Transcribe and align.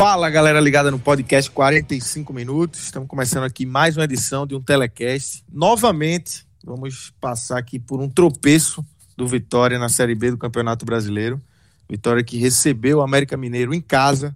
Fala 0.00 0.30
galera 0.30 0.58
ligada 0.58 0.90
no 0.90 0.98
podcast 0.98 1.50
45 1.50 2.32
minutos. 2.32 2.84
Estamos 2.84 3.06
começando 3.06 3.44
aqui 3.44 3.66
mais 3.66 3.98
uma 3.98 4.04
edição 4.04 4.46
de 4.46 4.54
um 4.54 4.60
telecast. 4.62 5.44
Novamente, 5.52 6.46
vamos 6.64 7.12
passar 7.20 7.58
aqui 7.58 7.78
por 7.78 8.00
um 8.00 8.08
tropeço 8.08 8.82
do 9.14 9.28
Vitória 9.28 9.78
na 9.78 9.90
Série 9.90 10.14
B 10.14 10.30
do 10.30 10.38
Campeonato 10.38 10.86
Brasileiro. 10.86 11.38
Vitória 11.86 12.24
que 12.24 12.38
recebeu 12.38 12.96
o 12.96 13.02
América 13.02 13.36
Mineiro 13.36 13.74
em 13.74 13.80
casa, 13.82 14.34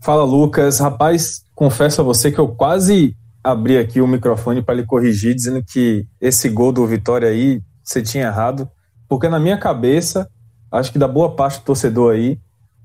Fala, 0.02 0.24
Lucas. 0.24 0.80
Rapaz, 0.80 1.46
confesso 1.54 2.02
a 2.02 2.04
você 2.04 2.32
que 2.32 2.40
eu 2.40 2.48
quase 2.48 3.16
abri 3.44 3.78
aqui 3.78 4.02
o 4.02 4.08
microfone 4.08 4.64
para 4.64 4.74
lhe 4.74 4.84
corrigir, 4.84 5.36
dizendo 5.36 5.64
que 5.64 6.08
esse 6.20 6.50
gol 6.50 6.72
do 6.72 6.84
Vitória 6.88 7.30
aí 7.30 7.62
você 7.84 8.02
tinha 8.02 8.26
errado, 8.26 8.68
porque 9.08 9.30
na 9.30 9.40
minha 9.40 9.60
cabeça, 9.60 10.28
acho 10.72 10.92
que 10.92 10.98
da 10.98 11.08
boa 11.08 11.36
parte 11.36 11.60
do 11.60 11.66
torcedor 11.66 12.16
aí, 12.16 12.40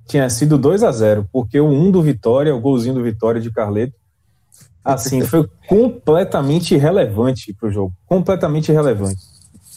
tinha 0.07 0.29
sido 0.29 0.59
2 0.59 0.83
a 0.83 0.93
0 0.93 1.27
porque 1.33 1.59
o 1.59 1.67
1 1.67 1.87
um 1.87 1.91
do 1.91 2.03
Vitória, 2.03 2.55
o 2.55 2.61
golzinho 2.61 2.97
do 2.97 3.03
Vitória 3.03 3.41
de 3.41 3.51
Carleto, 3.51 3.95
assim, 4.89 5.21
foi 5.21 5.47
completamente 5.69 6.75
irrelevante 6.75 7.53
para 7.53 7.69
o 7.69 7.71
jogo. 7.71 7.93
Completamente 8.07 8.73
irrelevante. 8.73 9.21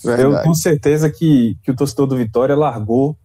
Verdade. 0.04 0.24
Eu 0.24 0.42
tenho 0.42 0.56
certeza 0.56 1.10
que, 1.10 1.58
que 1.62 1.70
o 1.70 1.76
torcedor 1.76 2.08
do 2.08 2.16
Vitória 2.16 2.56
largou 2.56 3.18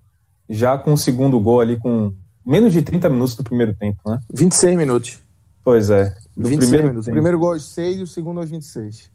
já 0.48 0.76
com 0.76 0.92
o 0.92 0.98
segundo 0.98 1.38
gol 1.38 1.60
ali 1.60 1.76
com 1.78 2.12
menos 2.44 2.72
de 2.72 2.82
30 2.82 3.08
minutos 3.08 3.36
do 3.36 3.44
primeiro 3.44 3.72
tempo, 3.74 3.98
né? 4.04 4.20
26 4.34 4.76
minutos. 4.76 5.18
Pois 5.64 5.88
é. 5.88 6.14
Do 6.36 6.48
26 6.48 6.58
primeiro 6.58 6.88
minutos. 6.88 7.08
O 7.08 7.10
primeiro 7.12 7.38
gol 7.38 7.52
aos 7.52 7.64
6 7.64 7.98
e 7.98 8.02
o 8.02 8.06
segundo 8.06 8.40
aos 8.40 8.50
26. 8.50 9.10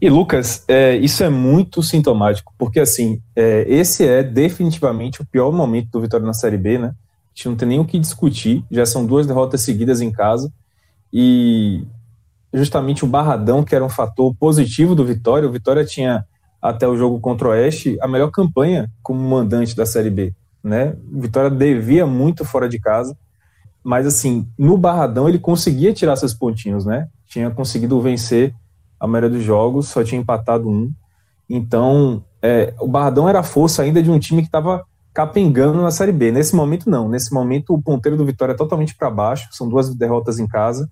E 0.00 0.10
Lucas, 0.10 0.64
é, 0.66 0.96
isso 0.96 1.22
é 1.22 1.28
muito 1.28 1.82
sintomático, 1.82 2.52
porque 2.58 2.80
assim, 2.80 3.22
é, 3.36 3.64
esse 3.68 4.04
é 4.04 4.22
definitivamente 4.22 5.22
o 5.22 5.26
pior 5.26 5.52
momento 5.52 5.90
do 5.90 6.00
Vitória 6.00 6.26
na 6.26 6.34
Série 6.34 6.58
B, 6.58 6.78
né? 6.78 6.88
A 6.88 7.34
gente 7.34 7.48
não 7.48 7.56
tem 7.56 7.68
nem 7.68 7.78
o 7.78 7.84
que 7.84 7.98
discutir, 7.98 8.64
já 8.70 8.84
são 8.84 9.06
duas 9.06 9.26
derrotas 9.26 9.60
seguidas 9.60 10.00
em 10.00 10.10
casa 10.10 10.52
e 11.12 11.84
justamente 12.52 13.04
o 13.04 13.08
Barradão, 13.08 13.64
que 13.64 13.74
era 13.74 13.84
um 13.84 13.88
fator 13.88 14.34
positivo 14.34 14.94
do 14.94 15.04
Vitória. 15.04 15.48
O 15.48 15.52
Vitória 15.52 15.84
tinha, 15.84 16.24
até 16.60 16.86
o 16.86 16.96
jogo 16.96 17.20
contra 17.20 17.48
o 17.48 17.50
Oeste, 17.50 17.98
a 18.00 18.08
melhor 18.08 18.30
campanha 18.30 18.90
como 19.02 19.20
mandante 19.20 19.74
da 19.74 19.86
Série 19.86 20.10
B. 20.10 20.34
Né? 20.62 20.96
O 21.12 21.20
Vitória 21.20 21.50
devia 21.50 22.06
muito 22.06 22.44
fora 22.44 22.68
de 22.68 22.78
casa, 22.78 23.16
mas 23.82 24.06
assim, 24.06 24.46
no 24.56 24.76
Barradão 24.78 25.28
ele 25.28 25.38
conseguia 25.38 25.92
tirar 25.92 26.14
seus 26.16 26.32
pontinhos, 26.32 26.86
né? 26.86 27.08
Tinha 27.26 27.50
conseguido 27.50 28.00
vencer 28.00 28.54
a 29.00 29.08
maioria 29.08 29.30
dos 29.30 29.42
jogos, 29.42 29.88
só 29.88 30.04
tinha 30.04 30.20
empatado 30.20 30.68
um. 30.68 30.92
Então, 31.50 32.24
é, 32.40 32.72
o 32.78 32.86
Barradão 32.86 33.28
era 33.28 33.40
a 33.40 33.42
força 33.42 33.82
ainda 33.82 34.00
de 34.00 34.08
um 34.08 34.20
time 34.20 34.42
que 34.42 34.46
estava 34.46 34.84
capengando 35.12 35.82
na 35.82 35.90
Série 35.90 36.12
B. 36.12 36.30
Nesse 36.30 36.54
momento, 36.54 36.88
não. 36.88 37.08
Nesse 37.08 37.34
momento, 37.34 37.74
o 37.74 37.82
ponteiro 37.82 38.16
do 38.16 38.24
Vitória 38.24 38.52
é 38.52 38.56
totalmente 38.56 38.94
para 38.94 39.10
baixo, 39.10 39.48
são 39.50 39.68
duas 39.68 39.92
derrotas 39.92 40.38
em 40.38 40.46
casa 40.46 40.88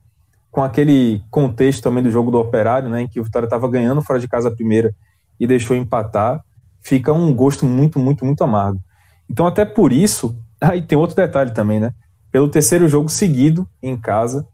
com 0.51 0.63
aquele 0.63 1.23
contexto 1.31 1.83
também 1.83 2.03
do 2.03 2.11
jogo 2.11 2.31
do 2.31 2.39
Operário, 2.39 2.89
né, 2.89 3.03
em 3.03 3.09
que 3.09 3.21
o 3.21 3.25
Vitória 3.25 3.47
estava 3.47 3.69
ganhando 3.69 4.03
fora 4.03 4.19
de 4.19 4.29
casa 4.29 4.49
a 4.49 4.55
primeira 4.55 4.95
e 5.39 5.47
deixou 5.47 5.77
empatar, 5.77 6.45
fica 6.83 7.13
um 7.13 7.33
gosto 7.33 7.65
muito, 7.65 7.99
muito, 7.99 8.25
muito 8.25 8.43
amargo. 8.43 8.81
Então, 9.29 9.47
até 9.47 9.65
por 9.65 9.93
isso, 9.93 10.37
aí 10.61 10.83
tem 10.83 10.99
outro 10.99 11.17
detalhe 11.17 11.53
também, 11.53 11.79
né? 11.79 11.95
Pelo 12.33 12.49
terceiro 12.49 12.89
jogo 12.89 13.09
seguido 13.09 13.69
em 13.83 13.97
casa, 13.97 14.47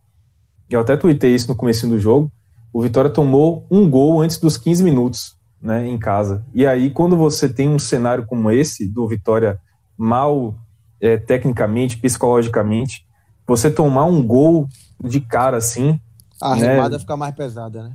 eu 0.68 0.80
até 0.80 0.96
tuitei 0.96 1.34
isso 1.34 1.48
no 1.48 1.56
começo 1.56 1.86
do 1.88 1.98
jogo, 1.98 2.30
o 2.72 2.82
Vitória 2.82 3.10
tomou 3.10 3.66
um 3.70 3.88
gol 3.88 4.20
antes 4.20 4.38
dos 4.38 4.58
15 4.58 4.84
minutos, 4.84 5.36
né, 5.62 5.86
em 5.88 5.98
casa. 5.98 6.44
E 6.52 6.66
aí, 6.66 6.90
quando 6.90 7.16
você 7.16 7.48
tem 7.48 7.68
um 7.68 7.78
cenário 7.78 8.26
como 8.26 8.50
esse, 8.50 8.86
do 8.86 9.08
Vitória 9.08 9.58
mal 9.96 10.54
é, 11.00 11.16
tecnicamente, 11.16 11.96
psicologicamente, 11.96 13.05
você 13.46 13.70
tomar 13.70 14.04
um 14.04 14.22
gol 14.26 14.68
de 15.02 15.20
cara 15.20 15.56
assim. 15.56 16.00
A 16.40 16.56
né? 16.56 16.74
remada 16.74 16.98
fica 16.98 17.16
mais 17.16 17.34
pesada, 17.34 17.84
né? 17.84 17.92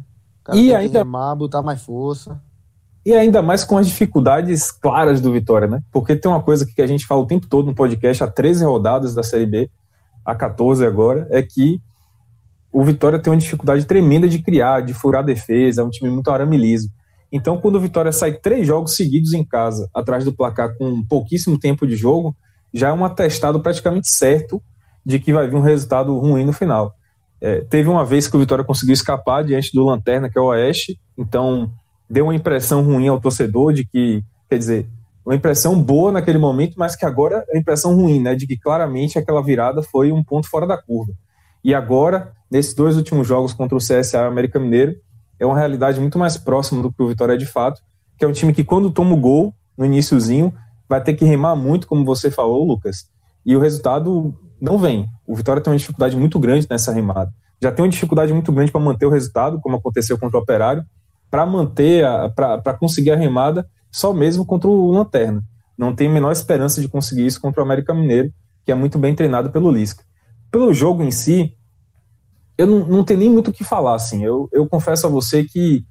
e 0.54 0.74
ainda 0.74 1.00
remar, 1.00 1.36
botar 1.36 1.62
mais 1.62 1.82
força. 1.82 2.42
E 3.06 3.14
ainda 3.14 3.42
mais 3.42 3.64
com 3.64 3.78
as 3.78 3.88
dificuldades 3.88 4.72
claras 4.72 5.20
do 5.20 5.32
Vitória, 5.32 5.68
né? 5.68 5.82
Porque 5.92 6.16
tem 6.16 6.30
uma 6.30 6.42
coisa 6.42 6.66
que 6.66 6.82
a 6.82 6.88
gente 6.88 7.06
fala 7.06 7.22
o 7.22 7.28
tempo 7.28 7.48
todo 7.48 7.66
no 7.66 7.76
podcast, 7.76 8.24
há 8.24 8.28
13 8.28 8.64
rodadas 8.64 9.16
da 9.16 9.24
Série 9.24 9.46
B, 9.46 9.70
a 10.24 10.36
14 10.36 10.86
agora, 10.86 11.28
é 11.32 11.42
que 11.42 11.82
o 12.72 12.84
Vitória 12.84 13.20
tem 13.20 13.34
uma 13.34 13.40
dificuldade 13.40 13.86
tremenda 13.86 14.30
de 14.30 14.40
criar, 14.40 14.82
de 14.82 14.94
furar 14.94 15.24
a 15.24 15.26
defesa, 15.26 15.82
é 15.82 15.84
um 15.84 15.90
time 15.90 16.12
muito 16.12 16.30
arame 16.30 16.58
liso. 16.58 16.90
Então, 17.32 17.58
quando 17.58 17.76
o 17.76 17.80
Vitória 17.80 18.12
sai 18.12 18.34
três 18.34 18.68
jogos 18.68 18.96
seguidos 18.96 19.34
em 19.34 19.44
casa, 19.44 19.90
atrás 19.94 20.24
do 20.24 20.34
placar 20.34 20.76
com 20.78 21.04
pouquíssimo 21.04 21.58
tempo 21.58 21.88
de 21.88 21.96
jogo, 21.96 22.36
já 22.74 22.90
é 22.90 22.94
um 22.94 23.04
atestado 23.04 23.60
praticamente 23.60 24.10
certo 24.10 24.62
de 25.06 25.20
que 25.20 25.34
vai 25.34 25.48
vir 25.48 25.56
um 25.56 25.62
resultado 25.62 26.18
ruim 26.18 26.46
no 26.46 26.54
final. 26.54 26.96
É, 27.40 27.62
teve 27.62 27.90
uma 27.90 28.06
vez 28.06 28.28
que 28.28 28.36
o 28.36 28.40
Vitória 28.40 28.64
conseguiu 28.64 28.94
escapar 28.94 29.44
diante 29.44 29.74
do 29.74 29.84
Lanterna, 29.84 30.30
que 30.30 30.38
é 30.38 30.42
o 30.42 30.46
Oeste, 30.46 31.00
então 31.18 31.72
deu 32.10 32.26
uma 32.26 32.36
impressão 32.36 32.84
ruim 32.84 33.08
ao 33.08 33.20
torcedor 33.20 33.74
de 33.74 33.86
que, 33.86 34.24
quer 34.50 34.58
dizer, 34.58 34.88
uma 35.26 35.36
impressão 35.36 35.82
boa 35.82 36.12
naquele 36.12 36.38
momento, 36.38 36.76
mas 36.78 36.96
que 36.96 37.06
agora 37.06 37.46
é 37.50 37.58
impressão 37.58 37.96
ruim, 37.96 38.20
né, 38.20 38.36
de 38.36 38.46
que 38.46 38.58
claramente 38.58 39.18
aquela 39.18 39.42
virada 39.42 39.82
foi 39.82 40.12
um 40.12 40.24
ponto 40.24 40.50
fora 40.50 40.68
da 40.68 40.78
curva. 40.78 41.14
E 41.64 41.74
agora, 41.74 42.32
nesses 42.50 42.74
dois 42.74 42.98
últimos 42.98 43.28
jogos 43.28 43.54
contra 43.54 43.76
o 43.76 43.80
CSA 43.80 44.18
e 44.18 44.22
o 44.22 44.28
América 44.28 44.60
Mineiro, 44.60 44.96
é 45.40 45.46
uma 45.46 45.58
realidade 45.58 46.00
muito 46.00 46.20
mais 46.20 46.38
próxima 46.38 46.82
do 46.82 46.92
que 46.92 47.02
o 47.02 47.08
Vitória 47.08 47.34
é 47.34 47.38
de 47.38 47.46
fato, 47.46 47.82
que 48.18 48.26
é 48.26 48.28
um 48.28 48.32
time 48.32 48.54
que 48.54 48.64
quando 48.64 48.92
toma 48.92 49.14
o 49.14 49.18
gol 49.18 49.54
no 49.78 49.86
iníciozinho, 49.86 50.54
vai 50.88 51.02
ter 51.02 51.14
que 51.14 51.26
remar 51.26 51.56
muito, 51.56 51.88
como 51.88 52.04
você 52.04 52.30
falou, 52.30 52.64
Lucas, 52.64 53.08
e 53.46 53.56
o 53.56 53.60
resultado 53.60 54.36
não 54.62 54.78
vem. 54.78 55.10
O 55.26 55.36
Vitória 55.36 55.62
tem 55.62 55.74
uma 55.74 55.80
dificuldade 55.80 56.16
muito 56.16 56.40
grande 56.40 56.68
nessa 56.70 56.94
remada. 56.94 57.34
Já 57.62 57.72
tem 57.72 57.84
uma 57.84 57.90
dificuldade 57.90 58.32
muito 58.32 58.52
grande 58.52 58.72
para 58.72 58.80
manter 58.80 59.06
o 59.06 59.10
resultado, 59.10 59.60
como 59.60 59.76
aconteceu 59.76 60.18
contra 60.18 60.38
o 60.38 60.42
Operário, 60.42 60.86
para 61.30 61.46
manter, 61.46 62.06
para 62.36 62.74
conseguir 62.74 63.12
a 63.12 63.16
remada, 63.16 63.68
só 63.92 64.14
mesmo 64.14 64.46
contra 64.46 64.70
o 64.70 64.92
Lanterna. 64.92 65.44
Não 65.78 65.96
tem 65.96 66.08
a 66.08 66.12
menor 66.12 66.32
esperança 66.32 66.80
de 66.80 66.88
conseguir 66.88 67.26
isso 67.26 67.42
contra 67.42 67.62
o 67.62 67.66
América 67.66 67.94
Mineiro, 67.94 68.32
que 68.66 68.72
é 68.72 68.76
muito 68.76 69.00
bem 69.00 69.16
treinado 69.16 69.50
pelo 69.50 69.72
Lisca. 69.72 70.04
Pelo 70.52 70.74
jogo 70.74 71.02
em 71.02 71.12
si, 71.12 71.56
eu 72.58 72.68
não, 72.68 72.86
não 72.86 73.04
tenho 73.04 73.20
nem 73.20 73.30
muito 73.30 73.50
o 73.50 73.54
que 73.54 73.64
falar, 73.64 73.96
assim. 73.96 74.24
Eu, 74.24 74.48
eu 74.52 74.68
confesso 74.68 75.08
a 75.08 75.10
você 75.10 75.44
que 75.44 75.86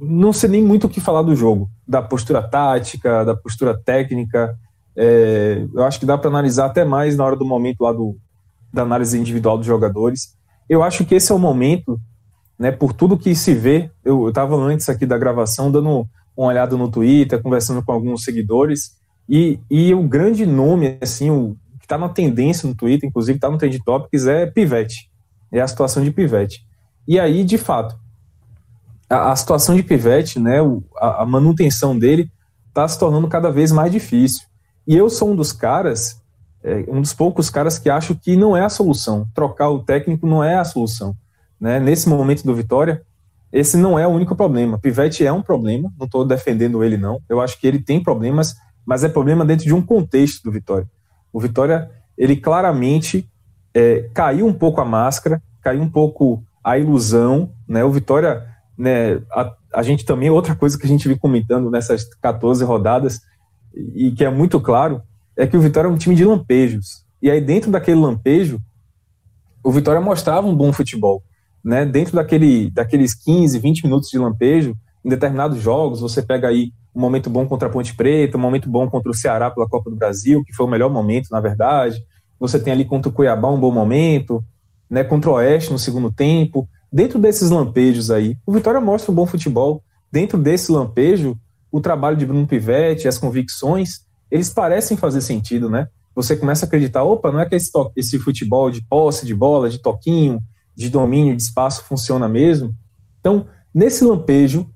não 0.00 0.32
sei 0.32 0.48
nem 0.48 0.62
muito 0.62 0.86
o 0.86 0.90
que 0.90 1.00
falar 1.00 1.22
do 1.22 1.34
jogo, 1.34 1.68
da 1.86 2.00
postura 2.00 2.40
tática, 2.40 3.24
da 3.24 3.34
postura 3.34 3.76
técnica. 3.76 4.56
É, 5.00 5.64
eu 5.72 5.84
acho 5.84 6.00
que 6.00 6.06
dá 6.06 6.18
para 6.18 6.28
analisar 6.28 6.66
até 6.66 6.84
mais 6.84 7.16
na 7.16 7.24
hora 7.24 7.36
do 7.36 7.44
momento 7.44 7.82
lá 7.82 7.92
do, 7.92 8.16
da 8.72 8.82
análise 8.82 9.16
individual 9.16 9.56
dos 9.56 9.66
jogadores. 9.66 10.36
Eu 10.68 10.82
acho 10.82 11.04
que 11.04 11.14
esse 11.14 11.30
é 11.30 11.34
o 11.34 11.38
momento, 11.38 12.00
né, 12.58 12.72
por 12.72 12.92
tudo 12.92 13.16
que 13.16 13.32
se 13.36 13.54
vê. 13.54 13.92
Eu 14.04 14.28
estava 14.28 14.56
antes 14.56 14.88
aqui 14.88 15.06
da 15.06 15.16
gravação 15.16 15.70
dando 15.70 16.04
uma 16.36 16.48
olhada 16.48 16.76
no 16.76 16.90
Twitter, 16.90 17.40
conversando 17.40 17.82
com 17.82 17.92
alguns 17.92 18.24
seguidores, 18.24 18.98
e, 19.28 19.60
e 19.70 19.94
o 19.94 20.02
grande 20.02 20.44
nome, 20.44 20.98
assim, 21.00 21.30
o 21.30 21.56
que 21.78 21.84
está 21.84 21.96
na 21.96 22.08
tendência 22.08 22.68
no 22.68 22.74
Twitter, 22.74 23.08
inclusive 23.08 23.36
está 23.36 23.48
no 23.48 23.58
Trend 23.58 23.78
Topics, 23.84 24.26
é 24.26 24.46
Pivete. 24.46 25.08
É 25.52 25.60
a 25.60 25.68
situação 25.68 26.02
de 26.02 26.10
Pivete. 26.10 26.66
E 27.06 27.20
aí, 27.20 27.44
de 27.44 27.56
fato, 27.56 27.96
a, 29.08 29.30
a 29.30 29.36
situação 29.36 29.76
de 29.76 29.82
Pivete, 29.82 30.40
né, 30.40 30.60
o, 30.60 30.82
a, 30.96 31.22
a 31.22 31.26
manutenção 31.26 31.96
dele, 31.96 32.30
está 32.68 32.86
se 32.88 32.98
tornando 32.98 33.28
cada 33.28 33.50
vez 33.50 33.70
mais 33.70 33.92
difícil. 33.92 34.48
E 34.88 34.96
eu 34.96 35.10
sou 35.10 35.32
um 35.32 35.36
dos 35.36 35.52
caras, 35.52 36.18
é, 36.64 36.86
um 36.88 37.02
dos 37.02 37.12
poucos 37.12 37.50
caras 37.50 37.78
que 37.78 37.90
acho 37.90 38.14
que 38.14 38.34
não 38.34 38.56
é 38.56 38.64
a 38.64 38.70
solução. 38.70 39.28
Trocar 39.34 39.68
o 39.68 39.80
técnico 39.80 40.26
não 40.26 40.42
é 40.42 40.56
a 40.56 40.64
solução. 40.64 41.14
Né? 41.60 41.78
Nesse 41.78 42.08
momento 42.08 42.42
do 42.42 42.54
Vitória, 42.54 43.02
esse 43.52 43.76
não 43.76 43.98
é 43.98 44.06
o 44.06 44.10
único 44.10 44.34
problema. 44.34 44.78
Pivete 44.78 45.26
é 45.26 45.30
um 45.30 45.42
problema, 45.42 45.92
não 45.98 46.06
estou 46.06 46.24
defendendo 46.24 46.82
ele, 46.82 46.96
não. 46.96 47.20
Eu 47.28 47.38
acho 47.38 47.60
que 47.60 47.66
ele 47.66 47.78
tem 47.78 48.02
problemas, 48.02 48.56
mas 48.86 49.04
é 49.04 49.10
problema 49.10 49.44
dentro 49.44 49.66
de 49.66 49.74
um 49.74 49.82
contexto 49.82 50.42
do 50.42 50.50
Vitória. 50.50 50.88
O 51.30 51.38
Vitória, 51.38 51.90
ele 52.16 52.34
claramente 52.34 53.28
é, 53.74 54.08
caiu 54.14 54.46
um 54.46 54.54
pouco 54.54 54.80
a 54.80 54.86
máscara, 54.86 55.42
caiu 55.60 55.82
um 55.82 55.90
pouco 55.90 56.42
a 56.64 56.78
ilusão. 56.78 57.50
Né? 57.68 57.84
O 57.84 57.90
Vitória 57.90 58.46
né, 58.76 59.20
a, 59.32 59.52
a 59.74 59.82
gente 59.82 60.06
também, 60.06 60.30
outra 60.30 60.54
coisa 60.54 60.78
que 60.78 60.86
a 60.86 60.88
gente 60.88 61.06
vem 61.06 61.18
comentando 61.18 61.70
nessas 61.70 62.04
14 62.22 62.64
rodadas, 62.64 63.20
e 63.74 64.10
que 64.12 64.24
é 64.24 64.30
muito 64.30 64.60
claro, 64.60 65.02
é 65.36 65.46
que 65.46 65.56
o 65.56 65.60
Vitória 65.60 65.88
é 65.88 65.90
um 65.90 65.96
time 65.96 66.14
de 66.14 66.24
lampejos. 66.24 67.04
E 67.22 67.30
aí, 67.30 67.40
dentro 67.40 67.70
daquele 67.70 68.00
lampejo, 68.00 68.60
o 69.62 69.70
Vitória 69.70 70.00
mostrava 70.00 70.46
um 70.46 70.54
bom 70.54 70.72
futebol. 70.72 71.22
Né? 71.64 71.84
Dentro 71.84 72.16
daquele, 72.16 72.70
daqueles 72.70 73.14
15, 73.14 73.58
20 73.58 73.84
minutos 73.84 74.10
de 74.10 74.18
lampejo, 74.18 74.76
em 75.04 75.08
determinados 75.08 75.60
jogos, 75.60 76.00
você 76.00 76.22
pega 76.22 76.48
aí 76.48 76.72
um 76.94 77.00
momento 77.00 77.30
bom 77.30 77.46
contra 77.46 77.68
a 77.68 77.70
Ponte 77.70 77.94
Preta, 77.94 78.36
um 78.36 78.40
momento 78.40 78.68
bom 78.68 78.88
contra 78.88 79.10
o 79.10 79.14
Ceará 79.14 79.50
pela 79.50 79.68
Copa 79.68 79.90
do 79.90 79.96
Brasil, 79.96 80.42
que 80.44 80.52
foi 80.52 80.66
o 80.66 80.68
melhor 80.68 80.90
momento, 80.90 81.28
na 81.30 81.40
verdade. 81.40 82.02
Você 82.40 82.58
tem 82.58 82.72
ali 82.72 82.84
contra 82.84 83.08
o 83.08 83.12
Cuiabá 83.12 83.50
um 83.50 83.60
bom 83.60 83.70
momento, 83.70 84.44
né? 84.90 85.04
contra 85.04 85.30
o 85.30 85.34
Oeste 85.34 85.70
no 85.70 85.78
segundo 85.78 86.10
tempo. 86.10 86.68
Dentro 86.92 87.18
desses 87.18 87.50
lampejos 87.50 88.10
aí, 88.10 88.36
o 88.46 88.52
Vitória 88.52 88.80
mostra 88.80 89.12
um 89.12 89.14
bom 89.14 89.26
futebol. 89.26 89.82
Dentro 90.10 90.38
desse 90.38 90.72
lampejo, 90.72 91.38
o 91.70 91.80
trabalho 91.80 92.16
de 92.16 92.26
Bruno 92.26 92.46
Pivetti, 92.46 93.08
as 93.08 93.18
convicções, 93.18 94.00
eles 94.30 94.50
parecem 94.50 94.96
fazer 94.96 95.20
sentido, 95.20 95.68
né? 95.70 95.88
Você 96.14 96.36
começa 96.36 96.64
a 96.64 96.66
acreditar, 96.66 97.04
opa, 97.04 97.30
não 97.30 97.40
é 97.40 97.46
que 97.46 97.54
esse, 97.54 97.70
esse 97.96 98.18
futebol 98.18 98.70
de 98.70 98.82
posse 98.82 99.24
de 99.24 99.34
bola, 99.34 99.70
de 99.70 99.78
toquinho, 99.78 100.40
de 100.74 100.88
domínio, 100.88 101.36
de 101.36 101.42
espaço 101.42 101.84
funciona 101.84 102.28
mesmo. 102.28 102.74
Então, 103.20 103.46
nesse 103.74 104.04
lampejo, 104.04 104.68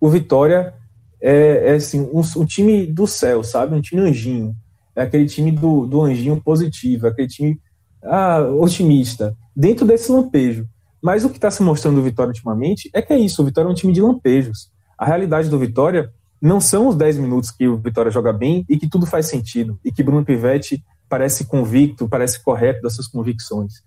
o 0.00 0.08
Vitória 0.08 0.74
é, 1.20 1.70
é 1.70 1.74
assim, 1.74 2.00
um, 2.12 2.20
um, 2.20 2.44
time 2.44 2.86
do 2.86 3.06
céu, 3.06 3.42
sabe? 3.42 3.74
Um 3.74 3.80
time 3.80 4.00
anjinho. 4.00 4.54
É 4.96 5.02
aquele 5.02 5.26
time 5.26 5.52
do, 5.52 5.86
do 5.86 6.02
anjinho 6.02 6.40
positivo, 6.40 7.06
aquele 7.06 7.28
time 7.28 7.60
ah, 8.02 8.40
otimista. 8.58 9.36
Dentro 9.54 9.86
desse 9.86 10.10
lampejo. 10.10 10.66
Mas 11.02 11.24
o 11.24 11.30
que 11.30 11.36
está 11.36 11.50
se 11.50 11.62
mostrando 11.62 11.96
do 11.96 12.02
Vitória 12.02 12.30
ultimamente 12.30 12.90
é 12.92 13.00
que 13.00 13.12
é 13.12 13.18
isso, 13.18 13.40
o 13.40 13.44
Vitória 13.44 13.68
é 13.68 13.70
um 13.70 13.74
time 13.74 13.92
de 13.92 14.02
lampejos. 14.02 14.70
A 14.98 15.06
realidade 15.06 15.48
do 15.48 15.58
Vitória 15.58 16.12
não 16.40 16.60
são 16.60 16.88
os 16.88 16.96
10 16.96 17.18
minutos 17.18 17.50
que 17.50 17.68
o 17.68 17.76
Vitória 17.76 18.10
joga 18.10 18.32
bem 18.32 18.64
e 18.68 18.78
que 18.78 18.88
tudo 18.88 19.04
faz 19.04 19.26
sentido, 19.26 19.78
e 19.84 19.92
que 19.92 20.02
Bruno 20.02 20.24
Pivetti 20.24 20.82
parece 21.08 21.44
convicto, 21.44 22.08
parece 22.08 22.42
correto 22.42 22.80
das 22.82 22.94
suas 22.94 23.06
convicções. 23.06 23.82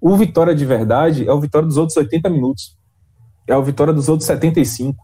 O 0.00 0.16
Vitória 0.16 0.54
de 0.54 0.64
verdade 0.64 1.28
é 1.28 1.32
o 1.32 1.40
Vitória 1.40 1.66
dos 1.66 1.76
outros 1.76 1.96
80 1.96 2.30
minutos, 2.30 2.78
é 3.46 3.56
o 3.56 3.62
Vitória 3.62 3.92
dos 3.92 4.08
outros 4.08 4.26
75. 4.26 4.96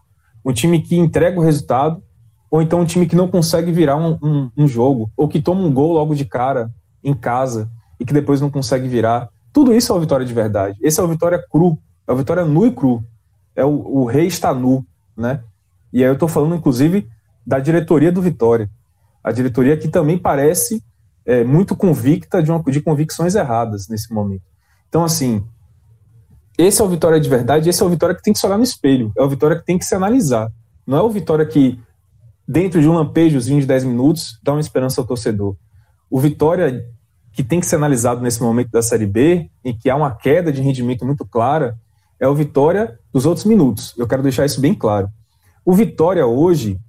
Um 0.43 0.53
time 0.53 0.81
que 0.81 0.95
entrega 0.95 1.39
o 1.39 1.43
resultado, 1.43 2.01
ou 2.49 2.61
então 2.61 2.79
um 2.79 2.85
time 2.85 3.05
que 3.05 3.15
não 3.15 3.27
consegue 3.27 3.71
virar 3.71 3.97
um, 3.97 4.17
um, 4.23 4.51
um 4.57 4.67
jogo, 4.67 5.11
ou 5.17 5.27
que 5.27 5.41
toma 5.41 5.61
um 5.61 5.73
gol 5.73 5.93
logo 5.93 6.15
de 6.15 6.25
cara 6.25 6.71
em 7.03 7.13
casa 7.13 7.69
e 7.99 8.05
que 8.05 8.13
depois 8.13 8.39
não 8.39 8.49
consegue 8.49 8.87
virar. 8.87 9.29
Tudo 9.51 9.73
isso 9.73 9.91
é 9.91 9.95
o 9.95 9.99
Vitória 9.99 10.25
de 10.25 10.33
verdade. 10.33 10.77
Esse 10.81 10.99
é 10.99 11.03
o 11.03 11.07
Vitória 11.07 11.43
cru, 11.51 11.77
é 12.07 12.13
o 12.13 12.15
Vitória 12.15 12.45
nu 12.45 12.65
e 12.65 12.71
cru. 12.71 13.03
É 13.55 13.63
o, 13.63 13.69
o 13.69 14.05
rei 14.05 14.27
está 14.27 14.53
nu, 14.53 14.85
né? 15.15 15.41
E 15.95 16.03
aí 16.03 16.09
eu 16.09 16.13
estou 16.15 16.27
falando, 16.27 16.55
inclusive, 16.55 17.07
da 17.47 17.57
diretoria 17.57 18.11
do 18.11 18.21
Vitória. 18.21 18.69
A 19.23 19.31
diretoria 19.31 19.77
que 19.77 19.87
também 19.87 20.17
parece 20.17 20.83
é, 21.25 21.41
muito 21.45 21.73
convicta 21.73 22.43
de, 22.43 22.51
uma, 22.51 22.61
de 22.61 22.81
convicções 22.81 23.33
erradas 23.33 23.87
nesse 23.87 24.13
momento. 24.13 24.43
Então, 24.89 25.05
assim, 25.05 25.41
esse 26.57 26.81
é 26.81 26.83
o 26.83 26.89
Vitória 26.89 27.17
de 27.17 27.29
verdade, 27.29 27.69
esse 27.69 27.81
é 27.81 27.85
o 27.85 27.89
Vitória 27.89 28.13
que 28.13 28.21
tem 28.21 28.33
que 28.33 28.39
se 28.39 28.45
olhar 28.45 28.57
no 28.57 28.63
espelho, 28.65 29.09
é 29.17 29.23
o 29.23 29.29
Vitória 29.29 29.57
que 29.57 29.65
tem 29.65 29.77
que 29.77 29.85
se 29.85 29.95
analisar. 29.95 30.51
Não 30.85 30.97
é 30.97 31.01
o 31.01 31.09
Vitória 31.09 31.45
que, 31.45 31.79
dentro 32.45 32.81
de 32.81 32.89
um 32.89 32.93
lampejozinho 32.93 33.61
de 33.61 33.65
10 33.65 33.85
minutos, 33.85 34.37
dá 34.43 34.51
uma 34.51 34.59
esperança 34.59 34.99
ao 34.99 35.07
torcedor. 35.07 35.55
O 36.09 36.19
Vitória 36.19 36.85
que 37.31 37.41
tem 37.41 37.61
que 37.61 37.65
ser 37.65 37.77
analisado 37.77 38.19
nesse 38.21 38.43
momento 38.43 38.69
da 38.69 38.81
Série 38.81 39.05
B, 39.05 39.49
em 39.63 39.73
que 39.73 39.89
há 39.89 39.95
uma 39.95 40.13
queda 40.13 40.51
de 40.51 40.61
rendimento 40.61 41.05
muito 41.05 41.25
clara, 41.25 41.77
é 42.19 42.27
o 42.27 42.35
Vitória 42.35 42.99
dos 43.13 43.25
outros 43.25 43.45
minutos. 43.45 43.93
Eu 43.97 44.05
quero 44.05 44.23
deixar 44.23 44.45
isso 44.45 44.59
bem 44.59 44.73
claro. 44.73 45.09
O 45.65 45.73
Vitória 45.73 46.27
hoje, 46.27 46.79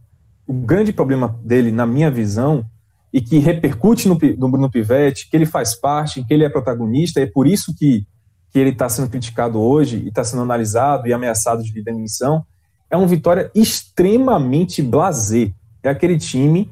o 0.47 0.53
grande 0.53 0.93
problema 0.93 1.41
dele, 1.43 1.73
na 1.73 1.87
minha 1.87 2.11
visão, 2.11 2.63
e 3.11 3.23
que 3.23 3.39
repercute 3.39 4.07
no, 4.07 4.19
no 4.37 4.51
Bruno 4.51 4.71
Pivetti, 4.71 5.31
que 5.31 5.35
ele 5.35 5.47
faz 5.47 5.75
parte, 5.75 6.23
que 6.23 6.35
ele 6.35 6.45
é 6.45 6.51
protagonista, 6.51 7.19
é 7.19 7.25
por 7.25 7.47
isso 7.47 7.75
que, 7.75 8.07
que 8.53 8.59
ele 8.59 8.71
está 8.71 8.87
sendo 8.87 9.09
criticado 9.09 9.59
hoje 9.59 9.97
e 10.05 10.09
está 10.09 10.23
sendo 10.23 10.43
analisado 10.43 11.09
e 11.09 11.13
ameaçado 11.15 11.63
de 11.63 11.83
demissão, 11.83 12.45
é 12.91 12.99
um 12.99 13.07
Vitória 13.07 13.51
extremamente 13.55 14.83
blasé. 14.83 15.53
É 15.83 15.89
aquele 15.89 16.19
time 16.19 16.71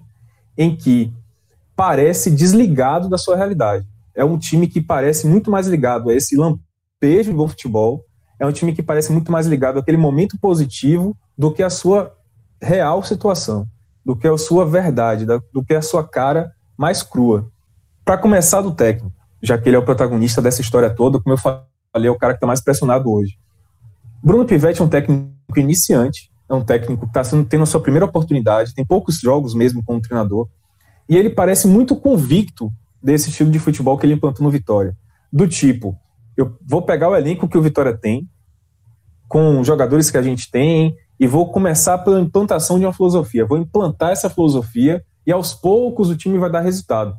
em 0.59 0.77
que 0.77 1.11
parece 1.75 2.31
desligado 2.31 3.09
da 3.09 3.17
sua 3.17 3.35
realidade. 3.35 3.87
É 4.15 4.23
um 4.23 4.37
time 4.37 4.69
que 4.69 4.83
parece 4.83 5.27
muito 5.27 5.51
mais 5.51 5.67
ligado 5.67 6.11
a 6.11 6.15
esse 6.15 6.37
lampejo 6.37 7.33
do 7.33 7.49
futebol. 7.49 8.05
É 8.39 8.47
um 8.47 8.53
time 8.53 8.75
que 8.75 8.83
parece 8.83 9.11
muito 9.11 9.33
mais 9.33 9.47
ligado 9.47 9.79
àquele 9.79 9.97
momento 9.97 10.39
positivo 10.39 11.17
do 11.37 11.53
que 11.53 11.63
a 11.63 11.71
sua 11.71 12.15
real 12.61 13.03
situação, 13.03 13.67
do 14.05 14.17
que 14.17 14.27
a 14.27 14.37
sua 14.37 14.65
verdade, 14.65 15.27
do 15.27 15.65
que 15.65 15.75
a 15.75 15.83
sua 15.83 16.07
cara 16.07 16.53
mais 16.77 17.03
crua. 17.03 17.51
Para 18.05 18.19
começar 18.19 18.61
do 18.61 18.75
técnico, 18.75 19.13
já 19.43 19.59
que 19.59 19.69
ele 19.69 19.77
é 19.77 19.79
o 19.79 19.85
protagonista 19.85 20.41
dessa 20.41 20.61
história 20.61 20.91
toda, 20.91 21.21
como 21.21 21.35
eu 21.35 21.39
falei, 21.39 21.65
é 21.95 22.11
o 22.11 22.19
cara 22.19 22.33
que 22.33 22.39
está 22.39 22.47
mais 22.47 22.61
pressionado 22.61 23.11
hoje. 23.11 23.39
Bruno 24.23 24.45
Pivetti 24.45 24.81
é 24.81 24.85
um 24.85 24.89
técnico 24.89 25.31
iniciante, 25.57 26.31
é 26.49 26.55
um 26.55 26.65
técnico 26.65 27.07
que 27.07 27.19
está 27.19 27.45
tendo 27.45 27.63
a 27.63 27.67
sua 27.67 27.81
primeira 27.81 28.07
oportunidade, 28.07 28.75
tem 28.75 28.85
poucos 28.85 29.19
jogos 29.19 29.55
mesmo 29.55 29.83
como 29.85 30.01
treinador, 30.01 30.49
e 31.09 31.17
ele 31.17 31.31
parece 31.31 31.67
muito 31.67 31.95
convicto 31.97 32.73
desse 33.03 33.29
estilo 33.29 33.51
de 33.51 33.59
futebol 33.59 33.99
que 33.99 34.07
ele 34.07 34.15
implantou 34.15 34.45
no 34.45 34.51
Vitória. 34.51 34.97
Do 35.31 35.47
tipo, 35.47 35.99
eu 36.37 36.57
vou 36.67 36.83
pegar 36.83 37.11
o 37.11 37.17
elenco 37.17 37.49
que 37.49 37.59
o 37.59 37.63
Vitória 37.63 37.97
tem, 37.97 38.29
com 39.29 39.63
jogadores 39.63 40.11
que 40.11 40.17
a 40.17 40.23
gente 40.23 40.51
tem, 40.51 40.97
e 41.19 41.27
vou 41.27 41.51
começar 41.51 41.99
pela 41.99 42.21
implantação 42.21 42.79
de 42.79 42.85
uma 42.85 42.93
filosofia. 42.93 43.47
Vou 43.47 43.59
implantar 43.59 44.11
essa 44.11 44.29
filosofia 44.29 45.05
e 45.27 45.33
aos 45.33 45.55
poucos 45.55 46.11
o 46.11 46.17
time 46.17 46.39
vai 46.39 46.51
dar 46.51 46.61
resultado. 46.61 47.17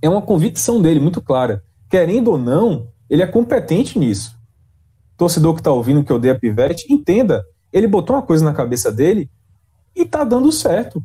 É 0.00 0.08
uma 0.08 0.22
convicção 0.22 0.80
dele 0.80 1.00
muito 1.00 1.20
clara. 1.20 1.62
Querendo 1.88 2.32
ou 2.32 2.38
não, 2.38 2.88
ele 3.08 3.22
é 3.22 3.26
competente 3.26 3.98
nisso. 3.98 4.36
Torcedor 5.16 5.54
que 5.54 5.60
está 5.60 5.70
ouvindo 5.70 6.02
que 6.02 6.12
odeia 6.12 6.38
Pivete, 6.38 6.92
entenda, 6.92 7.44
ele 7.72 7.86
botou 7.86 8.16
uma 8.16 8.22
coisa 8.22 8.44
na 8.44 8.52
cabeça 8.52 8.90
dele 8.90 9.30
e 9.94 10.02
está 10.02 10.24
dando 10.24 10.50
certo. 10.50 11.04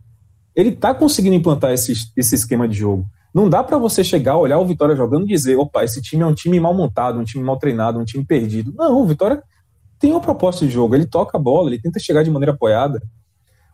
Ele 0.55 0.69
está 0.69 0.93
conseguindo 0.93 1.35
implantar 1.35 1.71
esse, 1.71 1.93
esse 2.15 2.35
esquema 2.35 2.67
de 2.67 2.75
jogo. 2.75 3.05
Não 3.33 3.49
dá 3.49 3.63
para 3.63 3.77
você 3.77 4.03
chegar, 4.03 4.37
olhar 4.37 4.57
o 4.57 4.65
Vitória 4.65 4.95
jogando 4.95 5.25
e 5.25 5.27
dizer, 5.27 5.57
opa, 5.57 5.83
esse 5.83 6.01
time 6.01 6.23
é 6.23 6.25
um 6.25 6.33
time 6.33 6.59
mal 6.59 6.73
montado, 6.73 7.19
um 7.19 7.23
time 7.23 7.43
mal 7.43 7.57
treinado, 7.57 7.99
um 7.99 8.05
time 8.05 8.25
perdido. 8.25 8.73
Não, 8.75 9.01
o 9.01 9.05
Vitória 9.05 9.43
tem 9.99 10.11
uma 10.11 10.21
proposta 10.21 10.65
de 10.65 10.71
jogo, 10.71 10.95
ele 10.95 11.05
toca 11.05 11.37
a 11.37 11.41
bola, 11.41 11.69
ele 11.69 11.81
tenta 11.81 11.99
chegar 11.99 12.23
de 12.23 12.29
maneira 12.29 12.53
apoiada. 12.53 13.01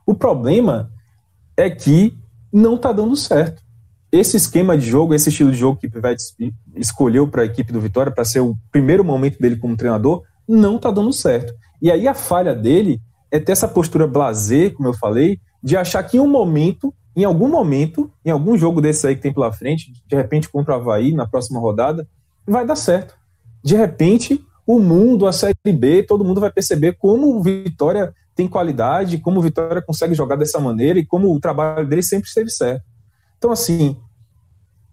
O 0.06 0.14
problema 0.14 0.92
é 1.56 1.70
que 1.70 2.18
não 2.52 2.76
está 2.76 2.92
dando 2.92 3.16
certo. 3.16 3.62
Esse 4.12 4.38
esquema 4.38 4.78
de 4.78 4.86
jogo, 4.86 5.14
esse 5.14 5.30
estilo 5.30 5.52
de 5.52 5.58
jogo 5.58 5.80
que 5.80 5.88
o 5.88 5.92
Pivete 5.92 6.24
escolheu 6.76 7.28
para 7.28 7.42
a 7.42 7.46
equipe 7.46 7.74
do 7.74 7.82
Vitória, 7.82 8.12
para 8.12 8.24
ser 8.24 8.42
o 8.42 8.56
primeiro 8.72 9.04
momento 9.04 9.40
dele 9.40 9.56
como 9.56 9.76
treinador, 9.76 10.22
não 10.48 10.76
está 10.76 10.92
dando 10.92 11.12
certo. 11.12 11.54
E 11.82 11.92
aí 11.92 12.08
a 12.08 12.14
falha 12.14 12.54
dele 12.54 13.02
é 13.32 13.40
ter 13.40 13.52
essa 13.52 13.68
postura 13.68 14.06
blazer, 14.06 14.74
como 14.74 14.90
eu 14.90 14.94
falei, 14.94 15.40
de 15.64 15.76
achar 15.76 16.04
que 16.04 16.18
em 16.18 16.20
um 16.20 16.28
momento, 16.28 16.94
em 17.16 17.24
algum 17.24 17.50
momento, 17.50 18.12
em 18.24 18.30
algum 18.30 18.56
jogo 18.58 18.80
desse 18.80 19.08
aí 19.08 19.16
que 19.16 19.22
tem 19.22 19.34
pela 19.34 19.52
frente, 19.52 19.92
de 20.06 20.16
repente 20.16 20.50
contra 20.50 20.78
o 20.78 20.80
Havaí 20.80 21.14
na 21.14 21.28
próxima 21.28 21.60
rodada, 21.60 22.08
vai 22.46 22.66
dar 22.66 22.76
certo. 22.76 23.16
De 23.64 23.76
repente, 23.76 24.46
o 24.66 24.80
mundo, 24.80 25.28
a 25.28 25.32
Série 25.32 25.56
B, 25.66 26.04
todo 26.04 26.24
mundo 26.24 26.42
vai 26.42 26.52
perceber 26.52 26.94
como 26.94 27.36
o 27.36 27.42
Vitória 27.42 28.14
tem 28.36 28.48
qualidade, 28.48 29.20
como 29.20 29.40
o 29.40 29.44
Vitória 29.44 29.82
consegue 29.82 30.16
jogar 30.16 30.36
dessa 30.36 30.60
maneira 30.60 30.98
e 30.98 31.06
como 31.06 31.34
o 31.34 31.40
trabalho 31.40 31.88
dele 31.88 32.02
sempre 32.02 32.28
esteve 32.28 32.50
certo. 32.50 32.84
Então, 33.38 33.52
assim, 33.52 33.98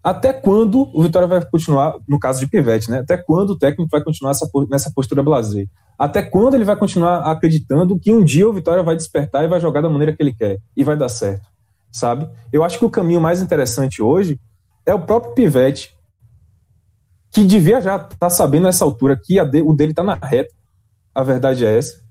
até 0.03 0.33
quando 0.33 0.89
o 0.93 1.01
Vitória 1.03 1.27
vai 1.27 1.45
continuar, 1.45 1.95
no 2.07 2.19
caso 2.19 2.39
de 2.39 2.47
Pivete, 2.47 2.89
né? 2.89 2.99
Até 2.99 3.17
quando 3.17 3.51
o 3.51 3.57
técnico 3.57 3.89
vai 3.89 4.03
continuar 4.03 4.31
essa, 4.31 4.49
nessa 4.69 4.91
postura 4.91 5.23
blazer? 5.23 5.67
Até 5.97 6.21
quando 6.21 6.55
ele 6.55 6.65
vai 6.65 6.75
continuar 6.75 7.19
acreditando 7.31 7.97
que 7.99 8.11
um 8.11 8.23
dia 8.23 8.47
o 8.47 8.53
Vitória 8.53 8.83
vai 8.83 8.95
despertar 8.95 9.43
e 9.43 9.47
vai 9.47 9.59
jogar 9.59 9.81
da 9.81 9.89
maneira 9.89 10.13
que 10.13 10.21
ele 10.21 10.33
quer 10.33 10.57
e 10.75 10.83
vai 10.83 10.97
dar 10.97 11.09
certo, 11.09 11.45
sabe? 11.91 12.27
Eu 12.51 12.63
acho 12.63 12.79
que 12.79 12.85
o 12.85 12.89
caminho 12.89 13.21
mais 13.21 13.41
interessante 13.41 14.01
hoje 14.01 14.39
é 14.85 14.93
o 14.93 14.99
próprio 14.99 15.33
Pivete 15.33 15.95
que 17.31 17.43
devia 17.43 17.81
já 17.81 17.95
estar 17.95 18.15
tá 18.17 18.29
sabendo 18.29 18.63
nessa 18.63 18.83
altura 18.83 19.19
que 19.21 19.43
de, 19.45 19.61
o 19.61 19.73
dele 19.73 19.91
está 19.91 20.03
na 20.03 20.15
reta. 20.15 20.53
A 21.15 21.23
verdade 21.23 21.65
é 21.65 21.77
essa. 21.77 22.01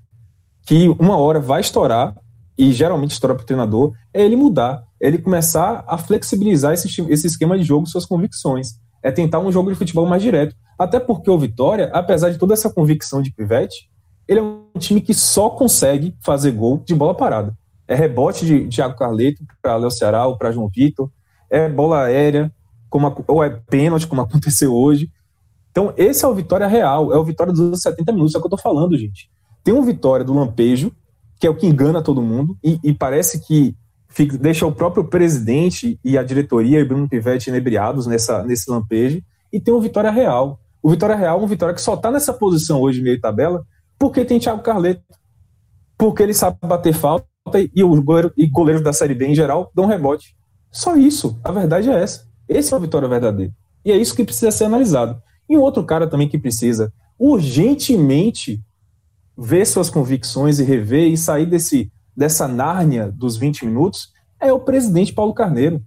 Que 0.65 0.89
uma 0.99 1.17
hora 1.17 1.39
vai 1.39 1.61
estourar, 1.61 2.15
e 2.57 2.71
geralmente 2.71 3.11
estoura 3.11 3.35
para 3.35 3.43
o 3.43 3.45
treinador, 3.45 3.93
é 4.13 4.23
ele 4.23 4.35
mudar, 4.35 4.83
é 5.01 5.07
ele 5.07 5.17
começar 5.17 5.83
a 5.87 5.97
flexibilizar 5.97 6.73
esse, 6.73 7.01
esse 7.09 7.27
esquema 7.27 7.57
de 7.57 7.63
jogo, 7.63 7.87
suas 7.87 8.05
convicções. 8.05 8.79
É 9.03 9.11
tentar 9.11 9.39
um 9.39 9.51
jogo 9.51 9.71
de 9.71 9.77
futebol 9.77 10.05
mais 10.05 10.21
direto. 10.21 10.55
Até 10.77 10.99
porque 10.99 11.29
o 11.29 11.37
Vitória, 11.37 11.89
apesar 11.93 12.29
de 12.29 12.37
toda 12.37 12.53
essa 12.53 12.71
convicção 12.71 13.21
de 13.21 13.31
Pivete, 13.31 13.89
ele 14.27 14.39
é 14.39 14.43
um 14.43 14.79
time 14.79 15.01
que 15.01 15.13
só 15.13 15.49
consegue 15.49 16.15
fazer 16.23 16.51
gol 16.51 16.79
de 16.85 16.95
bola 16.95 17.15
parada. 17.15 17.55
É 17.87 17.95
rebote 17.95 18.45
de 18.45 18.67
Thiago 18.67 18.95
Carleto 18.95 19.43
para 19.61 19.75
Léo 19.75 19.91
Ceará 19.91 20.25
ou 20.25 20.37
para 20.37 20.51
João 20.51 20.69
Vitor, 20.73 21.09
é 21.49 21.67
bola 21.67 22.05
aérea, 22.05 22.51
como, 22.91 23.23
ou 23.25 23.43
é 23.43 23.49
pênalti, 23.49 24.05
como 24.05 24.21
aconteceu 24.21 24.75
hoje. 24.75 25.09
Então, 25.71 25.93
esse 25.97 26.23
é 26.23 26.27
o 26.27 26.35
Vitória 26.35 26.67
real, 26.67 27.11
é 27.11 27.17
o 27.17 27.23
Vitória 27.23 27.53
dos 27.53 27.81
70 27.81 28.11
minutos, 28.11 28.35
é 28.35 28.37
o 28.37 28.41
que 28.41 28.47
eu 28.47 28.51
tô 28.51 28.57
falando, 28.57 28.95
gente. 28.97 29.31
Tem 29.63 29.73
um 29.73 29.81
Vitória 29.81 30.25
do 30.25 30.33
Lampejo, 30.33 30.91
que 31.39 31.47
é 31.47 31.49
o 31.49 31.55
que 31.55 31.65
engana 31.65 32.03
todo 32.03 32.21
mundo, 32.21 32.57
e, 32.63 32.77
e 32.83 32.93
parece 32.93 33.39
que 33.39 33.75
fica, 34.09 34.37
deixa 34.37 34.67
o 34.67 34.71
próprio 34.71 35.05
presidente 35.05 35.97
e 36.03 36.17
a 36.17 36.23
diretoria 36.23 36.79
e 36.79 36.83
Bruno 36.83 37.07
Pivetti 37.07 37.49
inebriados 37.49 38.05
nessa, 38.05 38.43
nesse 38.43 38.69
lampejo, 38.69 39.23
e 39.51 39.59
tem 39.59 39.73
um 39.73 39.79
Vitória 39.79 40.11
real. 40.11 40.59
O 40.83 40.89
Vitória 40.89 41.15
real 41.15 41.39
é 41.39 41.43
um 41.43 41.47
Vitória 41.47 41.73
que 41.73 41.81
só 41.81 41.95
tá 41.95 42.11
nessa 42.11 42.33
posição 42.33 42.81
hoje, 42.81 43.01
meio 43.01 43.19
tabela, 43.19 43.65
porque 43.97 44.25
tem 44.25 44.39
Thiago 44.39 44.61
Carleto. 44.61 45.01
Porque 45.97 46.23
ele 46.23 46.33
sabe 46.33 46.57
bater 46.63 46.93
falta 46.93 47.25
e 47.75 47.83
os 47.83 47.99
goleiros, 47.99 48.31
e 48.35 48.47
goleiros 48.47 48.83
da 48.83 48.91
Série 48.91 49.13
B 49.13 49.27
em 49.27 49.35
geral 49.35 49.71
dão 49.73 49.85
rebote. 49.85 50.35
Só 50.71 50.95
isso. 50.95 51.39
A 51.43 51.51
verdade 51.51 51.89
é 51.89 52.01
essa. 52.01 52.30
Esse 52.51 52.73
é 52.73 52.77
o 52.77 52.79
Vitória 52.81 53.07
verdadeiro. 53.07 53.53
E 53.85 53.91
é 53.91 53.97
isso 53.97 54.13
que 54.13 54.25
precisa 54.25 54.51
ser 54.51 54.65
analisado. 54.65 55.21
E 55.49 55.57
um 55.57 55.61
outro 55.61 55.83
cara 55.85 56.05
também 56.05 56.27
que 56.27 56.37
precisa 56.37 56.93
urgentemente 57.17 58.61
ver 59.37 59.65
suas 59.65 59.89
convicções 59.89 60.59
e 60.59 60.63
rever 60.63 61.07
e 61.07 61.17
sair 61.17 61.45
desse, 61.45 61.91
dessa 62.15 62.47
nárnia 62.47 63.09
dos 63.11 63.37
20 63.37 63.65
minutos 63.65 64.09
é 64.39 64.51
o 64.51 64.59
presidente 64.59 65.13
Paulo 65.13 65.33
Carneiro, 65.33 65.81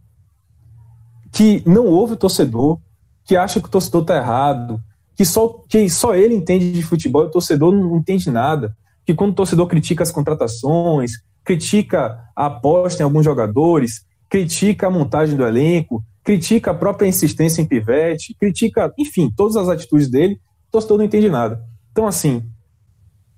que 1.31 1.63
não 1.67 1.87
ouve 1.87 2.15
o 2.15 2.17
torcedor, 2.17 2.79
que 3.25 3.37
acha 3.37 3.61
que 3.61 3.67
o 3.67 3.71
torcedor 3.71 4.03
está 4.03 4.17
errado, 4.17 4.81
que 5.15 5.25
só, 5.25 5.49
que 5.69 5.89
só 5.91 6.15
ele 6.15 6.35
entende 6.35 6.73
de 6.73 6.83
futebol 6.83 7.25
e 7.25 7.27
o 7.27 7.31
torcedor 7.31 7.73
não 7.73 7.97
entende 7.97 8.31
nada. 8.31 8.75
Que 9.05 9.13
quando 9.13 9.33
o 9.33 9.35
torcedor 9.35 9.67
critica 9.67 10.03
as 10.03 10.11
contratações, 10.11 11.13
critica 11.45 12.19
a 12.35 12.47
aposta 12.47 13.03
em 13.03 13.05
alguns 13.05 13.25
jogadores, 13.25 14.07
critica 14.31 14.87
a 14.87 14.91
montagem 14.91 15.37
do 15.37 15.45
elenco, 15.45 16.03
critica 16.25 16.71
a 16.71 16.75
própria 16.75 17.07
insistência 17.07 17.61
em 17.61 17.67
pivete, 17.67 18.35
critica, 18.41 18.93
enfim, 18.99 19.31
todas 19.37 19.57
as 19.57 19.69
atitudes 19.69 20.11
dele, 20.11 20.41
o 20.69 20.73
torcedor 20.73 20.99
não 20.99 21.05
entende 21.05 21.29
nada. 21.29 21.63
Então, 21.93 22.07
assim, 22.07 22.43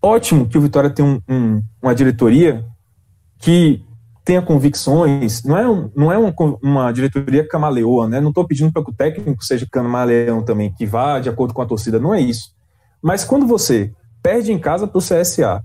ótimo 0.00 0.48
que 0.48 0.56
o 0.56 0.60
Vitória 0.60 0.88
tem 0.88 1.04
um, 1.04 1.20
um, 1.28 1.62
uma 1.82 1.94
diretoria 1.94 2.64
que 3.38 3.84
tenha 4.24 4.40
convicções, 4.40 5.42
não 5.44 5.56
é, 5.56 5.68
um, 5.68 5.90
não 5.94 6.12
é 6.12 6.18
uma, 6.18 6.34
uma 6.62 6.92
diretoria 6.92 7.46
camaleoa, 7.46 8.08
né? 8.08 8.20
Não 8.20 8.30
estou 8.30 8.46
pedindo 8.46 8.72
para 8.72 8.82
que 8.82 8.90
o 8.90 8.94
técnico 8.94 9.44
seja 9.44 9.66
camaleão 9.70 10.42
também, 10.42 10.72
que 10.72 10.86
vá 10.86 11.20
de 11.20 11.28
acordo 11.28 11.54
com 11.54 11.62
a 11.62 11.66
torcida, 11.66 12.00
não 12.00 12.14
é 12.14 12.20
isso. 12.20 12.50
Mas 13.02 13.24
quando 13.24 13.46
você 13.46 13.92
perde 14.22 14.52
em 14.52 14.58
casa 14.58 14.86
para 14.86 14.98
o 14.98 15.02
CSA, 15.02 15.62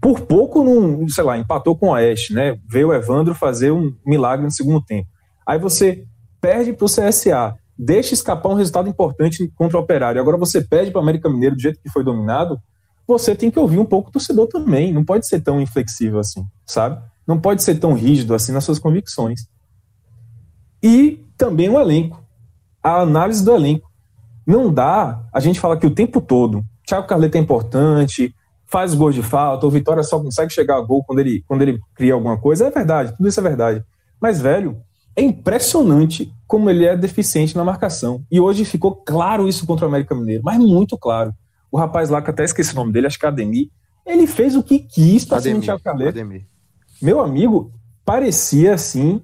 por 0.00 0.20
pouco 0.20 0.62
não, 0.62 1.08
sei 1.08 1.24
lá, 1.24 1.38
empatou 1.38 1.76
com 1.76 1.86
o 1.86 1.92
Oeste, 1.92 2.32
né? 2.32 2.56
Veio 2.68 2.88
o 2.88 2.94
Evandro 2.94 3.34
fazer 3.34 3.72
um 3.72 3.92
milagre 4.06 4.44
no 4.44 4.52
segundo 4.52 4.80
tempo. 4.80 5.08
Aí 5.46 5.58
você 5.58 6.04
perde 6.44 6.74
para 6.74 6.84
o 6.84 6.88
CSA, 6.88 7.56
deixa 7.76 8.12
escapar 8.12 8.50
um 8.50 8.54
resultado 8.54 8.86
importante 8.86 9.50
contra 9.56 9.78
o 9.78 9.80
Operário. 9.80 10.20
Agora 10.20 10.36
você 10.36 10.60
perde 10.60 10.90
para 10.90 10.98
o 10.98 11.02
América 11.02 11.30
Mineiro 11.30 11.56
do 11.56 11.62
jeito 11.62 11.80
que 11.80 11.88
foi 11.88 12.04
dominado, 12.04 12.60
você 13.08 13.34
tem 13.34 13.50
que 13.50 13.58
ouvir 13.58 13.78
um 13.78 13.84
pouco 13.86 14.10
o 14.10 14.12
torcedor 14.12 14.46
também. 14.48 14.92
Não 14.92 15.02
pode 15.02 15.26
ser 15.26 15.40
tão 15.40 15.58
inflexível 15.58 16.18
assim, 16.18 16.44
sabe? 16.66 17.02
Não 17.26 17.40
pode 17.40 17.62
ser 17.62 17.76
tão 17.76 17.94
rígido 17.94 18.34
assim 18.34 18.52
nas 18.52 18.62
suas 18.62 18.78
convicções. 18.78 19.48
E 20.82 21.24
também 21.34 21.70
o 21.70 21.80
elenco. 21.80 22.22
A 22.82 23.00
análise 23.00 23.42
do 23.42 23.54
elenco. 23.54 23.90
Não 24.46 24.70
dá, 24.70 25.22
a 25.32 25.40
gente 25.40 25.58
fala 25.58 25.78
que 25.78 25.86
o 25.86 25.94
tempo 25.94 26.20
todo, 26.20 26.62
Thiago 26.86 27.06
Carleto 27.06 27.38
é 27.38 27.40
importante, 27.40 28.34
faz 28.66 28.94
gols 28.94 29.14
de 29.14 29.22
falta, 29.22 29.66
o 29.66 29.70
Vitória 29.70 30.02
só 30.02 30.20
consegue 30.20 30.52
chegar 30.52 30.76
a 30.76 30.82
gol 30.82 31.02
quando 31.04 31.20
ele, 31.20 31.42
quando 31.48 31.62
ele 31.62 31.80
cria 31.94 32.12
alguma 32.12 32.36
coisa. 32.36 32.66
É 32.66 32.70
verdade, 32.70 33.16
tudo 33.16 33.30
isso 33.30 33.40
é 33.40 33.42
verdade. 33.42 33.82
Mas, 34.20 34.42
velho, 34.42 34.82
é 35.16 35.22
impressionante 35.22 36.32
como 36.46 36.68
ele 36.68 36.84
é 36.84 36.96
deficiente 36.96 37.56
na 37.56 37.64
marcação. 37.64 38.24
E 38.30 38.40
hoje 38.40 38.64
ficou 38.64 38.94
claro 38.94 39.48
isso 39.48 39.66
contra 39.66 39.86
o 39.86 39.88
América 39.88 40.14
Mineiro, 40.14 40.42
mas 40.44 40.58
muito 40.58 40.98
claro. 40.98 41.32
O 41.70 41.78
rapaz 41.78 42.10
lá, 42.10 42.22
que 42.22 42.30
até 42.30 42.44
esqueci 42.44 42.72
o 42.72 42.76
nome 42.76 42.92
dele, 42.92 43.06
acho 43.06 43.18
que 43.18 43.24
é 43.24 43.28
Ademir, 43.28 43.68
ele 44.06 44.26
fez 44.26 44.54
o 44.54 44.62
que 44.62 44.78
quis 44.78 45.24
para 45.24 45.40
cima 45.40 45.60
do 45.60 45.62
Thiago. 45.62 45.82
Meu 47.00 47.20
amigo, 47.20 47.72
parecia 48.04 48.74
assim 48.74 49.20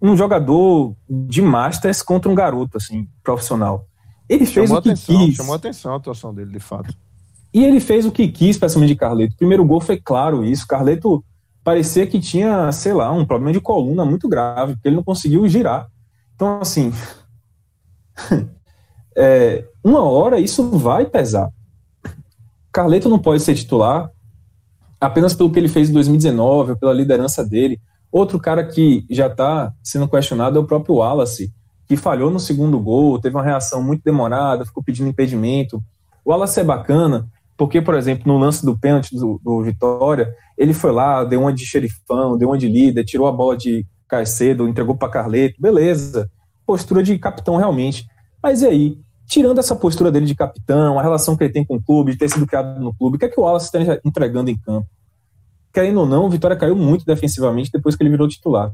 um 0.00 0.16
jogador 0.16 0.94
de 1.08 1.40
Masters 1.42 2.02
contra 2.02 2.30
um 2.30 2.34
garoto, 2.34 2.76
assim, 2.76 3.08
profissional. 3.22 3.86
Ele 4.28 4.44
fez 4.46 4.68
chamou 4.68 4.80
o 4.80 4.82
que 4.82 4.90
atenção, 4.90 5.18
quis. 5.18 5.36
Chamou 5.36 5.54
atenção 5.54 5.92
a 5.92 5.96
atuação 5.96 6.34
dele, 6.34 6.50
de 6.50 6.60
fato. 6.60 6.94
E 7.52 7.64
ele 7.64 7.80
fez 7.80 8.04
o 8.04 8.12
que 8.12 8.28
quis 8.28 8.58
para 8.58 8.68
cima 8.68 8.86
de 8.86 8.94
Carleto. 8.94 9.34
O 9.34 9.38
primeiro 9.38 9.64
gol 9.64 9.80
foi 9.80 9.98
claro 9.98 10.44
isso. 10.44 10.66
Carleto 10.66 11.24
parecia 11.66 12.06
que 12.06 12.20
tinha, 12.20 12.70
sei 12.70 12.92
lá, 12.92 13.10
um 13.10 13.24
problema 13.24 13.52
de 13.52 13.60
coluna 13.60 14.04
muito 14.04 14.28
grave, 14.28 14.74
porque 14.74 14.86
ele 14.86 14.94
não 14.94 15.02
conseguiu 15.02 15.48
girar. 15.48 15.88
Então, 16.32 16.60
assim, 16.60 16.92
é, 19.16 19.64
uma 19.82 20.00
hora 20.00 20.38
isso 20.38 20.70
vai 20.78 21.06
pesar. 21.06 21.50
Carleto 22.70 23.08
não 23.08 23.18
pode 23.18 23.42
ser 23.42 23.56
titular 23.56 24.08
apenas 25.00 25.34
pelo 25.34 25.50
que 25.50 25.58
ele 25.58 25.66
fez 25.66 25.90
em 25.90 25.92
2019, 25.92 26.76
pela 26.76 26.92
liderança 26.92 27.44
dele. 27.44 27.80
Outro 28.12 28.38
cara 28.38 28.64
que 28.64 29.04
já 29.10 29.26
está 29.26 29.72
sendo 29.82 30.06
questionado 30.06 30.56
é 30.56 30.62
o 30.62 30.66
próprio 30.66 30.94
Wallace, 30.94 31.52
que 31.88 31.96
falhou 31.96 32.30
no 32.30 32.38
segundo 32.38 32.78
gol, 32.78 33.18
teve 33.18 33.34
uma 33.34 33.42
reação 33.42 33.82
muito 33.82 34.04
demorada, 34.04 34.64
ficou 34.64 34.84
pedindo 34.84 35.08
impedimento. 35.08 35.82
O 36.24 36.30
Wallace 36.30 36.60
é 36.60 36.64
bacana, 36.64 37.28
porque, 37.56 37.80
por 37.80 37.94
exemplo, 37.94 38.24
no 38.26 38.38
lance 38.38 38.64
do 38.64 38.78
pênalti 38.78 39.14
do, 39.14 39.40
do 39.42 39.62
Vitória, 39.62 40.34
ele 40.56 40.74
foi 40.74 40.92
lá, 40.92 41.24
deu 41.24 41.40
uma 41.40 41.52
de 41.52 41.64
xerifão, 41.64 42.36
deu 42.36 42.48
uma 42.48 42.58
de 42.58 42.68
líder, 42.68 43.04
tirou 43.04 43.26
a 43.26 43.32
bola 43.32 43.56
de 43.56 43.86
Caicedo, 44.08 44.68
entregou 44.68 44.96
para 44.96 45.08
Carleto, 45.08 45.60
beleza. 45.60 46.30
Postura 46.66 47.02
de 47.02 47.18
capitão 47.18 47.56
realmente. 47.56 48.06
Mas 48.42 48.62
e 48.62 48.66
aí? 48.66 48.98
Tirando 49.26 49.58
essa 49.58 49.74
postura 49.74 50.12
dele 50.12 50.26
de 50.26 50.34
capitão, 50.34 50.98
a 50.98 51.02
relação 51.02 51.36
que 51.36 51.44
ele 51.44 51.52
tem 51.52 51.64
com 51.64 51.76
o 51.76 51.82
clube, 51.82 52.12
de 52.12 52.18
ter 52.18 52.28
sido 52.28 52.46
criado 52.46 52.80
no 52.80 52.94
clube, 52.94 53.16
o 53.16 53.18
que 53.18 53.24
é 53.24 53.28
que 53.28 53.40
o 53.40 53.42
Wallace 53.42 53.66
está 53.66 54.00
entregando 54.04 54.50
em 54.50 54.56
campo? 54.56 54.86
querendo 55.76 56.00
ou 56.00 56.06
não, 56.06 56.24
o 56.24 56.30
Vitória 56.30 56.56
caiu 56.56 56.74
muito 56.74 57.04
defensivamente 57.04 57.70
depois 57.70 57.94
que 57.94 58.02
ele 58.02 58.08
virou 58.08 58.26
titular. 58.26 58.72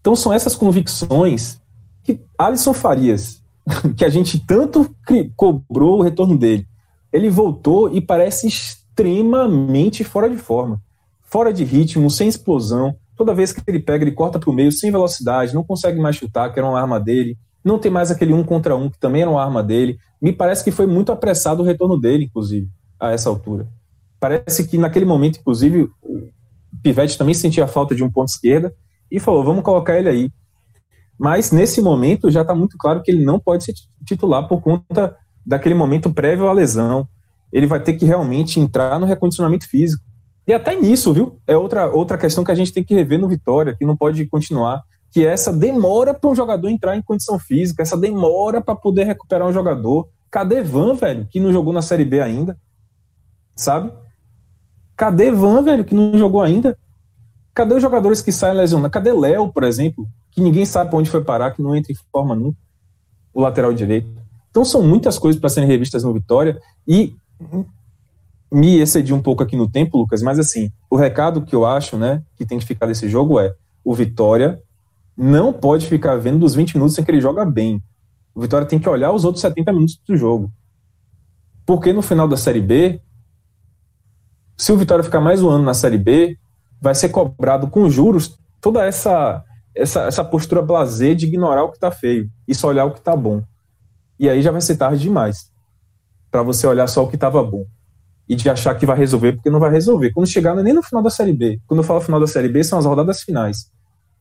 Então 0.00 0.16
são 0.16 0.32
essas 0.32 0.56
convicções 0.56 1.60
que 2.02 2.18
Alisson 2.38 2.72
Farias, 2.72 3.42
que 3.94 4.06
a 4.06 4.08
gente 4.08 4.42
tanto 4.46 4.90
cobrou 5.36 5.98
o 5.98 6.02
retorno 6.02 6.38
dele, 6.38 6.66
ele 7.12 7.30
voltou 7.30 7.92
e 7.94 8.00
parece 8.00 8.46
extremamente 8.46 10.04
fora 10.04 10.28
de 10.28 10.36
forma, 10.36 10.80
fora 11.22 11.52
de 11.52 11.64
ritmo, 11.64 12.10
sem 12.10 12.28
explosão. 12.28 12.96
Toda 13.16 13.34
vez 13.34 13.52
que 13.52 13.62
ele 13.66 13.80
pega, 13.80 14.04
ele 14.04 14.12
corta 14.12 14.38
para 14.38 14.50
o 14.50 14.52
meio 14.52 14.70
sem 14.70 14.90
velocidade, 14.90 15.54
não 15.54 15.64
consegue 15.64 16.00
mais 16.00 16.16
chutar, 16.16 16.52
que 16.52 16.58
era 16.58 16.68
uma 16.68 16.80
arma 16.80 17.00
dele. 17.00 17.36
Não 17.64 17.78
tem 17.78 17.90
mais 17.90 18.10
aquele 18.10 18.32
um 18.32 18.44
contra 18.44 18.76
um, 18.76 18.88
que 18.88 18.98
também 18.98 19.22
era 19.22 19.30
uma 19.30 19.42
arma 19.42 19.62
dele. 19.62 19.98
Me 20.20 20.32
parece 20.32 20.62
que 20.62 20.70
foi 20.70 20.86
muito 20.86 21.10
apressado 21.10 21.62
o 21.62 21.66
retorno 21.66 21.98
dele, 22.00 22.24
inclusive, 22.24 22.68
a 22.98 23.10
essa 23.10 23.28
altura. 23.28 23.66
Parece 24.20 24.66
que 24.66 24.78
naquele 24.78 25.04
momento, 25.04 25.38
inclusive, 25.40 25.90
o 26.02 26.28
Pivete 26.82 27.18
também 27.18 27.34
sentia 27.34 27.64
a 27.64 27.68
falta 27.68 27.94
de 27.94 28.04
um 28.04 28.10
ponto 28.10 28.28
esquerda 28.28 28.74
e 29.10 29.18
falou: 29.18 29.44
vamos 29.44 29.62
colocar 29.62 29.98
ele 29.98 30.08
aí. 30.08 30.32
Mas 31.18 31.50
nesse 31.50 31.80
momento 31.80 32.30
já 32.30 32.42
está 32.42 32.54
muito 32.54 32.76
claro 32.78 33.02
que 33.02 33.10
ele 33.10 33.24
não 33.24 33.40
pode 33.40 33.64
ser 33.64 33.74
titular 34.04 34.46
por 34.46 34.60
conta 34.60 35.16
daquele 35.48 35.74
momento 35.74 36.12
prévio 36.12 36.46
à 36.46 36.52
lesão. 36.52 37.08
Ele 37.50 37.66
vai 37.66 37.80
ter 37.80 37.94
que 37.94 38.04
realmente 38.04 38.60
entrar 38.60 39.00
no 39.00 39.06
recondicionamento 39.06 39.66
físico. 39.66 40.04
E 40.46 40.52
até 40.52 40.78
nisso, 40.78 41.12
viu? 41.14 41.40
É 41.46 41.56
outra, 41.56 41.90
outra 41.90 42.18
questão 42.18 42.44
que 42.44 42.50
a 42.52 42.54
gente 42.54 42.72
tem 42.72 42.84
que 42.84 42.94
rever 42.94 43.18
no 43.18 43.28
Vitória, 43.28 43.74
que 43.74 43.86
não 43.86 43.96
pode 43.96 44.26
continuar, 44.26 44.82
que 45.10 45.26
é 45.26 45.32
essa 45.32 45.50
demora 45.50 46.12
para 46.12 46.28
um 46.28 46.34
jogador 46.34 46.68
entrar 46.68 46.96
em 46.96 47.02
condição 47.02 47.38
física, 47.38 47.82
essa 47.82 47.96
demora 47.96 48.60
para 48.60 48.74
poder 48.74 49.04
recuperar 49.04 49.48
um 49.48 49.52
jogador. 49.52 50.08
Cadê 50.30 50.62
Van, 50.62 50.94
velho, 50.94 51.26
que 51.30 51.40
não 51.40 51.50
jogou 51.50 51.72
na 51.72 51.80
Série 51.80 52.04
B 52.04 52.20
ainda? 52.20 52.58
Sabe? 53.56 53.90
Cadê 54.94 55.30
Van, 55.30 55.62
velho, 55.62 55.84
que 55.84 55.94
não 55.94 56.18
jogou 56.18 56.42
ainda? 56.42 56.78
Cadê 57.54 57.74
os 57.74 57.82
jogadores 57.82 58.20
que 58.20 58.30
saem 58.30 58.54
lesionados? 58.54 58.92
Cadê 58.92 59.12
Léo, 59.12 59.50
por 59.50 59.64
exemplo, 59.64 60.06
que 60.30 60.42
ninguém 60.42 60.66
sabe 60.66 60.90
para 60.90 60.98
onde 60.98 61.10
foi 61.10 61.24
parar, 61.24 61.52
que 61.52 61.62
não 61.62 61.74
entra 61.74 61.90
em 61.90 61.96
forma 62.12 62.34
nunca? 62.34 62.58
O 63.32 63.40
lateral 63.40 63.72
direito. 63.72 64.27
Então 64.50 64.64
são 64.64 64.82
muitas 64.82 65.18
coisas 65.18 65.40
para 65.40 65.50
serem 65.50 65.68
revistas 65.68 66.02
no 66.02 66.12
Vitória 66.12 66.60
e 66.86 67.14
me 68.50 68.78
excedi 68.78 69.12
um 69.12 69.22
pouco 69.22 69.42
aqui 69.42 69.56
no 69.56 69.68
tempo, 69.68 69.98
Lucas, 69.98 70.22
mas 70.22 70.38
assim, 70.38 70.72
o 70.90 70.96
recado 70.96 71.42
que 71.42 71.54
eu 71.54 71.66
acho, 71.66 71.96
né, 71.96 72.22
que 72.36 72.46
tem 72.46 72.58
que 72.58 72.64
ficar 72.64 72.86
desse 72.86 73.08
jogo 73.08 73.38
é: 73.38 73.54
o 73.84 73.94
Vitória 73.94 74.62
não 75.16 75.52
pode 75.52 75.86
ficar 75.86 76.16
vendo 76.16 76.38
dos 76.38 76.54
20 76.54 76.74
minutos 76.74 76.94
sem 76.94 77.04
que 77.04 77.10
ele 77.10 77.20
joga 77.20 77.44
bem. 77.44 77.82
O 78.34 78.40
Vitória 78.40 78.66
tem 78.66 78.78
que 78.78 78.88
olhar 78.88 79.12
os 79.12 79.24
outros 79.24 79.42
70 79.42 79.72
minutos 79.72 80.00
do 80.06 80.16
jogo. 80.16 80.50
Porque 81.66 81.92
no 81.92 82.00
final 82.00 82.28
da 82.28 82.36
Série 82.36 82.60
B, 82.60 83.00
se 84.56 84.72
o 84.72 84.76
Vitória 84.76 85.04
ficar 85.04 85.20
mais 85.20 85.42
um 85.42 85.50
ano 85.50 85.64
na 85.64 85.74
Série 85.74 85.98
B, 85.98 86.38
vai 86.80 86.94
ser 86.94 87.08
cobrado 87.08 87.66
com 87.66 87.90
juros 87.90 88.38
toda 88.60 88.84
essa 88.84 89.44
essa, 89.74 90.04
essa 90.04 90.24
postura 90.24 90.60
blazer 90.60 91.14
de 91.14 91.26
ignorar 91.26 91.62
o 91.62 91.68
que 91.70 91.76
está 91.76 91.90
feio 91.90 92.28
e 92.46 92.54
só 92.54 92.68
olhar 92.68 92.84
o 92.84 92.92
que 92.92 92.98
está 92.98 93.14
bom. 93.14 93.42
E 94.18 94.28
aí 94.28 94.42
já 94.42 94.50
vai 94.50 94.60
ser 94.60 94.76
tarde 94.76 95.02
demais 95.02 95.50
para 96.30 96.42
você 96.42 96.66
olhar 96.66 96.86
só 96.86 97.04
o 97.04 97.08
que 97.08 97.16
estava 97.16 97.42
bom 97.42 97.64
e 98.28 98.34
de 98.34 98.50
achar 98.50 98.74
que 98.74 98.84
vai 98.84 98.96
resolver, 98.96 99.32
porque 99.32 99.48
não 99.48 99.60
vai 99.60 99.70
resolver. 99.70 100.10
Quando 100.12 100.26
chegar, 100.26 100.56
é 100.58 100.62
nem 100.62 100.74
no 100.74 100.82
final 100.82 101.02
da 101.02 101.08
Série 101.08 101.32
B. 101.32 101.60
Quando 101.66 101.80
eu 101.80 101.84
falo 101.84 102.00
final 102.00 102.20
da 102.20 102.26
Série 102.26 102.48
B, 102.48 102.62
são 102.62 102.78
as 102.78 102.84
rodadas 102.84 103.22
finais. 103.22 103.70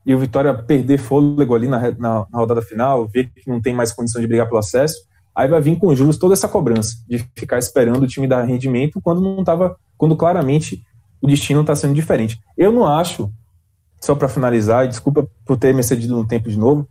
E 0.05 0.15
o 0.15 0.19
Vitória 0.19 0.53
perder 0.53 0.97
fôlego 0.97 1.53
ali 1.53 1.67
na, 1.67 1.91
na, 1.91 2.25
na 2.31 2.39
rodada 2.39 2.61
final, 2.61 3.05
ver 3.07 3.29
que 3.29 3.49
não 3.49 3.61
tem 3.61 3.75
mais 3.75 3.91
condição 3.91 4.21
de 4.21 4.27
brigar 4.27 4.47
pelo 4.47 4.59
acesso, 4.59 5.05
aí 5.35 5.49
vai 5.49 5.59
vir 5.59 5.77
com 5.77 5.93
juros 5.93 6.17
toda 6.17 6.33
essa 6.33 6.47
cobrança 6.47 6.95
de 7.09 7.19
ficar 7.35 7.59
esperando 7.59 8.03
o 8.03 8.07
time 8.07 8.27
dar 8.27 8.43
rendimento 8.43 9.01
quando 9.01 9.19
não 9.19 9.41
estava, 9.41 9.75
quando 9.97 10.15
claramente 10.15 10.81
o 11.21 11.27
destino 11.27 11.59
está 11.59 11.75
sendo 11.75 11.93
diferente. 11.93 12.39
Eu 12.57 12.71
não 12.71 12.87
acho, 12.87 13.29
só 13.99 14.15
para 14.15 14.29
finalizar, 14.29 14.85
e 14.85 14.87
desculpa 14.87 15.27
por 15.45 15.57
ter 15.57 15.73
me 15.73 15.81
excedido 15.81 16.15
no 16.15 16.25
tempo 16.25 16.49
de 16.49 16.57
novo, 16.57 16.87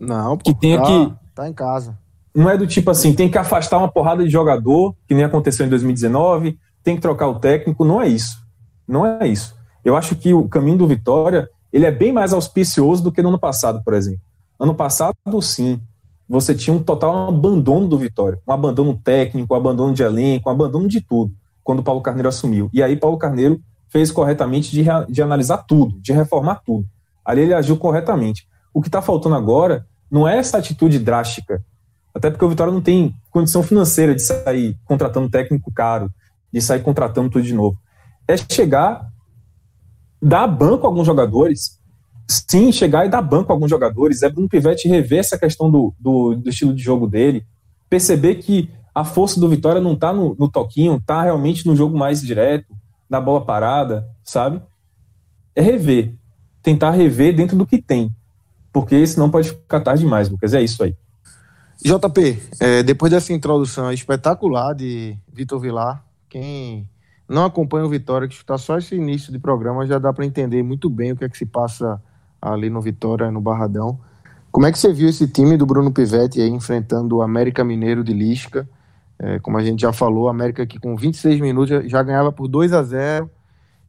não, 0.00 0.36
que 0.36 0.52
tenha 0.52 0.78
tá, 0.78 0.84
que 0.84 1.14
tá 1.32 1.48
em 1.48 1.52
casa 1.52 1.96
não 2.36 2.50
é 2.50 2.58
do 2.58 2.66
tipo 2.66 2.90
assim, 2.90 3.14
tem 3.14 3.30
que 3.30 3.38
afastar 3.38 3.78
uma 3.78 3.90
porrada 3.90 4.22
de 4.22 4.28
jogador, 4.28 4.94
que 5.08 5.14
nem 5.14 5.24
aconteceu 5.24 5.64
em 5.64 5.70
2019, 5.70 6.58
tem 6.84 6.94
que 6.94 7.00
trocar 7.00 7.28
o 7.28 7.38
técnico, 7.38 7.82
não 7.82 8.00
é 8.00 8.08
isso. 8.08 8.36
Não 8.86 9.06
é 9.06 9.26
isso. 9.26 9.56
Eu 9.82 9.96
acho 9.96 10.14
que 10.14 10.34
o 10.34 10.46
caminho 10.46 10.76
do 10.76 10.86
Vitória, 10.86 11.48
ele 11.72 11.86
é 11.86 11.90
bem 11.90 12.12
mais 12.12 12.34
auspicioso 12.34 13.02
do 13.02 13.10
que 13.10 13.22
no 13.22 13.30
ano 13.30 13.38
passado, 13.38 13.82
por 13.82 13.94
exemplo. 13.94 14.20
Ano 14.60 14.74
passado, 14.74 15.16
sim, 15.40 15.80
você 16.28 16.54
tinha 16.54 16.76
um 16.76 16.82
total 16.82 17.28
abandono 17.28 17.88
do 17.88 17.96
Vitória, 17.96 18.38
um 18.46 18.52
abandono 18.52 19.00
técnico, 19.02 19.54
um 19.54 19.56
abandono 19.56 19.94
de 19.94 20.02
elenco, 20.02 20.50
um 20.50 20.52
abandono 20.52 20.86
de 20.86 21.00
tudo, 21.00 21.32
quando 21.64 21.78
o 21.78 21.82
Paulo 21.82 22.02
Carneiro 22.02 22.28
assumiu. 22.28 22.68
E 22.70 22.82
aí 22.82 22.96
Paulo 22.96 23.16
Carneiro 23.16 23.62
fez 23.88 24.10
corretamente 24.10 24.70
de, 24.70 24.84
de 25.08 25.22
analisar 25.22 25.58
tudo, 25.58 25.98
de 26.02 26.12
reformar 26.12 26.56
tudo. 26.56 26.86
Ali 27.24 27.40
ele 27.40 27.54
agiu 27.54 27.78
corretamente. 27.78 28.46
O 28.74 28.82
que 28.82 28.88
está 28.88 29.00
faltando 29.00 29.34
agora 29.34 29.86
não 30.10 30.28
é 30.28 30.36
essa 30.36 30.58
atitude 30.58 30.98
drástica 30.98 31.64
até 32.16 32.30
porque 32.30 32.44
o 32.46 32.48
Vitória 32.48 32.72
não 32.72 32.80
tem 32.80 33.14
condição 33.30 33.62
financeira 33.62 34.14
de 34.14 34.22
sair 34.22 34.74
contratando 34.86 35.28
técnico 35.28 35.70
caro, 35.70 36.10
de 36.50 36.62
sair 36.62 36.82
contratando 36.82 37.28
tudo 37.28 37.44
de 37.44 37.52
novo. 37.52 37.78
É 38.26 38.38
chegar, 38.38 39.06
dar 40.20 40.46
banco 40.46 40.86
a 40.86 40.88
alguns 40.88 41.06
jogadores, 41.06 41.78
sim, 42.26 42.72
chegar 42.72 43.04
e 43.04 43.10
dar 43.10 43.20
banco 43.20 43.52
a 43.52 43.54
alguns 43.54 43.68
jogadores. 43.68 44.22
É 44.22 44.30
Bruno 44.30 44.48
Pivete 44.48 44.88
rever 44.88 45.18
essa 45.18 45.38
questão 45.38 45.70
do, 45.70 45.92
do, 46.00 46.36
do 46.36 46.48
estilo 46.48 46.72
de 46.72 46.82
jogo 46.82 47.06
dele, 47.06 47.44
perceber 47.90 48.36
que 48.36 48.70
a 48.94 49.04
força 49.04 49.38
do 49.38 49.46
Vitória 49.46 49.82
não 49.82 49.92
está 49.92 50.10
no, 50.10 50.34
no 50.38 50.48
toquinho, 50.48 50.96
está 50.96 51.22
realmente 51.22 51.66
no 51.66 51.76
jogo 51.76 51.98
mais 51.98 52.22
direto, 52.22 52.74
na 53.10 53.20
bola 53.20 53.44
parada, 53.44 54.08
sabe? 54.24 54.62
É 55.54 55.60
rever. 55.60 56.14
Tentar 56.62 56.92
rever 56.92 57.36
dentro 57.36 57.58
do 57.58 57.66
que 57.66 57.80
tem. 57.80 58.10
Porque 58.72 59.06
senão 59.06 59.30
pode 59.30 59.50
ficar 59.50 59.80
tarde 59.80 60.02
demais, 60.02 60.30
Lucas. 60.30 60.54
É 60.54 60.62
isso 60.62 60.82
aí. 60.82 60.96
JP, 61.86 62.42
é, 62.58 62.82
depois 62.82 63.12
dessa 63.12 63.32
introdução 63.32 63.92
espetacular 63.92 64.74
de 64.74 65.16
Vitor 65.32 65.60
Vilar, 65.60 66.04
quem 66.28 66.90
não 67.28 67.44
acompanha 67.44 67.86
o 67.86 67.88
Vitória, 67.88 68.26
que 68.26 68.34
está 68.34 68.58
só 68.58 68.76
esse 68.76 68.96
início 68.96 69.30
de 69.32 69.38
programa, 69.38 69.86
já 69.86 69.96
dá 69.96 70.12
para 70.12 70.26
entender 70.26 70.64
muito 70.64 70.90
bem 70.90 71.12
o 71.12 71.16
que 71.16 71.24
é 71.24 71.28
que 71.28 71.38
se 71.38 71.46
passa 71.46 72.02
ali 72.42 72.68
no 72.68 72.80
Vitória, 72.80 73.30
no 73.30 73.40
Barradão. 73.40 74.00
Como 74.50 74.66
é 74.66 74.72
que 74.72 74.80
você 74.80 74.92
viu 74.92 75.08
esse 75.08 75.28
time 75.28 75.56
do 75.56 75.64
Bruno 75.64 75.92
Pivetti 75.92 76.40
aí 76.40 76.48
enfrentando 76.48 77.18
o 77.18 77.22
América 77.22 77.62
Mineiro 77.62 78.02
de 78.02 78.12
Lisca? 78.12 78.68
É, 79.16 79.38
como 79.38 79.56
a 79.56 79.62
gente 79.62 79.82
já 79.82 79.92
falou, 79.92 80.26
a 80.26 80.32
América 80.32 80.66
que 80.66 80.80
com 80.80 80.96
26 80.96 81.40
minutos 81.40 81.88
já 81.88 82.02
ganhava 82.02 82.32
por 82.32 82.48
2 82.48 82.72
a 82.72 82.82
0 82.82 83.30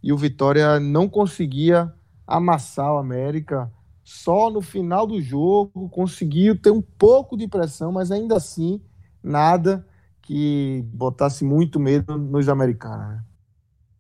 e 0.04 0.14
o 0.14 0.18
Vitória 0.18 0.80
não 0.80 1.10
conseguia 1.10 1.92
amassar 2.28 2.94
o 2.94 2.98
América 3.00 3.72
só 4.08 4.50
no 4.50 4.62
final 4.62 5.06
do 5.06 5.22
jogo 5.22 5.90
conseguiu 5.90 6.58
ter 6.58 6.72
um 6.72 6.82
pouco 6.82 7.36
de 7.36 7.46
pressão, 7.46 7.92
mas 7.92 8.10
ainda 8.10 8.38
assim 8.38 8.80
nada 9.22 9.86
que 10.22 10.82
botasse 10.94 11.44
muito 11.44 11.78
medo 11.78 12.18
nos 12.18 12.48
americanos. 12.48 13.06
Né? 13.06 13.22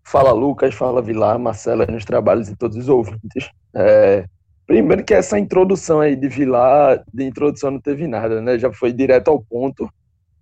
Fala 0.05 0.31
Lucas, 0.31 0.73
fala 0.73 1.01
Vilar, 1.01 1.37
Marcela 1.37 1.85
nos 1.87 2.05
trabalhos 2.05 2.47
e 2.47 2.55
todos 2.55 2.77
os 2.77 2.87
ouvintes. 2.87 3.51
É, 3.75 4.25
primeiro 4.65 5.03
que 5.03 5.13
essa 5.13 5.37
introdução 5.37 5.99
aí 5.99 6.15
de 6.15 6.29
Vilar, 6.29 7.03
de 7.13 7.25
introdução 7.25 7.71
não 7.71 7.81
teve 7.81 8.07
nada, 8.07 8.41
né? 8.41 8.57
Já 8.57 8.71
foi 8.71 8.93
direto 8.93 9.27
ao 9.27 9.43
ponto. 9.43 9.91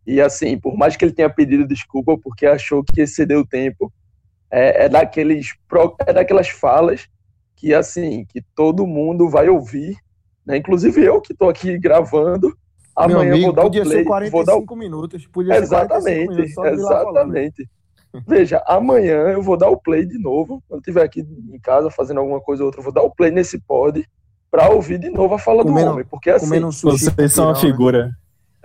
E 0.06 0.22
assim, 0.22 0.60
por 0.60 0.78
mais 0.78 0.96
que 0.96 1.06
ele 1.06 1.12
tenha 1.12 1.30
pedido 1.30 1.68
desculpa 1.68 2.16
porque 2.20 2.46
achou 2.46 2.84
que 2.84 3.02
excedeu 3.02 3.40
o 3.40 3.48
tempo, 3.48 3.92
é, 4.52 4.86
é 4.86 4.90
daqueles 4.90 5.56
é 6.06 6.14
daquelas 6.14 6.50
falas 6.50 7.10
que 7.56 7.74
assim, 7.74 8.26
que 8.26 8.42
todo 8.56 8.86
mundo 8.86 9.30
vai 9.30 9.50
ouvir, 9.50 9.98
né? 10.46 10.58
Inclusive 10.58 11.04
eu 11.04 11.22
que 11.22 11.34
estou 11.34 11.50
aqui 11.50 11.78
gravando, 11.78 12.56
amanhã 12.96 13.34
amigo, 13.34 13.46
vou 13.46 13.54
dar 13.54 13.66
o 13.66 13.72
play, 13.72 14.30
vou 14.30 14.46
dar 14.46 14.56
o... 14.58 14.76
minutos, 14.76 15.26
podia 15.28 15.56
exatamente, 15.56 16.30
minutos, 16.30 16.58
exatamente. 16.58 17.70
Veja, 18.28 18.64
amanhã 18.66 19.30
eu 19.30 19.42
vou 19.42 19.58
dar 19.58 19.70
o 19.70 19.78
play 19.78 20.06
de 20.06 20.18
novo, 20.18 20.64
quando 20.68 20.82
estiver 20.82 21.04
aqui 21.04 21.22
em 21.22 21.60
casa 21.60 21.90
fazendo 21.90 22.20
alguma 22.20 22.40
coisa 22.40 22.64
ou 22.64 22.68
outra, 22.68 22.80
eu 22.80 22.84
vou 22.84 22.94
dar 22.94 23.02
o 23.02 23.12
play 23.12 23.32
nesse 23.32 23.60
pod 23.60 24.08
para 24.50 24.70
ouvir 24.70 24.98
de 24.98 25.10
novo 25.10 25.34
a 25.34 25.40
fala 25.40 25.64
comendo, 25.64 25.88
do 25.88 25.94
homem, 25.94 26.06
porque 26.06 26.30
assim, 26.30 26.64
um 26.64 26.72
vocês 26.72 27.34
são 27.34 27.48
uma 27.48 27.56
figura. 27.56 28.12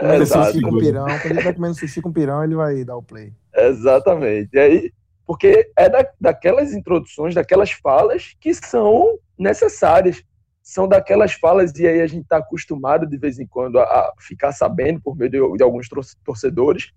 Né? 0.00 0.18
Exato. 0.18 0.61
Com 0.62 0.79
pirão, 0.79 1.05
quando 1.05 1.33
ele 1.33 1.42
vai 1.42 1.53
comendo 1.53 1.74
sushi 1.74 2.00
com 2.00 2.12
pirão, 2.12 2.44
ele 2.44 2.55
vai 2.55 2.85
dar 2.85 2.96
o 2.96 3.03
play. 3.03 3.33
Exatamente. 3.55 4.48
E 4.53 4.59
aí, 4.59 4.92
porque 5.31 5.71
é 5.77 5.88
da, 5.88 6.05
daquelas 6.21 6.73
introduções, 6.75 7.37
daquelas 7.37 7.71
falas 7.71 8.35
que 8.40 8.53
são 8.53 9.16
necessárias. 9.38 10.25
São 10.61 10.88
daquelas 10.88 11.35
falas, 11.35 11.73
e 11.79 11.87
aí 11.87 12.01
a 12.01 12.07
gente 12.09 12.25
está 12.25 12.38
acostumado 12.38 13.07
de 13.07 13.16
vez 13.16 13.38
em 13.38 13.47
quando 13.47 13.79
a, 13.79 13.85
a, 13.85 14.14
ficar 14.19 14.51
sabendo, 14.51 15.01
por 15.01 15.16
meio 15.16 15.31
de, 15.31 15.57
de 15.57 15.62
alguns 15.62 15.88
torcedores, 16.25 16.90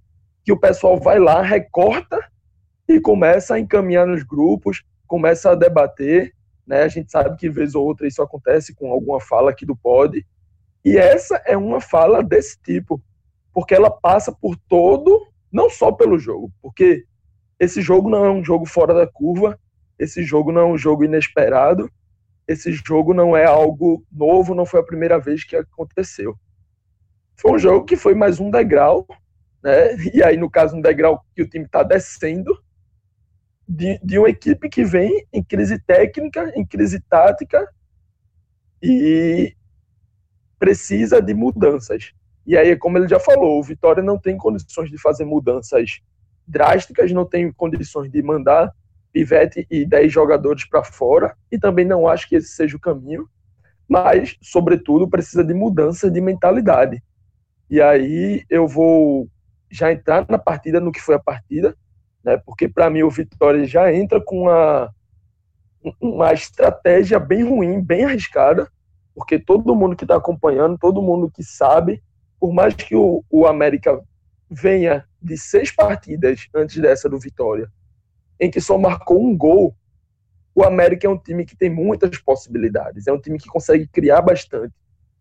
que 0.43 0.52
o 0.52 0.60
pessoal 0.60 1.00
vai 1.00 1.19
lá, 1.19 1.43
recorta 1.43 2.28
e 2.89 3.00
começa 3.00 3.54
a 3.54 3.60
encaminhar 3.60 4.08
nos 4.08 4.24
grupos, 4.24 4.84
começa 5.06 5.52
a 5.52 5.56
debater. 5.56 6.34
Né? 6.65 6.82
A 6.82 6.88
gente 6.88 7.12
sabe 7.12 7.38
que, 7.38 7.52
vez 7.52 7.76
ou 7.76 7.86
outra, 7.86 8.08
isso 8.08 8.24
acontece 8.24 8.74
com 8.74 8.91
alguma 8.91 9.22
fala 9.22 9.52
aqui 9.52 9.63
do 9.63 9.76
Pod. 9.76 10.26
E 10.84 10.98
essa 10.98 11.39
é 11.46 11.56
uma 11.56 11.80
fala 11.80 12.24
desse 12.24 12.60
tipo, 12.63 13.00
porque 13.54 13.76
ela 13.76 13.91
passa 13.91 14.32
por 14.32 14.58
todo, 14.67 15.28
não 15.52 15.69
só 15.69 15.91
pelo 15.91 16.17
jogo, 16.17 16.52
porque 16.63 17.06
esse 17.63 17.82
jogo 17.82 18.10
não 18.10 18.26
é 18.26 18.32
um 18.32 18.43
jogo 18.43 18.65
fora 18.65 18.93
da 18.93 19.08
curva. 19.08 19.60
esse 19.97 20.23
jogo 20.23 20.52
não 20.52 20.62
é 20.62 20.65
um 20.65 20.78
jogo 20.78 21.04
inesperado, 21.04 21.89
esse 22.47 22.71
jogo 22.73 23.13
não 23.13 23.38
é 23.38 23.45
algo 23.45 24.06
novo, 24.12 24.54
não 24.54 24.65
foi 24.65 24.80
a 24.80 24.86
primeira 24.86 25.19
vez 25.19 25.43
que 25.43 25.56
aconteceu. 25.56 26.38
Foi 27.36 27.54
um 27.54 27.60
jogo 27.60 27.86
que 27.86 27.95
foi 27.95 28.13
mais 28.13 28.39
um 28.39 28.49
degrau, 28.49 29.08
né? 29.63 29.95
E 30.13 30.21
aí, 30.21 30.38
no 30.38 30.49
caso, 30.49 30.76
um 30.76 30.82
degrau 30.82 31.23
que 31.36 31.41
o 31.41 31.47
time 31.47 31.65
está 31.65 31.84
descendo 31.84 32.62
de, 33.67 33.99
de 34.04 34.19
uma 34.19 34.30
equipe 34.30 34.69
que 34.69 34.84
vem 34.84 35.26
em 35.32 35.43
crise 35.43 35.80
técnica, 35.80 36.52
em 36.56 36.65
crise 36.65 36.99
tática 36.99 37.65
e 38.82 39.56
precisa 40.60 41.21
de 41.21 41.34
mudanças. 41.34 42.12
E 42.45 42.58
aí, 42.58 42.76
como 42.76 42.97
ele 42.97 43.08
já 43.08 43.19
falou, 43.19 43.58
o 43.58 43.63
Vitória 43.63 44.04
não 44.04 44.19
tem 44.19 44.38
condições 44.38 44.89
de 44.89 44.97
fazer 44.97 45.23
mudanças 45.23 46.02
drásticas, 46.47 47.12
não 47.12 47.25
tem 47.25 47.51
condições 47.51 48.12
de 48.12 48.21
mandar 48.21 48.71
Pivete 49.12 49.67
e 49.69 49.86
10 49.86 50.12
jogadores 50.12 50.65
para 50.65 50.84
fora, 50.84 51.36
e 51.51 51.60
também 51.60 51.86
não 51.86 52.08
acho 52.08 52.27
que 52.27 52.36
esse 52.36 52.49
seja 52.49 52.75
o 52.75 52.79
caminho, 52.79 53.29
mas, 53.88 54.36
sobretudo, 54.41 55.08
precisa 55.08 55.43
de 55.43 55.53
mudança 55.53 56.10
de 56.10 56.19
mentalidade. 56.19 57.03
E 57.69 57.79
aí 57.79 58.43
eu 58.49 58.67
vou 58.67 59.27
já 59.69 59.91
entrar 59.91 60.25
na 60.29 60.38
partida, 60.38 60.79
no 60.79 60.91
que 60.91 61.01
foi 61.01 61.15
a 61.15 61.19
partida, 61.19 61.75
né? 62.23 62.38
porque 62.38 62.67
para 62.67 62.89
mim 62.89 63.03
o 63.03 63.10
Vitória 63.10 63.65
já 63.65 63.93
entra 63.93 64.19
com 64.19 64.43
uma, 64.43 64.93
uma 66.01 66.34
estratégia 66.34 67.19
bem 67.19 67.43
ruim, 67.43 67.82
bem 67.82 68.06
arriscada, 68.06 68.67
porque 69.13 69.38
todo 69.38 69.75
mundo 69.75 69.95
que 69.95 70.03
está 70.03 70.15
acompanhando, 70.15 70.77
todo 70.77 71.01
mundo 71.01 71.29
que 71.29 71.43
sabe, 71.43 72.01
por 72.39 72.51
mais 72.51 72.73
que 72.73 72.95
o, 72.95 73.23
o 73.29 73.45
América 73.45 74.01
venha 74.49 75.06
de 75.23 75.38
seis 75.38 75.71
partidas 75.71 76.47
antes 76.53 76.81
dessa 76.81 77.09
do 77.09 77.17
Vitória, 77.17 77.71
em 78.39 78.51
que 78.51 78.59
só 78.59 78.77
marcou 78.77 79.23
um 79.23 79.36
gol, 79.36 79.75
o 80.53 80.63
América 80.63 81.07
é 81.07 81.09
um 81.09 81.17
time 81.17 81.45
que 81.45 81.55
tem 81.55 81.69
muitas 81.69 82.17
possibilidades, 82.19 83.07
é 83.07 83.13
um 83.13 83.19
time 83.19 83.39
que 83.39 83.47
consegue 83.47 83.88
criar 83.88 84.21
bastante. 84.21 84.73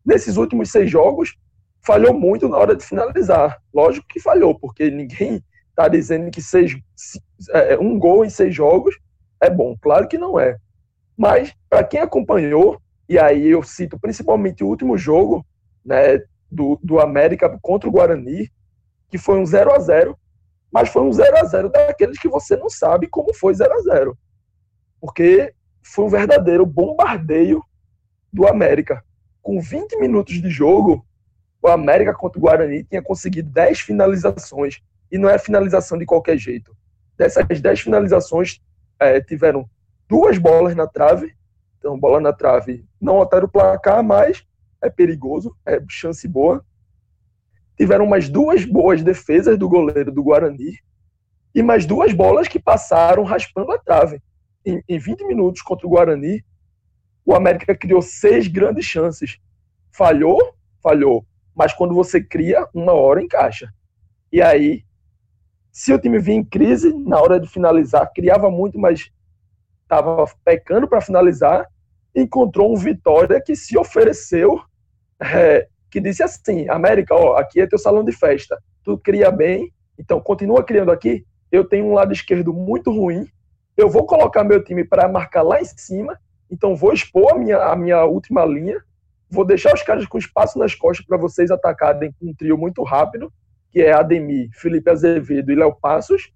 Nesses 0.04 0.36
últimos 0.36 0.70
seis 0.70 0.90
jogos, 0.90 1.36
falhou 1.84 2.12
muito 2.12 2.48
na 2.48 2.56
hora 2.56 2.76
de 2.76 2.84
finalizar. 2.84 3.60
Lógico 3.72 4.06
que 4.08 4.20
falhou, 4.20 4.58
porque 4.58 4.90
ninguém 4.90 5.42
está 5.70 5.88
dizendo 5.88 6.30
que 6.30 6.42
seis, 6.42 6.76
é, 7.50 7.78
um 7.78 7.98
gol 7.98 8.24
em 8.24 8.30
seis 8.30 8.54
jogos 8.54 8.98
é 9.40 9.48
bom. 9.48 9.76
Claro 9.80 10.08
que 10.08 10.18
não 10.18 10.38
é. 10.38 10.56
Mas, 11.16 11.54
para 11.68 11.84
quem 11.84 12.00
acompanhou, 12.00 12.80
e 13.08 13.18
aí 13.18 13.48
eu 13.48 13.62
cito 13.62 13.98
principalmente 13.98 14.64
o 14.64 14.66
último 14.66 14.96
jogo 14.96 15.44
né, 15.84 16.20
do, 16.50 16.78
do 16.82 17.00
América 17.00 17.58
contra 17.60 17.88
o 17.88 17.92
Guarani, 17.92 18.50
que 19.12 19.18
foi 19.18 19.38
um 19.38 19.44
0 19.44 19.75
a 19.75 19.79
0 19.79 20.18
mas 20.72 20.88
foi 20.88 21.03
um 21.03 21.12
0 21.12 21.37
a 21.37 21.44
0 21.44 21.68
daqueles 21.68 22.18
que 22.18 22.29
você 22.29 22.57
não 22.57 22.70
sabe 22.70 23.07
como 23.07 23.35
foi 23.35 23.53
0 23.53 23.75
a 23.75 23.81
0 23.83 24.18
Porque 24.98 25.55
foi 25.83 26.07
um 26.07 26.09
verdadeiro 26.09 26.64
bombardeio 26.64 27.62
do 28.33 28.48
América. 28.48 29.05
Com 29.42 29.61
20 29.61 29.98
minutos 29.98 30.40
de 30.40 30.48
jogo, 30.48 31.07
o 31.61 31.68
América 31.68 32.14
contra 32.14 32.38
o 32.38 32.42
Guarani 32.42 32.85
tinha 32.85 33.03
conseguido 33.03 33.51
10 33.51 33.81
finalizações. 33.81 34.81
E 35.11 35.18
não 35.18 35.29
é 35.29 35.38
finalização 35.38 35.98
de 35.98 36.07
qualquer 36.07 36.38
jeito. 36.38 36.75
Dessas 37.18 37.61
10 37.61 37.81
finalizações, 37.81 38.62
é, 38.98 39.20
tiveram 39.20 39.68
duas 40.09 40.38
bolas 40.38 40.75
na 40.75 40.87
trave. 40.87 41.35
Então, 41.79 42.01
bola 42.01 42.18
na 42.18 42.33
trave 42.33 42.83
não 42.98 43.16
altera 43.16 43.44
o 43.44 43.48
placar, 43.48 44.03
mas 44.03 44.42
é 44.81 44.88
perigoso, 44.88 45.55
é 45.66 45.79
chance 45.87 46.27
boa 46.27 46.64
tiveram 47.76 48.06
mais 48.06 48.28
duas 48.28 48.64
boas 48.64 49.02
defesas 49.02 49.58
do 49.58 49.68
goleiro 49.68 50.12
do 50.12 50.22
Guarani 50.22 50.78
e 51.54 51.62
mais 51.62 51.85
duas 51.85 52.12
bolas 52.12 52.48
que 52.48 52.58
passaram 52.58 53.24
raspando 53.24 53.72
a 53.72 53.78
trave. 53.78 54.22
Em, 54.64 54.82
em 54.88 54.98
20 54.98 55.24
minutos 55.24 55.62
contra 55.62 55.87
o 55.87 55.90
Guarani, 55.90 56.44
o 57.24 57.35
América 57.35 57.74
criou 57.74 58.02
seis 58.02 58.48
grandes 58.48 58.85
chances. 58.85 59.38
Falhou? 59.90 60.54
Falhou. 60.82 61.24
Mas 61.54 61.72
quando 61.72 61.94
você 61.94 62.22
cria, 62.22 62.66
uma 62.72 62.92
hora 62.92 63.22
encaixa. 63.22 63.72
E 64.30 64.40
aí, 64.40 64.85
se 65.70 65.92
o 65.92 65.98
time 65.98 66.18
vinha 66.18 66.38
em 66.38 66.44
crise, 66.44 66.92
na 66.92 67.20
hora 67.20 67.38
de 67.38 67.48
finalizar, 67.48 68.11
criava 68.14 68.50
muito, 68.50 68.78
mas 68.78 69.11
estava 69.82 70.24
pecando 70.44 70.88
para 70.88 71.00
finalizar, 71.00 71.66
encontrou 72.14 72.72
um 72.72 72.76
Vitória 72.76 73.40
que 73.40 73.54
se 73.54 73.76
ofereceu 73.76 74.62
é, 75.20 75.68
que 75.92 76.00
disse 76.00 76.22
assim: 76.22 76.68
América, 76.70 77.14
ó, 77.14 77.37
aqui 77.37 77.61
é 77.61 77.66
teu 77.66 77.78
salão 77.78 78.02
de 78.02 78.12
festa, 78.12 78.59
tu 78.83 78.96
cria 78.96 79.31
bem, 79.31 79.70
então 79.98 80.18
continua 80.18 80.64
criando 80.64 80.90
aqui. 80.90 81.24
Eu 81.52 81.68
tenho 81.68 81.85
um 81.85 81.92
lado 81.92 82.14
esquerdo 82.14 82.52
muito 82.52 82.90
ruim, 82.90 83.28
eu 83.76 83.90
vou 83.90 84.07
colocar 84.07 84.42
meu 84.42 84.64
time 84.64 84.85
para 84.85 85.07
marcar 85.07 85.42
lá 85.42 85.61
em 85.61 85.64
cima, 85.64 86.18
então 86.50 86.74
vou 86.74 86.94
expor 86.94 87.35
a 87.35 87.38
minha, 87.38 87.59
a 87.59 87.76
minha 87.76 88.02
última 88.05 88.42
linha, 88.46 88.83
vou 89.31 89.44
deixar 89.44 89.74
os 89.74 89.83
caras 89.83 90.07
com 90.07 90.16
espaço 90.16 90.59
nas 90.59 90.74
costas 90.74 91.07
para 91.07 91.18
vocês 91.18 91.50
atacarem 91.50 92.11
com 92.18 92.31
um 92.31 92.35
trio 92.35 92.57
muito 92.57 92.83
rápido, 92.83 93.31
que 93.70 93.83
é 93.83 93.92
Ademir, 93.92 94.48
Felipe 94.55 94.90
Azevedo 94.90 95.52
e 95.52 95.55
Léo 95.55 95.74
Passos. 95.74 96.33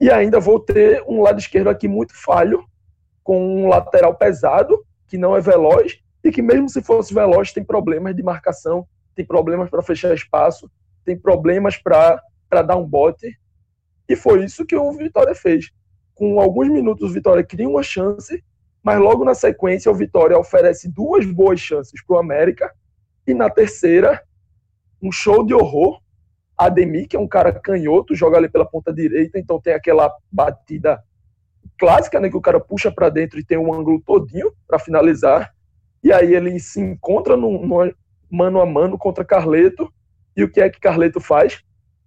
E 0.00 0.10
ainda 0.10 0.40
vou 0.40 0.58
ter 0.58 1.02
um 1.06 1.22
lado 1.22 1.38
esquerdo 1.38 1.68
aqui 1.68 1.86
muito 1.86 2.12
falho, 2.12 2.64
com 3.22 3.62
um 3.62 3.68
lateral 3.68 4.16
pesado, 4.16 4.84
que 5.06 5.16
não 5.16 5.36
é 5.36 5.40
veloz, 5.40 6.01
e 6.24 6.30
que 6.30 6.42
mesmo 6.42 6.68
se 6.68 6.82
fosse 6.82 7.12
veloz 7.12 7.52
tem 7.52 7.64
problemas 7.64 8.14
de 8.14 8.22
marcação, 8.22 8.86
tem 9.14 9.24
problemas 9.24 9.68
para 9.68 9.82
fechar 9.82 10.14
espaço, 10.14 10.70
tem 11.04 11.18
problemas 11.18 11.76
para 11.76 12.22
dar 12.50 12.76
um 12.76 12.86
bote. 12.86 13.38
E 14.08 14.16
foi 14.16 14.44
isso 14.44 14.64
que 14.64 14.76
o 14.76 14.92
Vitória 14.92 15.34
fez. 15.34 15.70
Com 16.14 16.40
alguns 16.40 16.68
minutos 16.68 17.10
o 17.10 17.12
Vitória 17.12 17.42
cria 17.42 17.68
uma 17.68 17.82
chance, 17.82 18.42
mas 18.82 18.98
logo 18.98 19.24
na 19.24 19.34
sequência 19.34 19.90
o 19.90 19.94
Vitória 19.94 20.38
oferece 20.38 20.88
duas 20.88 21.26
boas 21.26 21.60
chances 21.60 22.04
para 22.04 22.16
o 22.16 22.18
América 22.18 22.72
e 23.26 23.34
na 23.34 23.48
terceira 23.48 24.22
um 25.02 25.10
show 25.10 25.44
de 25.44 25.54
horror. 25.54 26.00
Ademir, 26.56 27.08
que 27.08 27.16
é 27.16 27.18
um 27.18 27.26
cara 27.26 27.52
canhoto, 27.52 28.14
joga 28.14 28.36
ali 28.36 28.48
pela 28.48 28.64
ponta 28.64 28.92
direita, 28.92 29.38
então 29.38 29.60
tem 29.60 29.72
aquela 29.72 30.12
batida 30.30 31.02
clássica, 31.78 32.20
né, 32.20 32.28
que 32.28 32.36
o 32.36 32.40
cara 32.40 32.60
puxa 32.60 32.92
para 32.92 33.08
dentro 33.08 33.40
e 33.40 33.44
tem 33.44 33.58
um 33.58 33.74
ângulo 33.74 34.00
todinho 34.00 34.52
para 34.68 34.78
finalizar. 34.78 35.52
E 36.02 36.12
aí 36.12 36.34
ele 36.34 36.58
se 36.58 36.80
encontra 36.80 37.36
no, 37.36 37.64
no, 37.64 37.94
mano 38.30 38.60
a 38.60 38.66
mano 38.66 38.98
contra 38.98 39.24
Carleto. 39.24 39.92
E 40.36 40.42
o 40.42 40.50
que 40.50 40.60
é 40.60 40.70
que 40.70 40.80
Carleto 40.80 41.20
faz? 41.20 41.62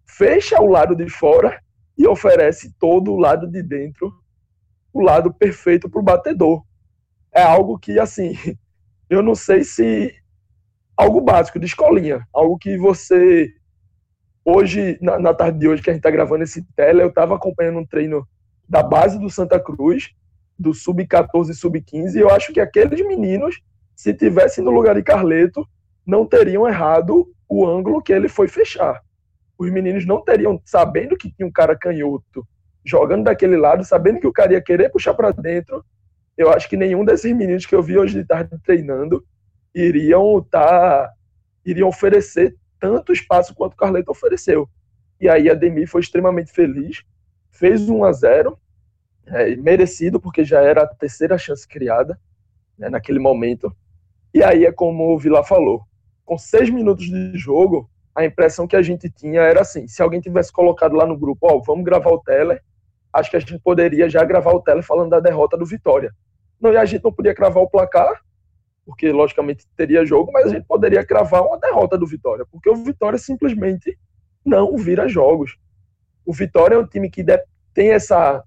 Fecha 0.06 0.60
o 0.62 0.68
lado 0.68 0.96
de 0.96 1.10
fora 1.10 1.62
e 1.98 2.08
oferece 2.08 2.74
todo 2.78 3.14
o 3.14 3.18
lado 3.18 3.48
de 3.48 3.64
dentro, 3.64 4.14
o 4.92 5.02
lado 5.02 5.34
perfeito 5.34 5.90
para 5.90 6.00
o 6.00 6.04
batedor. 6.04 6.64
É 7.32 7.42
algo 7.42 7.78
que, 7.78 8.00
assim, 8.00 8.34
eu 9.10 9.22
não 9.22 9.36
sei 9.36 9.64
se. 9.64 10.14
Algo 10.98 11.20
básico, 11.20 11.60
de 11.60 11.66
escolinha. 11.66 12.26
Algo 12.34 12.58
que 12.58 12.78
você. 12.78 13.54
Hoje, 14.44 14.98
na, 15.02 15.20
na 15.20 15.34
tarde 15.34 15.60
de 15.60 15.68
hoje, 15.68 15.82
que 15.82 15.90
a 15.90 15.94
gente 15.94 16.00
está 16.00 16.12
gravando 16.12 16.44
esse 16.44 16.64
tele, 16.76 17.02
eu 17.02 17.10
estava 17.10 17.36
acompanhando 17.36 17.80
um 17.80 17.86
treino 17.86 18.28
da 18.68 18.82
base 18.84 19.20
do 19.20 19.30
Santa 19.30 19.60
Cruz, 19.60 20.12
do 20.58 20.74
sub-14 20.74 21.50
e 21.50 21.54
sub-15, 21.54 22.16
e 22.16 22.20
eu 22.20 22.30
acho 22.30 22.54
que 22.54 22.60
aqueles 22.60 23.06
meninos 23.06 23.60
se 23.96 24.14
tivesse 24.14 24.62
no 24.62 24.72
lugar 24.72 24.96
de 24.96 25.04
Carleto, 25.04 25.68
não 26.06 26.26
teriam 26.26 26.68
errado 26.68 27.28
o 27.48 27.68
ângulo 27.68 28.02
que 28.02 28.14
ele 28.14 28.28
foi 28.28 28.48
fechar. 28.48 29.02
Os 29.58 29.72
meninos 29.72 30.06
não 30.06 30.22
teriam, 30.22 30.62
sabendo 30.66 31.16
que 31.16 31.32
tinha 31.32 31.48
um 31.48 31.52
cara 31.52 31.76
canhoto 31.76 32.46
jogando 32.84 33.24
daquele 33.24 33.58
lado, 33.58 33.84
sabendo 33.84 34.20
que 34.20 34.28
o 34.28 34.34
cara 34.34 34.54
ia 34.54 34.62
querer 34.62 34.90
puxar 34.90 35.14
para 35.14 35.32
dentro, 35.32 35.84
eu 36.38 36.52
acho 36.52 36.70
que 36.70 36.78
nenhum 36.78 37.06
desses 37.06 37.36
meninos 37.36 37.66
que 37.66 37.74
eu 37.74 37.82
vi 37.82 37.98
hoje 37.98 38.14
de 38.14 38.26
tarde 38.26 38.58
treinando 38.64 39.26
iriam 39.74 40.42
tá, 40.42 41.12
iriam 41.66 41.90
oferecer 41.90 42.56
tanto 42.80 43.12
espaço 43.12 43.56
quanto 43.56 43.74
o 43.74 43.78
Carleto 43.78 44.12
ofereceu. 44.12 44.70
E 45.20 45.30
aí 45.30 45.50
a 45.50 45.54
Demi 45.54 45.88
foi 45.88 46.02
extremamente 46.02 46.52
feliz, 46.52 47.04
fez 47.52 47.90
1 47.90 48.04
a 48.04 48.12
0 48.12 48.60
é, 49.28 49.56
merecido, 49.56 50.20
porque 50.20 50.44
já 50.44 50.62
era 50.62 50.84
a 50.84 50.88
terceira 50.88 51.38
chance 51.38 51.68
criada 51.68 52.20
né, 52.78 52.90
naquele 52.90 53.20
momento. 53.20 53.76
E 54.36 54.44
aí 54.44 54.66
é 54.66 54.72
como 54.72 55.14
o 55.14 55.18
Vila 55.18 55.46
falou, 55.46 55.84
com 56.26 56.38
seis 56.38 56.70
minutos 56.70 57.06
de 57.06 57.38
jogo, 57.38 57.90
a 58.14 58.26
impressão 58.26 58.68
que 58.68 58.76
a 58.76 58.82
gente 58.82 59.10
tinha 59.10 59.40
era 59.40 59.62
assim, 59.62 59.88
se 59.88 60.02
alguém 60.02 60.20
tivesse 60.20 60.52
colocado 60.52 60.94
lá 60.94 61.06
no 61.06 61.18
grupo, 61.18 61.48
ó, 61.48 61.56
oh, 61.56 61.64
vamos 61.64 61.86
gravar 61.86 62.10
o 62.10 62.20
tele, 62.20 62.60
acho 63.14 63.32
que 63.32 63.38
a 63.38 63.40
gente 63.40 63.58
poderia 63.60 64.10
já 64.10 64.26
gravar 64.26 64.52
o 64.52 64.60
tele 64.60 64.82
falando 64.82 65.12
da 65.12 65.22
derrota 65.22 65.58
do 65.58 65.66
Vitória. 65.66 66.14
Não, 66.60 66.74
e 66.74 66.76
a 66.76 66.84
gente 66.84 67.02
não 67.02 67.14
podia 67.14 67.34
cravar 67.34 67.64
o 67.64 67.70
placar, 67.70 68.26
porque 68.86 69.10
logicamente 69.10 69.66
teria 69.74 70.06
jogo, 70.06 70.34
mas 70.34 70.48
a 70.48 70.50
gente 70.50 70.66
poderia 70.66 71.06
cravar 71.06 71.42
uma 71.42 71.58
derrota 71.58 71.98
do 71.98 72.06
Vitória, 72.06 72.46
porque 72.52 72.70
o 72.70 72.76
Vitória 72.76 73.18
simplesmente 73.18 73.98
não 74.46 74.76
vira 74.76 75.08
jogos. 75.08 75.58
O 76.26 76.34
Vitória 76.34 76.76
é 76.76 76.78
um 76.78 76.86
time 76.86 77.10
que 77.10 77.24
tem 77.74 77.92
essa 77.92 78.44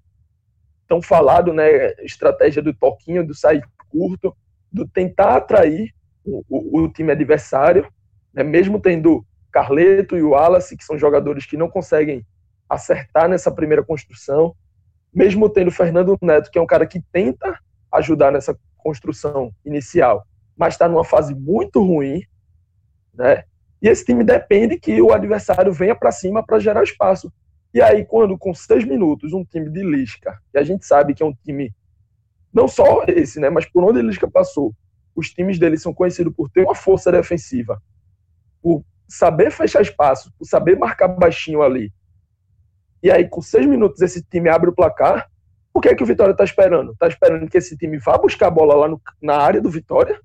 tão 0.87 1.01
falado, 1.01 1.51
né, 1.51 1.95
estratégia 2.03 2.61
do 2.61 2.75
toquinho, 2.75 3.25
do 3.25 3.33
sair 3.33 3.63
curto, 3.89 4.37
do 4.71 4.87
tentar 4.87 5.37
atrair 5.37 5.93
o, 6.23 6.43
o, 6.49 6.83
o 6.83 6.89
time 6.89 7.11
adversário, 7.11 7.87
né? 8.33 8.43
mesmo 8.43 8.79
tendo 8.79 9.25
Carleto 9.51 10.15
e 10.15 10.21
o 10.21 10.31
Wallace, 10.31 10.77
que 10.77 10.83
são 10.83 10.97
jogadores 10.97 11.45
que 11.45 11.57
não 11.57 11.69
conseguem 11.69 12.25
acertar 12.69 13.27
nessa 13.27 13.51
primeira 13.51 13.83
construção. 13.83 14.55
mesmo 15.13 15.49
tendo 15.49 15.71
Fernando 15.71 16.17
Neto, 16.21 16.51
que 16.51 16.59
é 16.59 16.61
um 16.61 16.67
cara 16.67 16.85
que 16.85 17.01
tenta 17.11 17.57
ajudar 17.91 18.31
nessa 18.31 18.55
construção 18.77 19.51
inicial, 19.65 20.25
mas 20.55 20.75
está 20.75 20.87
numa 20.87 21.03
fase 21.03 21.33
muito 21.33 21.83
ruim, 21.83 22.21
né? 23.13 23.43
E 23.81 23.87
esse 23.87 24.05
time 24.05 24.23
depende 24.23 24.77
que 24.77 25.01
o 25.01 25.13
adversário 25.13 25.71
venha 25.71 25.95
para 25.95 26.11
cima 26.11 26.45
para 26.45 26.59
gerar 26.59 26.83
espaço. 26.83 27.31
E 27.73 27.81
aí, 27.81 28.03
quando 28.03 28.37
com 28.37 28.53
seis 28.53 28.83
minutos, 28.83 29.31
um 29.31 29.45
time 29.45 29.69
de 29.69 29.83
Lisca, 29.83 30.37
que 30.51 30.57
a 30.57 30.63
gente 30.63 30.85
sabe 30.85 31.13
que 31.13 31.23
é 31.23 31.25
um 31.25 31.33
time, 31.33 31.73
não 32.53 32.67
só 32.67 33.03
esse, 33.07 33.39
né, 33.39 33.49
mas 33.49 33.65
por 33.65 33.83
onde 33.83 34.01
Lisca 34.01 34.29
passou, 34.29 34.73
os 35.15 35.29
times 35.29 35.59
dele 35.59 35.77
são 35.77 35.93
conhecidos 35.93 36.33
por 36.35 36.49
ter 36.49 36.63
uma 36.63 36.75
força 36.75 37.11
defensiva, 37.11 37.81
por 38.61 38.83
saber 39.07 39.51
fechar 39.51 39.81
espaço, 39.81 40.31
por 40.37 40.45
saber 40.45 40.77
marcar 40.77 41.07
baixinho 41.07 41.61
ali. 41.61 41.91
E 43.01 43.09
aí, 43.09 43.27
com 43.27 43.41
seis 43.41 43.65
minutos, 43.65 44.01
esse 44.01 44.21
time 44.23 44.49
abre 44.49 44.69
o 44.69 44.75
placar. 44.75 45.29
O 45.73 45.79
que 45.79 45.89
é 45.89 45.95
que 45.95 46.03
o 46.03 46.05
Vitória 46.05 46.31
está 46.31 46.43
esperando? 46.43 46.91
Está 46.91 47.07
esperando 47.07 47.49
que 47.49 47.57
esse 47.57 47.77
time 47.77 47.97
vá 47.97 48.17
buscar 48.17 48.47
a 48.47 48.51
bola 48.51 48.75
lá 48.75 48.87
no, 48.87 49.01
na 49.21 49.37
área 49.37 49.61
do 49.61 49.69
Vitória? 49.69 50.19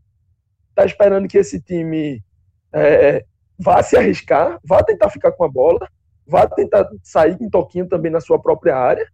Está 0.71 0.85
esperando 0.85 1.29
que 1.29 1.39
esse 1.39 1.61
time 1.61 2.23
é, 2.73 3.25
vá 3.59 3.83
se 3.83 3.97
arriscar, 3.97 4.59
vá 4.65 4.83
tentar 4.83 5.11
ficar 5.11 5.31
com 5.33 5.45
a 5.45 5.49
bola, 5.49 5.89
vá 6.27 6.47
tentar 6.47 6.89
sair 7.03 7.37
em 7.41 7.49
toquinho 7.49 7.89
também 7.89 8.11
na 8.11 8.21
sua 8.21 8.41
própria 8.41 8.77
área, 8.77 9.09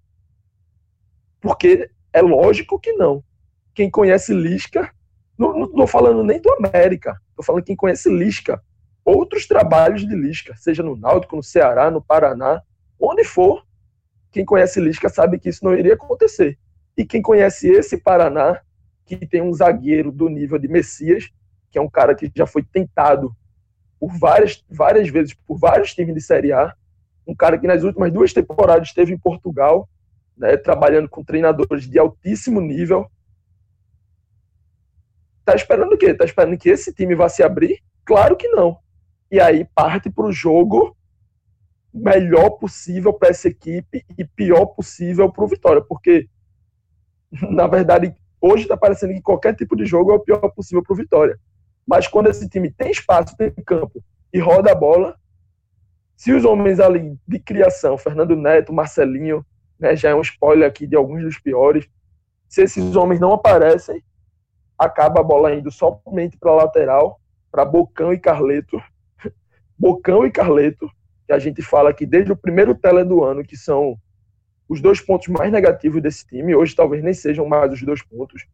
porque 1.40 1.90
é 2.12 2.20
lógico 2.20 2.78
que 2.78 2.92
não. 2.92 3.22
Quem 3.74 3.90
conhece 3.90 4.34
Lisca, 4.34 4.92
não 5.38 5.64
estou 5.64 5.86
falando 5.86 6.22
nem 6.22 6.40
do 6.40 6.52
América, 6.52 7.20
estou 7.30 7.44
falando 7.44 7.64
quem 7.64 7.76
conhece 7.76 8.10
Lisca, 8.10 8.62
outros 9.04 9.46
trabalhos 9.46 10.06
de 10.06 10.14
Lisca, 10.14 10.54
seja 10.56 10.82
no 10.82 10.96
Náutico, 10.96 11.36
no 11.36 11.42
Ceará, 11.42 11.90
no 11.90 12.02
Paraná, 12.02 12.62
onde 12.98 13.24
for, 13.24 13.64
quem 14.30 14.44
conhece 14.44 14.80
Lisca 14.80 15.08
sabe 15.08 15.38
que 15.38 15.48
isso 15.48 15.64
não 15.64 15.74
iria 15.74 15.94
acontecer. 15.94 16.58
E 16.96 17.04
quem 17.04 17.22
conhece 17.22 17.68
esse 17.68 17.96
Paraná, 17.96 18.60
que 19.06 19.16
tem 19.26 19.42
um 19.42 19.52
zagueiro 19.52 20.12
do 20.12 20.28
nível 20.28 20.58
de 20.58 20.68
Messias, 20.68 21.30
que 21.70 21.78
é 21.78 21.80
um 21.80 21.88
cara 21.88 22.14
que 22.14 22.30
já 22.34 22.46
foi 22.46 22.62
tentado 22.62 23.34
por 23.98 24.12
várias, 24.18 24.64
várias 24.68 25.08
vezes 25.08 25.34
por 25.34 25.58
vários 25.58 25.94
times 25.94 26.14
de 26.14 26.20
Série 26.20 26.52
A. 26.52 26.74
Um 27.26 27.34
cara 27.34 27.58
que 27.58 27.66
nas 27.66 27.82
últimas 27.82 28.12
duas 28.12 28.32
temporadas 28.32 28.88
esteve 28.88 29.12
em 29.12 29.18
Portugal, 29.18 29.88
né, 30.40 30.56
trabalhando 30.56 31.08
com 31.08 31.22
treinadores 31.22 31.86
de 31.86 31.98
altíssimo 31.98 32.62
nível. 32.62 33.08
Tá 35.44 35.54
esperando 35.54 35.92
o 35.92 35.98
quê? 35.98 36.14
Tá 36.14 36.24
esperando 36.24 36.56
que 36.56 36.70
esse 36.70 36.94
time 36.94 37.14
vá 37.14 37.28
se 37.28 37.42
abrir? 37.42 37.82
Claro 38.06 38.36
que 38.36 38.48
não. 38.48 38.78
E 39.30 39.38
aí 39.38 39.68
parte 39.74 40.08
para 40.10 40.24
o 40.24 40.32
jogo 40.32 40.96
melhor 41.92 42.50
possível 42.50 43.12
para 43.12 43.28
essa 43.28 43.48
equipe 43.48 44.02
e 44.16 44.24
pior 44.24 44.64
possível 44.66 45.30
para 45.30 45.44
o 45.44 45.48
Vitória, 45.48 45.82
porque 45.82 46.28
na 47.50 47.66
verdade 47.66 48.14
hoje 48.40 48.62
está 48.62 48.76
parecendo 48.76 49.12
que 49.12 49.20
qualquer 49.20 49.54
tipo 49.54 49.76
de 49.76 49.84
jogo 49.84 50.12
é 50.12 50.14
o 50.14 50.20
pior 50.20 50.48
possível 50.50 50.82
para 50.82 50.94
o 50.94 50.96
Vitória. 50.96 51.38
Mas 51.86 52.08
quando 52.08 52.28
esse 52.28 52.48
time 52.48 52.70
tem 52.70 52.90
espaço, 52.90 53.36
tem 53.36 53.50
campo 53.66 54.02
e 54.32 54.38
roda 54.38 54.72
a 54.72 54.74
bola, 54.74 55.18
se 56.16 56.32
os 56.32 56.44
homens 56.44 56.80
ali 56.80 57.18
de 57.26 57.38
criação, 57.38 57.98
Fernando 57.98 58.36
Neto, 58.36 58.72
Marcelinho, 58.72 59.44
né, 59.80 59.96
já 59.96 60.10
é 60.10 60.14
um 60.14 60.20
spoiler 60.20 60.68
aqui 60.68 60.86
de 60.86 60.94
alguns 60.94 61.22
dos 61.22 61.38
piores, 61.38 61.88
se 62.48 62.62
esses 62.62 62.94
homens 62.94 63.18
não 63.18 63.32
aparecem, 63.32 64.02
acaba 64.78 65.20
a 65.20 65.24
bola 65.24 65.54
indo 65.54 65.70
somente 65.70 66.36
para 66.38 66.50
a 66.50 66.56
lateral, 66.56 67.20
para 67.50 67.64
Bocão 67.64 68.12
e 68.12 68.18
Carleto. 68.18 68.80
Bocão 69.78 70.26
e 70.26 70.30
Carleto, 70.30 70.90
que 71.26 71.32
a 71.32 71.38
gente 71.38 71.62
fala 71.62 71.94
que 71.94 72.04
desde 72.04 72.32
o 72.32 72.36
primeiro 72.36 72.74
tele 72.74 73.04
do 73.04 73.24
ano, 73.24 73.42
que 73.42 73.56
são 73.56 73.96
os 74.68 74.80
dois 74.80 75.00
pontos 75.00 75.28
mais 75.28 75.50
negativos 75.50 76.02
desse 76.02 76.26
time, 76.26 76.54
hoje 76.54 76.76
talvez 76.76 77.02
nem 77.02 77.14
sejam 77.14 77.46
mais 77.46 77.72
os 77.72 77.82
dois 77.82 78.02
pontos. 78.02 78.46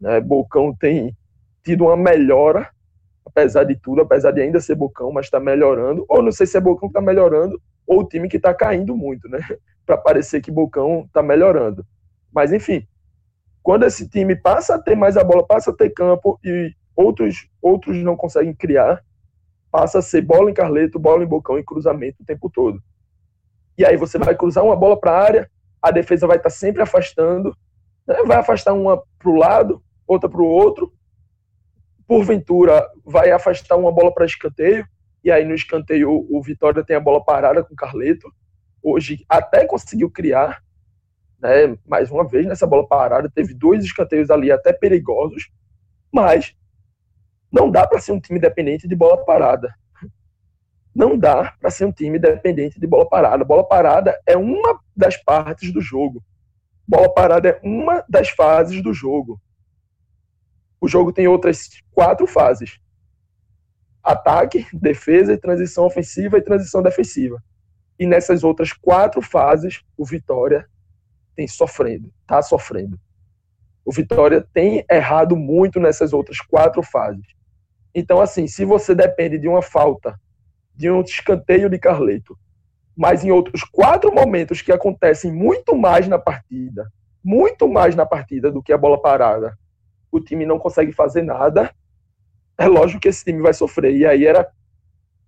Né? 0.00 0.20
Bocão 0.20 0.74
tem 0.74 1.16
tido 1.64 1.84
uma 1.84 1.96
melhora, 1.96 2.70
apesar 3.24 3.64
de 3.64 3.76
tudo, 3.76 4.02
apesar 4.02 4.30
de 4.30 4.40
ainda 4.40 4.60
ser 4.60 4.74
Bocão, 4.74 5.12
mas 5.12 5.26
está 5.26 5.40
melhorando. 5.40 6.04
Ou 6.08 6.22
não 6.22 6.32
sei 6.32 6.46
se 6.46 6.56
é 6.56 6.60
Bocão 6.60 6.88
que 6.88 6.98
está 6.98 7.00
melhorando, 7.00 7.60
ou 7.86 8.00
o 8.00 8.08
time 8.08 8.28
que 8.28 8.36
está 8.36 8.54
caindo 8.54 8.96
muito, 8.96 9.28
né? 9.28 9.40
Para 9.90 9.98
parecer 9.98 10.40
que 10.40 10.52
Bocão 10.52 11.02
está 11.04 11.20
melhorando. 11.20 11.84
Mas, 12.32 12.52
enfim, 12.52 12.86
quando 13.60 13.84
esse 13.84 14.08
time 14.08 14.36
passa 14.36 14.76
a 14.76 14.78
ter 14.78 14.94
mais 14.94 15.16
a 15.16 15.24
bola, 15.24 15.44
passa 15.44 15.72
a 15.72 15.74
ter 15.74 15.90
campo 15.90 16.38
e 16.44 16.72
outros, 16.94 17.48
outros 17.60 17.96
não 17.96 18.14
conseguem 18.14 18.54
criar, 18.54 19.02
passa 19.68 19.98
a 19.98 20.02
ser 20.02 20.22
bola 20.22 20.48
em 20.48 20.54
Carleto, 20.54 20.96
bola 20.96 21.24
em 21.24 21.26
Bocão 21.26 21.58
e 21.58 21.64
cruzamento 21.64 22.22
o 22.22 22.24
tempo 22.24 22.48
todo. 22.48 22.80
E 23.76 23.84
aí 23.84 23.96
você 23.96 24.16
vai 24.16 24.32
cruzar 24.36 24.64
uma 24.64 24.76
bola 24.76 24.96
para 24.96 25.10
a 25.10 25.20
área, 25.20 25.50
a 25.82 25.90
defesa 25.90 26.24
vai 26.24 26.36
estar 26.36 26.50
tá 26.50 26.54
sempre 26.54 26.80
afastando, 26.80 27.52
né? 28.06 28.22
vai 28.24 28.36
afastar 28.36 28.72
uma 28.72 29.02
para 29.18 29.28
o 29.28 29.34
lado, 29.34 29.82
outra 30.06 30.28
para 30.28 30.40
o 30.40 30.46
outro, 30.46 30.92
porventura 32.06 32.88
vai 33.04 33.32
afastar 33.32 33.74
uma 33.74 33.90
bola 33.90 34.14
para 34.14 34.24
escanteio, 34.24 34.86
e 35.24 35.32
aí 35.32 35.44
no 35.44 35.52
escanteio 35.52 36.24
o 36.30 36.40
Vitória 36.40 36.84
tem 36.84 36.94
a 36.94 37.00
bola 37.00 37.24
parada 37.24 37.64
com 37.64 37.74
o 37.74 37.76
Carleto. 37.76 38.32
Hoje 38.82 39.24
até 39.28 39.66
conseguiu 39.66 40.10
criar, 40.10 40.62
né, 41.40 41.76
mais 41.86 42.10
uma 42.10 42.26
vez 42.26 42.46
nessa 42.46 42.66
bola 42.66 42.86
parada, 42.86 43.30
teve 43.30 43.54
dois 43.54 43.84
escanteios 43.84 44.30
ali 44.30 44.50
até 44.50 44.72
perigosos, 44.72 45.50
mas 46.12 46.54
não 47.52 47.70
dá 47.70 47.86
para 47.86 48.00
ser 48.00 48.12
um 48.12 48.20
time 48.20 48.38
dependente 48.38 48.86
de 48.86 48.94
bola 48.94 49.24
parada. 49.24 49.74
Não 50.94 51.16
dá 51.16 51.54
para 51.60 51.70
ser 51.70 51.84
um 51.84 51.92
time 51.92 52.18
dependente 52.18 52.80
de 52.80 52.86
bola 52.86 53.08
parada. 53.08 53.44
Bola 53.44 53.66
parada 53.66 54.20
é 54.26 54.36
uma 54.36 54.80
das 54.96 55.16
partes 55.16 55.72
do 55.72 55.80
jogo. 55.80 56.22
Bola 56.86 57.12
parada 57.12 57.48
é 57.48 57.60
uma 57.62 58.04
das 58.08 58.30
fases 58.30 58.82
do 58.82 58.92
jogo 58.92 59.40
o 60.80 60.88
jogo 60.88 61.12
tem 61.12 61.28
outras 61.28 61.68
quatro 61.92 62.26
fases: 62.26 62.80
ataque, 64.02 64.66
defesa, 64.72 65.36
transição 65.36 65.84
ofensiva 65.84 66.38
e 66.38 66.42
transição 66.42 66.82
defensiva. 66.82 67.42
E 68.00 68.06
nessas 68.06 68.42
outras 68.42 68.72
quatro 68.72 69.20
fases, 69.20 69.82
o 69.94 70.06
Vitória 70.06 70.66
tem 71.36 71.46
sofrendo, 71.46 72.10
tá 72.26 72.40
sofrendo. 72.40 72.98
O 73.84 73.92
Vitória 73.92 74.42
tem 74.54 74.82
errado 74.90 75.36
muito 75.36 75.78
nessas 75.78 76.14
outras 76.14 76.38
quatro 76.40 76.82
fases. 76.82 77.26
Então, 77.94 78.18
assim, 78.18 78.46
se 78.46 78.64
você 78.64 78.94
depende 78.94 79.36
de 79.36 79.46
uma 79.46 79.60
falta, 79.60 80.18
de 80.74 80.90
um 80.90 81.02
escanteio 81.02 81.68
de 81.68 81.78
Carleto, 81.78 82.38
mas 82.96 83.22
em 83.22 83.30
outros 83.30 83.64
quatro 83.64 84.10
momentos 84.14 84.62
que 84.62 84.72
acontecem 84.72 85.30
muito 85.30 85.76
mais 85.76 86.08
na 86.08 86.18
partida, 86.18 86.90
muito 87.22 87.68
mais 87.68 87.94
na 87.94 88.06
partida 88.06 88.50
do 88.50 88.62
que 88.62 88.72
a 88.72 88.78
bola 88.78 88.98
parada, 88.98 89.58
o 90.10 90.20
time 90.20 90.46
não 90.46 90.58
consegue 90.58 90.90
fazer 90.90 91.20
nada, 91.20 91.70
é 92.56 92.66
lógico 92.66 93.00
que 93.00 93.08
esse 93.08 93.24
time 93.24 93.42
vai 93.42 93.52
sofrer. 93.52 93.94
E 93.94 94.06
aí 94.06 94.24
era 94.24 94.50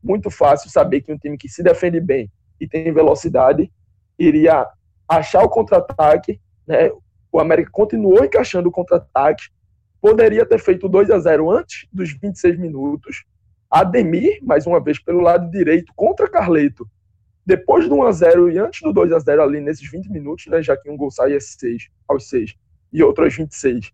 muito 0.03 0.31
fácil 0.31 0.71
saber 0.71 1.03
que 1.03 1.13
um 1.13 1.19
time 1.19 1.37
que 1.37 1.51
se 1.51 1.63
defende 1.63 2.01
bem 2.01 2.31
e 2.63 2.69
tem 2.69 2.93
velocidade 2.93 3.71
iria 4.19 4.69
achar 5.09 5.43
o 5.43 5.49
contra-ataque. 5.49 6.41
Né? 6.67 6.91
O 7.31 7.41
América 7.41 7.71
continuou 7.73 8.25
encaixando 8.25 8.69
o 8.69 8.73
contra-ataque, 8.73 9.49
poderia 10.01 10.47
ter 10.47 10.59
feito 10.59 10.89
2 10.89 11.11
a 11.11 11.19
0 11.19 11.51
antes 11.51 11.89
dos 11.93 12.13
26 12.13 12.59
minutos. 12.59 13.25
Ademir, 13.71 14.39
mais 14.43 14.67
uma 14.67 14.81
vez, 14.81 15.03
pelo 15.03 15.21
lado 15.21 15.51
direito, 15.51 15.93
contra 15.97 16.29
Carleto. 16.29 16.89
Depois 17.45 17.89
do 17.89 17.97
1 17.97 18.03
a 18.05 18.13
0 18.13 18.51
e 18.53 18.59
antes 18.59 18.81
do 18.83 18.93
2 18.93 19.13
a 19.13 19.19
0 19.19 19.43
ali 19.43 19.61
nesses 19.61 19.91
20 19.91 20.11
minutos, 20.11 20.47
né, 20.47 20.63
já 20.63 20.77
que 20.77 20.89
um 20.89 20.97
gol 20.97 21.11
6, 21.11 21.89
aos 22.07 22.29
6 22.29 22.55
e 22.93 23.03
outro 23.03 23.25
aos 23.25 23.35
26, 23.35 23.91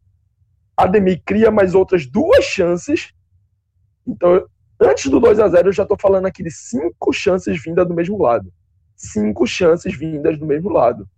Ademir 0.76 1.22
cria 1.24 1.50
mais 1.50 1.74
outras 1.74 2.07
duas 2.07 2.44
chances. 2.44 3.12
Então, 4.07 4.46
antes 4.78 5.11
do 5.11 5.18
2 5.18 5.38
a 5.40 5.48
0 5.48 5.68
eu 5.68 5.72
já 5.72 5.85
estou 5.85 5.96
falando 5.98 6.26
aqui 6.26 6.42
de 6.42 6.50
cinco 6.50 7.12
chances 7.12 7.62
vindas 7.62 7.87
do 7.87 7.94
mesmo 7.94 8.20
lado. 8.20 8.52
Cinco 8.98 9.46
chances 9.46 9.96
vindas 9.96 10.38
do 10.38 10.44
mesmo 10.44 10.68
lado. 10.68 11.08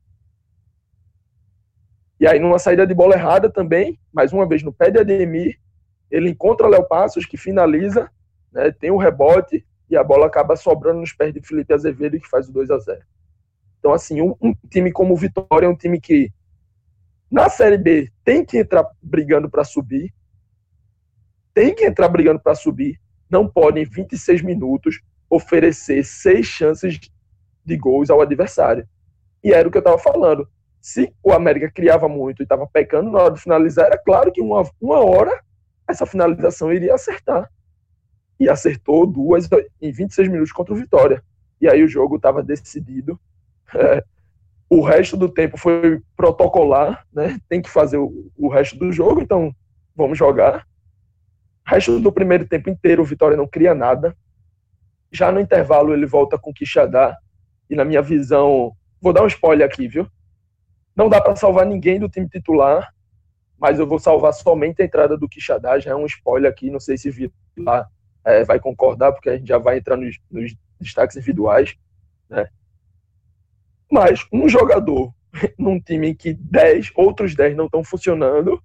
E 2.20 2.28
aí, 2.28 2.38
numa 2.38 2.60
saída 2.60 2.86
de 2.86 2.94
bola 2.94 3.14
errada 3.14 3.50
também, 3.50 3.98
mais 4.12 4.32
uma 4.32 4.46
vez 4.46 4.62
no 4.62 4.72
pé 4.72 4.90
de 4.90 5.00
Ademir, 5.00 5.58
ele 6.08 6.28
encontra 6.30 6.68
Léo 6.68 6.86
Passos, 6.86 7.26
que 7.26 7.36
finaliza, 7.36 8.08
né, 8.52 8.70
tem 8.70 8.92
o 8.92 8.94
um 8.94 8.98
rebote, 8.98 9.66
e 9.88 9.96
a 9.96 10.04
bola 10.04 10.26
acaba 10.26 10.54
sobrando 10.54 11.00
nos 11.00 11.12
pés 11.12 11.34
de 11.34 11.40
Felipe 11.40 11.74
Azevedo, 11.74 12.20
que 12.20 12.28
faz 12.28 12.48
o 12.48 12.52
2 12.52 12.70
a 12.70 12.78
0 12.78 13.00
Então, 13.80 13.92
assim, 13.92 14.20
um, 14.20 14.36
um 14.40 14.54
time 14.70 14.92
como 14.92 15.14
o 15.14 15.16
Vitória 15.16 15.66
é 15.66 15.68
um 15.68 15.74
time 15.74 16.00
que 16.00 16.30
na 17.30 17.48
Série 17.48 17.78
B, 17.78 18.10
tem 18.24 18.44
que 18.44 18.58
entrar 18.58 18.84
brigando 19.00 19.48
para 19.48 19.62
subir. 19.62 20.12
Tem 21.54 21.72
que 21.72 21.86
entrar 21.86 22.08
brigando 22.08 22.40
para 22.40 22.56
subir. 22.56 23.00
Não 23.30 23.48
pode, 23.48 23.78
em 23.78 23.84
26 23.84 24.42
minutos, 24.42 25.00
oferecer 25.28 26.04
seis 26.04 26.46
chances 26.46 26.98
de 27.70 27.76
gols 27.76 28.10
ao 28.10 28.20
adversário. 28.20 28.86
E 29.42 29.52
era 29.52 29.66
o 29.66 29.70
que 29.70 29.78
eu 29.78 29.80
estava 29.80 29.98
falando. 29.98 30.46
Se 30.80 31.12
o 31.22 31.32
América 31.32 31.70
criava 31.70 32.08
muito 32.08 32.42
e 32.42 32.44
estava 32.44 32.66
pecando 32.66 33.10
na 33.10 33.20
hora 33.20 33.34
de 33.34 33.40
finalizar, 33.40 33.86
era 33.86 33.98
claro 33.98 34.32
que 34.32 34.40
uma, 34.40 34.68
uma 34.80 34.98
hora 34.98 35.40
essa 35.88 36.04
finalização 36.04 36.72
iria 36.72 36.94
acertar. 36.94 37.50
E 38.38 38.48
acertou 38.48 39.06
duas 39.06 39.48
em 39.80 39.92
26 39.92 40.28
minutos 40.28 40.52
contra 40.52 40.74
o 40.74 40.76
Vitória. 40.76 41.22
E 41.60 41.68
aí 41.68 41.82
o 41.82 41.88
jogo 41.88 42.16
estava 42.16 42.42
decidido. 42.42 43.20
É, 43.74 44.02
o 44.68 44.80
resto 44.80 45.16
do 45.16 45.28
tempo 45.28 45.58
foi 45.58 46.00
protocolar, 46.16 47.06
né? 47.12 47.38
Tem 47.48 47.60
que 47.60 47.68
fazer 47.68 47.98
o, 47.98 48.30
o 48.36 48.48
resto 48.48 48.78
do 48.78 48.90
jogo, 48.90 49.20
então 49.20 49.54
vamos 49.94 50.16
jogar. 50.16 50.66
O 51.66 51.70
resto 51.70 52.00
do 52.00 52.10
primeiro 52.10 52.48
tempo 52.48 52.70
inteiro, 52.70 53.02
o 53.02 53.04
Vitória 53.04 53.36
não 53.36 53.46
cria 53.46 53.74
nada. 53.74 54.16
Já 55.12 55.30
no 55.30 55.40
intervalo, 55.40 55.92
ele 55.92 56.06
volta 56.06 56.38
com 56.38 56.50
o 56.50 56.54
Quixadá. 56.54 57.16
E 57.70 57.76
na 57.76 57.84
minha 57.84 58.02
visão, 58.02 58.76
vou 59.00 59.12
dar 59.12 59.22
um 59.22 59.28
spoiler 59.28 59.66
aqui, 59.66 59.86
viu? 59.86 60.06
Não 60.94 61.08
dá 61.08 61.20
para 61.20 61.36
salvar 61.36 61.64
ninguém 61.64 61.98
do 61.98 62.08
time 62.08 62.28
titular, 62.28 62.92
mas 63.56 63.78
eu 63.78 63.86
vou 63.86 63.98
salvar 63.98 64.34
somente 64.34 64.82
a 64.82 64.84
entrada 64.84 65.16
do 65.16 65.28
Quixadá. 65.28 65.78
Já 65.78 65.92
é 65.92 65.94
um 65.94 66.04
spoiler 66.04 66.50
aqui, 66.50 66.68
não 66.68 66.80
sei 66.80 66.98
se 66.98 67.10
Vitor 67.10 67.32
é, 68.24 68.44
vai 68.44 68.58
concordar, 68.58 69.12
porque 69.12 69.30
a 69.30 69.36
gente 69.36 69.46
já 69.46 69.56
vai 69.56 69.78
entrar 69.78 69.96
nos, 69.96 70.18
nos 70.30 70.54
destaques 70.80 71.16
individuais. 71.16 71.76
Né? 72.28 72.48
Mas 73.90 74.26
um 74.32 74.48
jogador 74.48 75.14
num 75.56 75.80
time 75.80 76.14
que 76.14 76.34
10, 76.34 76.92
outros 76.96 77.34
10 77.34 77.56
não 77.56 77.66
estão 77.66 77.84
funcionando, 77.84 78.62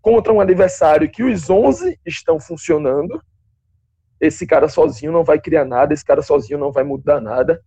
contra 0.00 0.32
um 0.32 0.40
adversário 0.40 1.10
que 1.10 1.22
os 1.22 1.48
11 1.48 1.98
estão 2.04 2.38
funcionando, 2.38 3.22
esse 4.20 4.46
cara 4.46 4.68
sozinho 4.68 5.10
não 5.10 5.24
vai 5.24 5.40
criar 5.40 5.64
nada, 5.64 5.94
esse 5.94 6.04
cara 6.04 6.22
sozinho 6.22 6.58
não 6.58 6.70
vai 6.70 6.84
mudar 6.84 7.20
nada. 7.20 7.62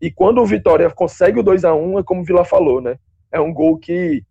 E 0.00 0.10
quando 0.10 0.40
o 0.40 0.46
Vitória 0.46 0.90
consegue 0.90 1.40
o 1.40 1.42
2 1.42 1.64
a 1.64 1.74
1 1.74 1.98
é 2.00 2.02
como 2.02 2.20
o 2.20 2.24
Vila 2.24 2.44
falou, 2.44 2.80
né? 2.80 2.98
É 3.32 3.40
um 3.40 3.52
gol 3.52 3.78
que 3.78 4.24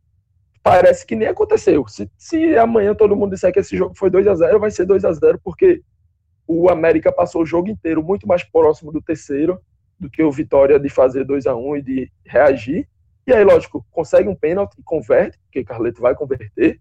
parece 0.62 1.06
que 1.06 1.16
nem 1.16 1.28
aconteceu. 1.28 1.88
Se, 1.88 2.10
se 2.18 2.58
amanhã 2.58 2.94
todo 2.94 3.16
mundo 3.16 3.32
disser 3.32 3.52
que 3.52 3.60
esse 3.60 3.76
jogo 3.78 3.96
foi 3.96 4.10
2 4.10 4.28
a 4.28 4.36
0 4.36 4.60
vai 4.60 4.72
ser 4.72 4.86
2 4.86 5.06
a 5.06 5.12
0 5.12 5.40
porque 5.44 5.82
o 6.48 6.70
América 6.70 7.12
passou 7.12 7.42
o 7.42 7.46
jogo 7.46 7.70
inteiro 7.70 8.04
muito 8.04 8.28
mais 8.28 8.44
próximo 8.44 8.92
do 8.92 9.02
terceiro 9.02 9.60
do 10.00 10.10
que 10.10 10.22
o 10.24 10.32
Vitória 10.32 10.80
de 10.80 10.90
fazer 10.90 11.24
2 11.24 11.48
a 11.48 11.56
1 11.56 11.78
e 11.78 11.82
de 11.82 12.12
reagir. 12.26 12.88
E 13.26 13.34
aí, 13.34 13.44
lógico, 13.44 13.86
consegue 13.92 14.30
um 14.30 14.36
pênalti 14.36 14.76
e 14.78 14.84
converte, 14.84 15.40
porque 15.46 15.64
Carleto 15.64 16.02
vai 16.02 16.14
converter. 16.14 16.80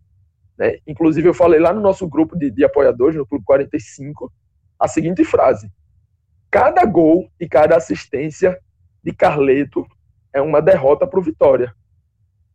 Né? 0.59 0.79
Inclusive, 0.87 1.29
eu 1.29 1.35
falei 1.35 1.59
lá 1.59 1.73
no 1.73 1.81
nosso 1.81 2.07
grupo 2.07 2.37
de, 2.37 2.51
de 2.51 2.65
apoiadores, 2.65 3.17
no 3.17 3.27
Clube 3.27 3.45
45, 3.45 4.31
a 4.79 4.87
seguinte 4.87 5.25
frase: 5.25 5.71
Cada 6.51 6.85
gol 6.85 7.31
e 7.41 7.49
cada 7.49 7.77
assistência 7.77 8.59
de 9.05 9.13
Carleto 9.13 9.87
é 10.33 10.41
uma 10.41 10.63
derrota 10.63 11.07
para 11.07 11.21
o 11.21 11.23
Vitória. 11.23 11.75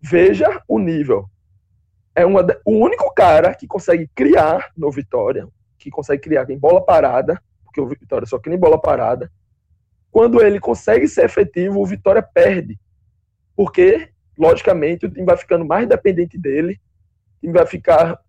Veja 0.02 0.62
o 0.68 0.80
nível. 0.80 1.30
É 2.16 2.26
uma, 2.26 2.46
o 2.66 2.72
único 2.72 3.14
cara 3.14 3.54
que 3.54 3.68
consegue 3.68 4.10
criar 4.16 4.72
no 4.76 4.92
Vitória, 4.92 5.48
que 5.78 5.92
consegue 5.92 6.24
criar 6.24 6.50
em 6.50 6.58
bola 6.58 6.84
parada, 6.84 7.42
porque 7.64 7.80
o 7.80 7.88
Vitória 7.88 8.26
só 8.26 8.40
cria 8.40 8.56
em 8.56 8.60
bola 8.60 8.82
parada, 8.82 9.32
quando 10.12 10.42
ele 10.42 10.60
consegue 10.60 11.08
ser 11.08 11.26
efetivo, 11.26 11.80
o 11.80 11.86
Vitória 11.86 12.22
perde. 12.22 12.80
Porque, 13.56 14.10
logicamente, 14.38 15.06
o 15.06 15.10
time 15.10 15.26
vai 15.26 15.38
ficando 15.38 15.64
mais 15.64 15.88
dependente 15.88 16.38
dele, 16.38 16.80
o 17.38 17.40
time 17.42 17.54
vai 17.54 17.66
ficar, 17.68 18.20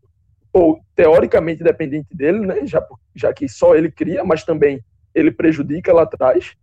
ou 0.52 0.80
teoricamente 0.94 1.64
dependente 1.64 2.14
dele, 2.14 2.40
né? 2.40 2.66
já, 2.66 2.86
já 3.14 3.32
que 3.32 3.48
só 3.48 3.74
ele 3.74 3.90
cria, 3.90 4.22
mas 4.22 4.44
também 4.44 4.84
ele 5.14 5.32
prejudica 5.32 5.92
lá 5.92 6.02
atrás. 6.02 6.54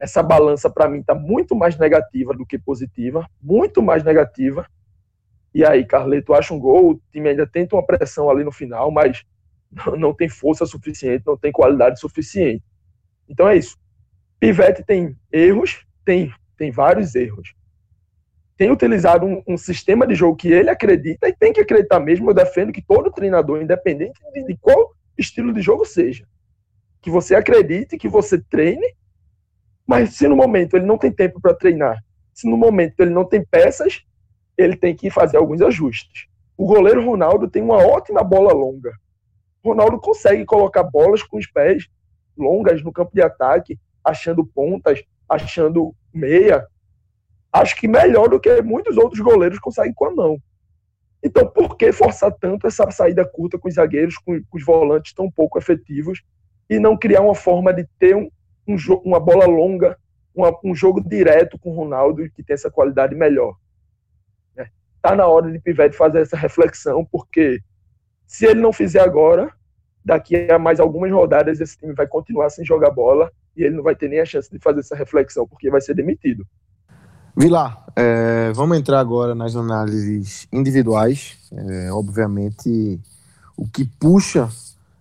Essa 0.00 0.22
balança, 0.22 0.70
para 0.70 0.88
mim, 0.88 1.00
está 1.00 1.14
muito 1.14 1.54
mais 1.56 1.76
negativa 1.76 2.32
do 2.32 2.46
que 2.46 2.58
positiva, 2.58 3.28
muito 3.42 3.82
mais 3.82 4.04
negativa. 4.04 4.66
E 5.52 5.64
aí, 5.64 5.84
Carleto 5.84 6.34
acha 6.34 6.54
um 6.54 6.58
gol, 6.58 6.92
o 6.92 7.00
time 7.10 7.30
ainda 7.30 7.46
tenta 7.46 7.74
uma 7.74 7.84
pressão 7.84 8.30
ali 8.30 8.44
no 8.44 8.52
final, 8.52 8.90
mas 8.90 9.24
não 9.98 10.14
tem 10.14 10.28
força 10.28 10.64
suficiente, 10.66 11.24
não 11.26 11.36
tem 11.36 11.52
qualidade 11.52 12.00
suficiente. 12.00 12.62
Então 13.28 13.48
é 13.48 13.56
isso. 13.56 13.76
Pivete 14.40 14.84
tem 14.84 15.16
erros, 15.32 15.84
tem, 16.04 16.32
tem 16.56 16.70
vários 16.70 17.14
erros. 17.14 17.54
Tem 18.56 18.70
utilizado 18.70 19.26
um, 19.26 19.42
um, 19.46 19.56
sistema 19.56 20.06
de 20.06 20.14
jogo 20.14 20.36
que 20.36 20.48
ele 20.48 20.70
acredita 20.70 21.28
e 21.28 21.32
tem 21.32 21.52
que 21.52 21.60
acreditar 21.60 22.00
mesmo. 22.00 22.30
Eu 22.30 22.34
defendo 22.34 22.72
que 22.72 22.82
todo 22.82 23.10
treinador, 23.10 23.60
independente 23.60 24.20
de, 24.32 24.44
de 24.44 24.56
qual 24.56 24.94
estilo 25.16 25.52
de 25.52 25.60
jogo 25.60 25.84
seja, 25.84 26.26
que 27.00 27.10
você 27.10 27.34
acredite, 27.34 27.98
que 27.98 28.08
você 28.08 28.38
treine, 28.38 28.94
mas 29.88 30.14
se 30.14 30.28
no 30.28 30.36
momento 30.36 30.76
ele 30.76 30.84
não 30.84 30.98
tem 30.98 31.10
tempo 31.10 31.40
para 31.40 31.54
treinar, 31.54 31.96
se 32.34 32.46
no 32.46 32.58
momento 32.58 33.00
ele 33.00 33.10
não 33.10 33.24
tem 33.24 33.42
peças, 33.42 34.02
ele 34.54 34.76
tem 34.76 34.94
que 34.94 35.08
fazer 35.08 35.38
alguns 35.38 35.62
ajustes. 35.62 36.26
O 36.58 36.66
goleiro 36.66 37.02
Ronaldo 37.02 37.48
tem 37.48 37.62
uma 37.62 37.78
ótima 37.78 38.22
bola 38.22 38.52
longa. 38.52 38.92
Ronaldo 39.64 39.98
consegue 39.98 40.44
colocar 40.44 40.82
bolas 40.82 41.22
com 41.22 41.38
os 41.38 41.46
pés 41.46 41.88
longas 42.36 42.84
no 42.84 42.92
campo 42.92 43.12
de 43.14 43.22
ataque 43.22 43.78
achando 44.04 44.44
pontas, 44.44 45.02
achando 45.26 45.94
meia, 46.12 46.66
acho 47.50 47.74
que 47.74 47.88
melhor 47.88 48.28
do 48.28 48.38
que 48.38 48.60
muitos 48.60 48.98
outros 48.98 49.20
goleiros 49.20 49.58
conseguem 49.58 49.94
com 49.94 50.04
a 50.04 50.14
mão. 50.14 50.38
Então, 51.24 51.46
por 51.46 51.76
que 51.76 51.92
forçar 51.92 52.32
tanto 52.32 52.66
essa 52.66 52.90
saída 52.90 53.24
curta 53.24 53.58
com 53.58 53.68
os 53.68 53.74
zagueiros, 53.74 54.18
com, 54.18 54.38
com 54.48 54.58
os 54.58 54.64
volantes 54.64 55.14
tão 55.14 55.30
pouco 55.30 55.58
efetivos, 55.58 56.22
e 56.68 56.78
não 56.78 56.96
criar 56.96 57.22
uma 57.22 57.34
forma 57.34 57.72
de 57.72 57.88
ter 57.98 58.14
um, 58.14 58.30
um 58.68 58.76
uma 59.04 59.18
bola 59.18 59.46
longa, 59.46 59.98
uma, 60.34 60.56
um 60.62 60.74
jogo 60.74 61.00
direto 61.00 61.58
com 61.58 61.70
o 61.70 61.74
Ronaldo 61.74 62.28
que 62.30 62.42
tem 62.42 62.54
essa 62.54 62.70
qualidade 62.70 63.14
melhor? 63.14 63.56
É. 64.56 64.68
Tá 65.00 65.16
na 65.16 65.26
hora 65.26 65.50
de 65.50 65.58
Pivete 65.58 65.96
fazer 65.96 66.20
essa 66.20 66.36
reflexão, 66.36 67.04
porque 67.04 67.60
se 68.26 68.46
ele 68.46 68.60
não 68.60 68.72
fizer 68.72 69.00
agora, 69.00 69.50
daqui 70.04 70.50
a 70.50 70.58
mais 70.58 70.78
algumas 70.78 71.10
rodadas 71.10 71.60
esse 71.60 71.76
time 71.78 71.94
vai 71.94 72.06
continuar 72.06 72.50
sem 72.50 72.64
jogar 72.64 72.90
bola 72.90 73.32
e 73.56 73.64
ele 73.64 73.76
não 73.76 73.82
vai 73.82 73.96
ter 73.96 74.08
nem 74.08 74.20
a 74.20 74.24
chance 74.24 74.50
de 74.50 74.58
fazer 74.58 74.80
essa 74.80 74.94
reflexão, 74.94 75.46
porque 75.48 75.70
vai 75.70 75.80
ser 75.80 75.94
demitido. 75.94 76.46
Vilar, 77.36 77.86
é, 77.96 78.52
vamos 78.52 78.76
entrar 78.76 79.00
agora 79.00 79.34
nas 79.34 79.54
análises 79.54 80.46
individuais. 80.52 81.38
É, 81.52 81.92
obviamente, 81.92 83.00
o 83.56 83.66
que 83.66 83.84
puxa 83.84 84.48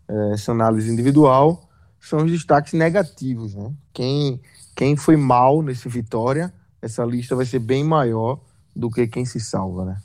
é, 0.08 0.34
essa 0.34 0.52
análise 0.52 0.92
individual 0.92 1.67
são 2.08 2.26
os 2.26 2.32
destaques 2.32 2.74
negativos. 2.74 3.54
Né? 3.54 3.72
Quem, 3.93 4.41
quem 4.76 4.96
foi 4.96 5.17
mal 5.17 5.62
nesse 5.62 5.88
Vitória, 5.89 6.54
essa 6.82 7.04
lista 7.04 7.36
vai 7.36 7.46
ser 7.46 7.60
bem 7.60 7.84
maior 7.84 8.39
do 8.76 8.89
que 8.89 9.08
quem 9.08 9.26
se 9.26 9.39
salva, 9.39 9.86
né? 9.86 9.98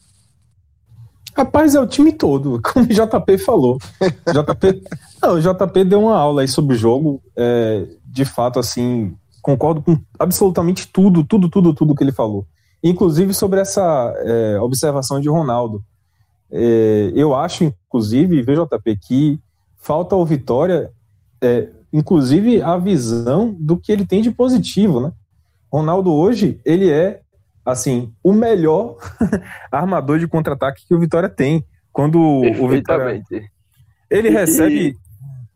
Rapaz, 1.34 1.74
é 1.74 1.80
o 1.80 1.86
time 1.86 2.12
todo, 2.12 2.60
como 2.64 2.84
o 2.84 2.88
JP 2.88 3.38
falou. 3.38 3.78
JP, 4.00 4.82
não, 5.22 5.34
o 5.34 5.40
JP 5.40 5.84
deu 5.84 6.02
uma 6.02 6.16
aula 6.16 6.42
aí 6.42 6.48
sobre 6.48 6.74
o 6.74 6.78
jogo. 6.78 7.22
É, 7.36 7.86
de 8.04 8.24
fato, 8.24 8.58
assim, 8.58 9.16
concordo 9.40 9.82
com 9.82 9.98
absolutamente 10.18 10.86
tudo, 10.88 11.24
tudo, 11.24 11.48
tudo, 11.48 11.74
tudo 11.74 11.94
que 11.94 12.04
ele 12.04 12.12
falou. 12.12 12.46
Inclusive 12.82 13.32
sobre 13.32 13.60
essa 13.60 14.12
é, 14.18 14.60
observação 14.60 15.20
de 15.20 15.28
Ronaldo. 15.28 15.82
É, 16.50 17.12
eu 17.14 17.34
acho, 17.34 17.64
inclusive, 17.64 18.42
VJP, 18.42 18.96
que 18.96 19.40
falta 19.76 20.14
ao 20.14 20.26
Vitória, 20.26 20.92
é, 21.40 21.68
inclusive, 21.92 22.62
a 22.62 22.76
visão 22.76 23.54
do 23.58 23.76
que 23.76 23.92
ele 23.92 24.06
tem 24.06 24.22
de 24.22 24.30
positivo, 24.30 25.00
né? 25.00 25.12
Ronaldo 25.72 26.12
hoje, 26.12 26.60
ele 26.64 26.90
é, 26.90 27.20
assim, 27.64 28.12
o 28.22 28.32
melhor 28.32 28.96
armador 29.70 30.18
de 30.18 30.26
contra-ataque 30.26 30.86
que 30.86 30.94
o 30.94 30.98
Vitória 30.98 31.28
tem. 31.28 31.64
Quando 31.92 32.18
o 32.20 32.68
Vitória... 32.68 33.22
Ele 34.10 34.28
recebe... 34.30 34.96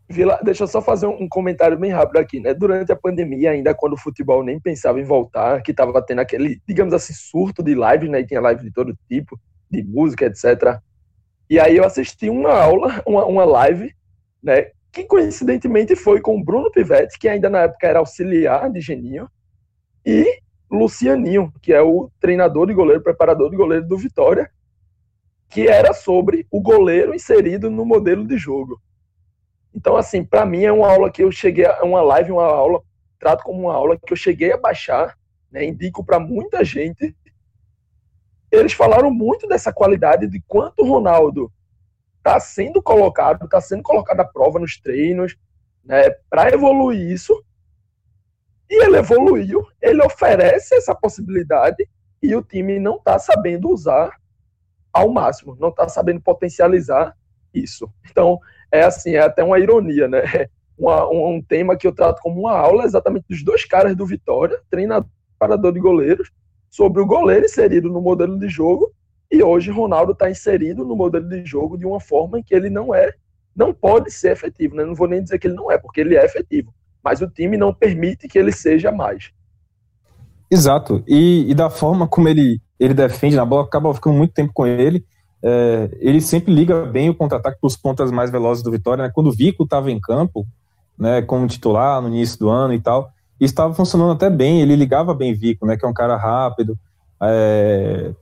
Vila, 0.09 0.39
deixa 0.43 0.63
eu 0.63 0.69
só 0.69 0.81
fazer 0.81 1.07
um 1.07 1.29
comentário 1.29 1.77
bem 1.77 1.91
rápido 1.91 2.19
aqui, 2.19 2.39
né? 2.39 2.55
Durante 2.55 2.93
a 2.93 2.97
pandemia, 2.97 3.51
ainda 3.51 3.75
quando 3.75 3.95
o 3.95 3.99
futebol 3.99 4.45
nem 4.45 4.61
pensava 4.61 5.01
em 5.01 5.05
voltar, 5.05 5.61
que 5.63 5.73
estava 5.73 6.01
tendo 6.01 6.21
aquele, 6.21 6.63
digamos 6.67 6.95
assim, 6.95 7.13
surto 7.13 7.61
de 7.63 7.75
live, 7.75 8.09
né? 8.09 8.21
E 8.21 8.27
tinha 8.27 8.41
live 8.41 8.63
de 8.63 8.71
todo 8.71 8.97
tipo, 9.09 9.39
de 9.69 9.83
música, 9.83 10.27
etc. 10.27 10.79
E 11.51 11.59
aí 11.59 11.77
eu 11.77 11.85
assisti 11.85 12.31
uma 12.31 12.53
aula, 12.53 13.03
uma, 13.05 13.25
uma 13.25 13.45
live, 13.45 13.93
né? 14.41 14.67
Que 14.97 15.05
coincidentemente 15.05 15.95
foi 15.95 16.23
com 16.23 16.43
Bruno 16.43 16.71
Pivetti, 16.71 17.19
que 17.19 17.29
ainda 17.29 17.51
na 17.51 17.65
época 17.65 17.87
era 17.87 17.99
auxiliar 17.99 18.71
de 18.71 18.81
Geninho, 18.81 19.29
e 20.07 20.41
Lucianinho, 20.71 21.53
que 21.61 21.71
é 21.71 21.83
o 21.83 22.11
treinador 22.19 22.67
de 22.67 22.73
goleiro, 22.73 23.03
preparador 23.03 23.51
de 23.51 23.59
goleiro 23.59 23.87
do 23.87 23.99
Vitória, 23.99 24.51
que 25.51 25.69
era 25.69 25.93
sobre 25.93 26.47
o 26.51 26.63
goleiro 26.63 27.15
inserido 27.15 27.71
no 27.71 27.85
modelo 27.85 28.27
de 28.27 28.39
jogo. 28.39 28.81
Então, 29.75 29.99
assim, 29.99 30.25
para 30.25 30.47
mim 30.47 30.65
é 30.65 30.73
uma 30.73 30.91
aula 30.91 31.11
que 31.11 31.23
eu 31.23 31.31
cheguei, 31.31 31.67
é 31.67 31.83
uma 31.83 32.01
live, 32.01 32.33
uma 32.33 32.47
aula, 32.47 32.83
trato 33.19 33.45
como 33.45 33.65
uma 33.65 33.75
aula 33.75 33.99
que 33.99 34.15
eu 34.15 34.17
cheguei 34.17 34.51
a 34.51 34.57
baixar, 34.57 35.15
né, 35.53 35.63
indico 35.63 36.03
para 36.03 36.19
muita 36.19 36.65
gente. 36.65 37.15
Eles 38.51 38.73
falaram 38.73 39.11
muito 39.11 39.47
dessa 39.47 39.71
qualidade 39.71 40.27
de 40.27 40.43
quanto 40.49 40.81
o 40.81 40.89
Ronaldo 40.89 41.53
está 42.27 42.41
sendo 42.41 42.83
colocado, 42.83 43.45
está 43.45 43.61
sendo 43.61 43.85
colocado 43.85 44.21
à 44.21 44.25
prova 44.25 44.59
nos 44.59 44.81
treinos, 44.81 45.37
né, 45.85 46.11
para 46.29 46.53
evoluir 46.53 47.11
isso. 47.11 47.33
E 48.69 48.85
ele 48.85 48.97
evoluiu, 48.97 49.65
ele 49.81 50.03
oferece 50.03 50.75
essa 50.75 50.93
possibilidade 50.93 51.89
e 52.21 52.35
o 52.35 52.43
time 52.43 52.81
não 52.81 52.97
está 52.97 53.17
sabendo 53.17 53.71
usar 53.71 54.11
ao 54.93 55.13
máximo, 55.13 55.57
não 55.61 55.69
está 55.69 55.89
sabendo 55.89 56.21
potencializar 56.21 57.17
isso. 57.55 57.89
Então, 58.11 58.41
é 58.73 58.83
assim, 58.83 59.15
é 59.15 59.21
até 59.21 59.45
uma 59.45 59.61
ironia, 59.61 60.09
né? 60.09 60.23
Uma, 60.79 61.09
um, 61.11 61.41
tema 61.41 61.75
que 61.75 61.87
eu 61.87 61.95
trato 61.95 62.21
como 62.21 62.41
uma 62.41 62.53
aula 62.53 62.85
exatamente 62.85 63.25
dos 63.31 63.43
dois 63.43 63.65
caras 63.65 63.97
do 63.97 64.05
Vitória, 64.05 64.61
treinador 64.69 65.09
parador 65.39 65.73
de 65.73 65.81
goleiros, 65.81 66.31
sobre 66.69 67.01
o 67.01 67.07
goleiro 67.07 67.47
inserido 67.47 67.89
no 67.89 67.99
modelo 67.99 68.39
de 68.39 68.47
jogo 68.47 68.95
e 69.31 69.43
hoje 69.43 69.71
Ronaldo 69.71 70.13
está 70.13 70.31
inserido 70.31 70.85
no 70.85 70.95
modelo 70.95 71.29
de 71.29 71.45
jogo 71.45 71.77
de 71.77 71.85
uma 71.85 72.01
forma 72.01 72.39
em 72.39 72.43
que 72.43 72.55
ele 72.55 72.71
não 72.71 72.95
é, 72.95 73.13
não 73.55 73.73
pode 73.73 74.11
ser 74.11 74.33
efetivo. 74.33 74.77
Né? 74.77 74.85
Não 74.85 74.95
vou 74.95 75.09
nem 75.09 75.23
dizer 75.23 75.39
que 75.39 75.47
ele 75.47 75.57
não 75.57 75.71
é, 75.71 75.79
porque 75.79 76.01
ele 76.01 76.17
é 76.17 76.25
efetivo, 76.25 76.73
mas 77.03 77.21
o 77.21 77.29
time 77.29 77.57
não 77.57 77.73
permite 77.73 78.29
que 78.29 78.39
ele 78.39 78.53
seja 78.53 78.93
mais. 78.93 79.31
Exato. 80.51 81.03
E, 81.07 81.51
e 81.51 81.55
da 81.55 81.69
forma 81.69 82.07
como 82.07 82.29
ele, 82.29 82.61
ele 82.79 82.95
defende 82.95 83.37
na 83.37 83.45
bola, 83.45 83.65
acaba 83.65 83.93
ficando 83.93 84.17
muito 84.17 84.33
tempo 84.33 84.53
com 84.55 84.67
ele. 84.67 85.05
É, 85.43 85.91
ele 85.99 86.21
sempre 86.21 86.55
liga 86.55 86.87
bem 86.87 87.11
o 87.11 87.15
contra-ataque 87.15 87.59
para 87.61 87.67
os 87.67 87.77
pontas 87.77 88.11
mais 88.11 88.31
velozes 88.31 88.63
do 88.63 88.71
Vitória. 88.71 89.05
Né? 89.05 89.11
Quando 89.13 89.29
o 89.29 89.33
Vico 89.33 89.65
estava 89.65 89.91
em 89.91 90.01
campo, 90.01 90.47
né, 90.99 91.21
como 91.23 91.47
titular 91.47 92.01
no 92.01 92.09
início 92.09 92.39
do 92.39 92.49
ano 92.49 92.73
e 92.73 92.81
tal, 92.81 93.11
estava 93.41 93.75
funcionando 93.75 94.13
até 94.13 94.31
bem. 94.31 94.61
Ele 94.61 94.77
ligava 94.77 95.15
bem 95.15 95.35
Vico, 95.35 95.67
né, 95.67 95.77
que 95.77 95.85
é 95.85 95.89
um 95.89 95.95
cara 95.95 96.17
rápido. 96.17 96.79
É, 97.23 98.13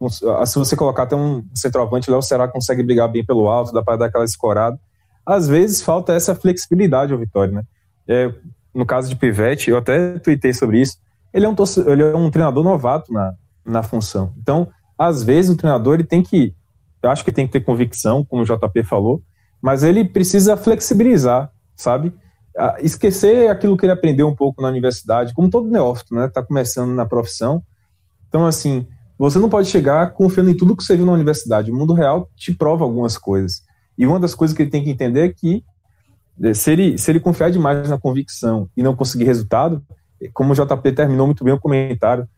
se 0.47 0.59
você 0.59 0.77
colocar 0.77 1.03
até 1.03 1.17
um 1.17 1.45
centroavante, 1.55 2.09
o 2.09 2.13
Léo 2.13 2.23
Será 2.23 2.47
consegue 2.47 2.83
brigar 2.83 3.09
bem 3.09 3.25
pelo 3.25 3.49
alto, 3.49 3.73
dá 3.73 3.83
para 3.83 3.97
dar 3.97 4.07
aquela 4.07 4.25
escorada. 4.25 4.79
Às 5.27 5.49
vezes 5.49 5.83
falta 5.83 6.13
essa 6.13 6.35
flexibilidade 6.35 7.13
ao 7.13 7.19
Vitória, 7.19 7.53
né? 7.53 7.63
É, 8.07 8.33
no 8.75 8.85
caso 8.85 9.09
de 9.09 9.17
Pivete, 9.17 9.71
eu 9.71 9.79
até 9.79 10.19
tuitei 10.19 10.53
sobre 10.53 10.81
isso. 10.81 10.99
Ele 11.33 11.47
é 11.47 11.49
um, 11.49 11.55
ele 11.87 12.03
é 12.03 12.17
um 12.17 12.31
treinador 12.31 12.63
novato 12.63 13.13
na, 13.13 13.35
na 13.65 13.83
função. 13.83 14.33
Então, 14.39 14.69
às 14.99 15.23
vezes 15.23 15.51
o 15.51 15.57
treinador 15.57 15.95
ele 15.95 16.05
tem 16.05 16.23
que, 16.23 16.55
eu 17.03 17.11
acho 17.11 17.25
que 17.25 17.33
tem 17.33 17.47
que 17.47 17.53
ter 17.53 17.61
convicção, 17.61 18.25
como 18.25 18.43
o 18.43 18.45
JP 18.45 18.85
falou, 18.85 19.23
mas 19.61 19.83
ele 19.83 20.05
precisa 20.05 20.57
flexibilizar, 20.57 21.51
sabe? 21.75 22.13
Esquecer 22.81 23.51
aquilo 23.51 23.77
que 23.77 23.85
ele 23.85 23.93
aprendeu 23.93 24.29
um 24.29 24.35
pouco 24.35 24.63
na 24.63 24.69
universidade, 24.69 25.35
como 25.35 25.51
todo 25.51 25.71
neófito, 25.71 26.15
né? 26.15 26.29
Tá 26.29 26.43
começando 26.43 26.93
na 26.93 27.07
profissão 27.07 27.63
então, 28.35 28.47
assim, 28.47 28.85
você 29.17 29.39
não 29.39 29.49
pode 29.49 29.69
chegar 29.69 30.11
confiando 30.11 30.51
em 30.51 30.57
tudo 30.57 30.77
que 30.77 30.83
você 30.83 30.97
viu 30.97 31.07
na 31.07 31.13
universidade. 31.13 31.71
O 31.71 31.75
mundo 31.75 31.95
real 31.95 32.29
te 32.35 32.53
prova 32.53 32.83
algumas 32.83 33.17
coisas. 33.17 33.63
E 33.97 34.05
uma 34.05 34.19
das 34.19 34.35
coisas 34.35 34.57
que 34.57 34.61
ele 34.61 34.73
tem 34.73 34.83
que 34.83 34.91
entender 34.91 35.21
é 35.21 35.33
que 35.33 35.63
eh, 36.43 36.53
se 36.53 36.73
ele, 36.73 36.99
se 36.99 37.13
ele 37.13 37.21
confiar 37.21 37.53
demais 37.53 37.89
na 37.89 37.97
convicção 37.97 38.69
e 38.77 38.83
não 38.83 38.97
conseguir 38.97 39.23
resultado, 39.23 39.81
como 40.33 40.53
o 40.53 40.57
JP 40.57 40.91
terminou 40.91 41.27
muito 41.27 41.45
bem 41.45 41.55
o 41.55 41.61
comentário, 41.61 42.29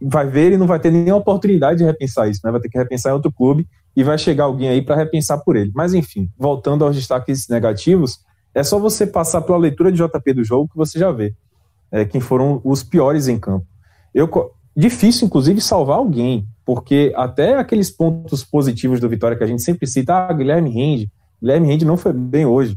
vai 0.00 0.26
ver 0.26 0.52
e 0.52 0.56
não 0.56 0.66
vai 0.66 0.80
ter 0.80 0.90
nenhuma 0.90 1.18
oportunidade 1.18 1.80
de 1.80 1.84
repensar 1.84 2.26
isso, 2.26 2.40
né? 2.42 2.50
vai 2.50 2.60
ter 2.62 2.70
que 2.70 2.78
repensar 2.78 3.10
em 3.10 3.12
outro 3.12 3.30
clube 3.30 3.68
e 3.94 4.02
vai 4.02 4.16
chegar 4.16 4.44
alguém 4.44 4.70
aí 4.70 4.80
para 4.80 4.96
repensar 4.96 5.36
por 5.44 5.56
ele. 5.56 5.72
Mas 5.74 5.92
enfim, 5.92 6.30
voltando 6.38 6.86
aos 6.86 6.96
destaques 6.96 7.48
negativos, 7.48 8.20
é 8.54 8.62
só 8.62 8.78
você 8.78 9.06
passar 9.06 9.42
pela 9.42 9.58
leitura 9.58 9.92
de 9.92 9.98
JP 9.98 10.32
do 10.32 10.42
jogo 10.42 10.70
que 10.70 10.76
você 10.78 10.98
já 10.98 11.12
vê 11.12 11.34
é, 11.92 12.02
quem 12.06 12.18
foram 12.18 12.62
os 12.64 12.82
piores 12.82 13.28
em 13.28 13.38
campo. 13.38 13.66
Eu, 14.14 14.26
difícil, 14.76 15.26
inclusive, 15.26 15.60
salvar 15.60 15.98
alguém, 15.98 16.46
porque 16.64 17.12
até 17.16 17.56
aqueles 17.56 17.90
pontos 17.90 18.42
positivos 18.42 19.00
do 19.00 19.08
Vitória 19.08 19.36
que 19.36 19.44
a 19.44 19.46
gente 19.46 19.62
sempre 19.62 19.86
cita, 19.86 20.14
ah, 20.14 20.32
Guilherme 20.32 20.70
Rende, 20.70 21.10
Guilherme 21.40 21.68
Rende 21.68 21.84
não 21.84 21.96
foi 21.96 22.12
bem 22.12 22.46
hoje, 22.46 22.76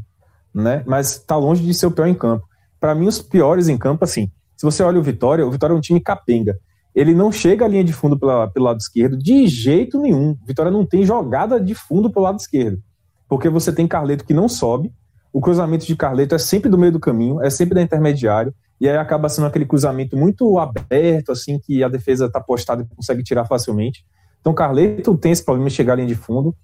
né? 0.54 0.82
Mas 0.86 1.12
está 1.12 1.36
longe 1.36 1.64
de 1.64 1.74
ser 1.74 1.86
o 1.86 1.90
pior 1.90 2.06
em 2.06 2.14
campo. 2.14 2.46
Para 2.80 2.94
mim, 2.94 3.06
os 3.06 3.20
piores 3.20 3.68
em 3.68 3.76
campo, 3.76 4.04
assim, 4.04 4.30
se 4.56 4.64
você 4.64 4.82
olha 4.82 4.98
o 4.98 5.02
Vitória, 5.02 5.46
o 5.46 5.50
Vitória 5.50 5.74
é 5.74 5.76
um 5.76 5.80
time 5.80 6.00
capenga. 6.00 6.58
Ele 6.94 7.14
não 7.14 7.30
chega 7.30 7.64
à 7.64 7.68
linha 7.68 7.84
de 7.84 7.92
fundo 7.92 8.18
pela, 8.18 8.48
pelo 8.48 8.66
lado 8.66 8.78
esquerdo 8.78 9.16
de 9.16 9.46
jeito 9.46 10.00
nenhum. 10.00 10.36
Vitória 10.46 10.70
não 10.70 10.84
tem 10.84 11.04
jogada 11.04 11.60
de 11.60 11.74
fundo 11.74 12.10
pelo 12.10 12.24
lado 12.24 12.38
esquerdo. 12.38 12.82
Porque 13.28 13.48
você 13.48 13.72
tem 13.72 13.86
Carleto 13.86 14.24
que 14.24 14.34
não 14.34 14.48
sobe, 14.48 14.92
o 15.32 15.40
cruzamento 15.40 15.86
de 15.86 15.94
Carleto 15.94 16.34
é 16.34 16.38
sempre 16.38 16.68
do 16.68 16.78
meio 16.78 16.92
do 16.92 16.98
caminho, 16.98 17.42
é 17.42 17.50
sempre 17.50 17.74
da 17.74 17.82
intermediário, 17.82 18.52
e 18.80 18.88
aí 18.88 18.96
acaba 18.96 19.28
sendo 19.28 19.46
aquele 19.46 19.66
cruzamento 19.66 20.16
muito 20.16 20.58
aberto, 20.58 21.32
assim, 21.32 21.58
que 21.58 21.82
a 21.82 21.88
defesa 21.88 22.26
está 22.26 22.40
postada 22.40 22.82
e 22.82 22.96
consegue 22.96 23.22
tirar 23.22 23.44
facilmente. 23.44 24.04
Então, 24.40 24.54
Carleto 24.54 25.16
tem 25.16 25.32
esse 25.32 25.44
problema 25.44 25.68
de 25.68 25.74
chegar 25.74 25.94
à 25.94 25.96
linha 25.96 26.08
de 26.08 26.14
fundo, 26.14 26.54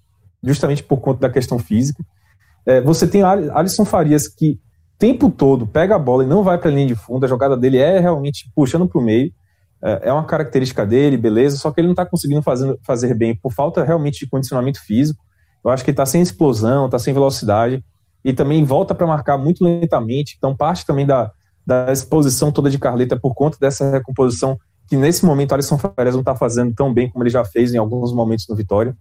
justamente 0.41 0.81
por 0.81 0.97
conta 0.97 1.21
da 1.21 1.29
questão 1.29 1.59
física. 1.59 2.03
É, 2.65 2.79
você 2.81 3.05
tem 3.07 3.21
Alisson 3.23 3.85
Farias, 3.85 4.27
que 4.27 4.59
tempo 4.97 5.29
todo 5.29 5.67
pega 5.67 5.95
a 5.95 5.99
bola 5.99 6.23
e 6.23 6.27
não 6.27 6.43
vai 6.43 6.57
para 6.57 6.69
a 6.69 6.73
linha 6.73 6.87
de 6.87 6.95
fundo, 6.95 7.25
a 7.25 7.27
jogada 7.27 7.57
dele 7.57 7.77
é 7.77 7.99
realmente 7.99 8.49
puxando 8.55 8.87
para 8.87 8.99
o 8.99 9.03
meio, 9.03 9.31
é, 9.83 10.09
é 10.09 10.13
uma 10.13 10.25
característica 10.25 10.85
dele, 10.85 11.17
beleza, 11.17 11.57
só 11.57 11.69
que 11.71 11.81
ele 11.81 11.87
não 11.87 11.93
está 11.93 12.05
conseguindo 12.05 12.41
fazer, 12.41 12.77
fazer 12.81 13.13
bem 13.13 13.35
por 13.35 13.51
falta 13.51 13.83
realmente 13.83 14.19
de 14.19 14.29
condicionamento 14.29 14.81
físico. 14.81 15.23
Eu 15.63 15.69
acho 15.69 15.83
que 15.83 15.91
está 15.91 16.05
sem 16.05 16.21
explosão, 16.21 16.85
está 16.85 16.97
sem 16.97 17.13
velocidade, 17.13 17.83
e 18.23 18.33
também 18.33 18.63
volta 18.63 18.95
para 18.95 19.05
marcar 19.05 19.37
muito 19.37 19.63
lentamente, 19.63 20.35
então 20.37 20.55
parte 20.55 20.85
também 20.85 21.05
da, 21.05 21.31
da 21.65 21.91
exposição 21.91 22.51
toda 22.51 22.69
de 22.69 22.77
Carleta 22.77 23.17
por 23.19 23.33
conta 23.33 23.57
dessa 23.59 23.89
recomposição 23.89 24.57
que 24.87 24.95
nesse 24.95 25.25
momento 25.25 25.53
Alisson 25.53 25.77
Farias 25.77 26.13
não 26.13 26.21
está 26.21 26.35
fazendo 26.35 26.73
tão 26.73 26.93
bem 26.93 27.09
como 27.09 27.23
ele 27.23 27.29
já 27.29 27.43
fez 27.43 27.73
em 27.73 27.77
alguns 27.77 28.13
momentos 28.13 28.47
no 28.47 28.55
Vitória. 28.55 28.95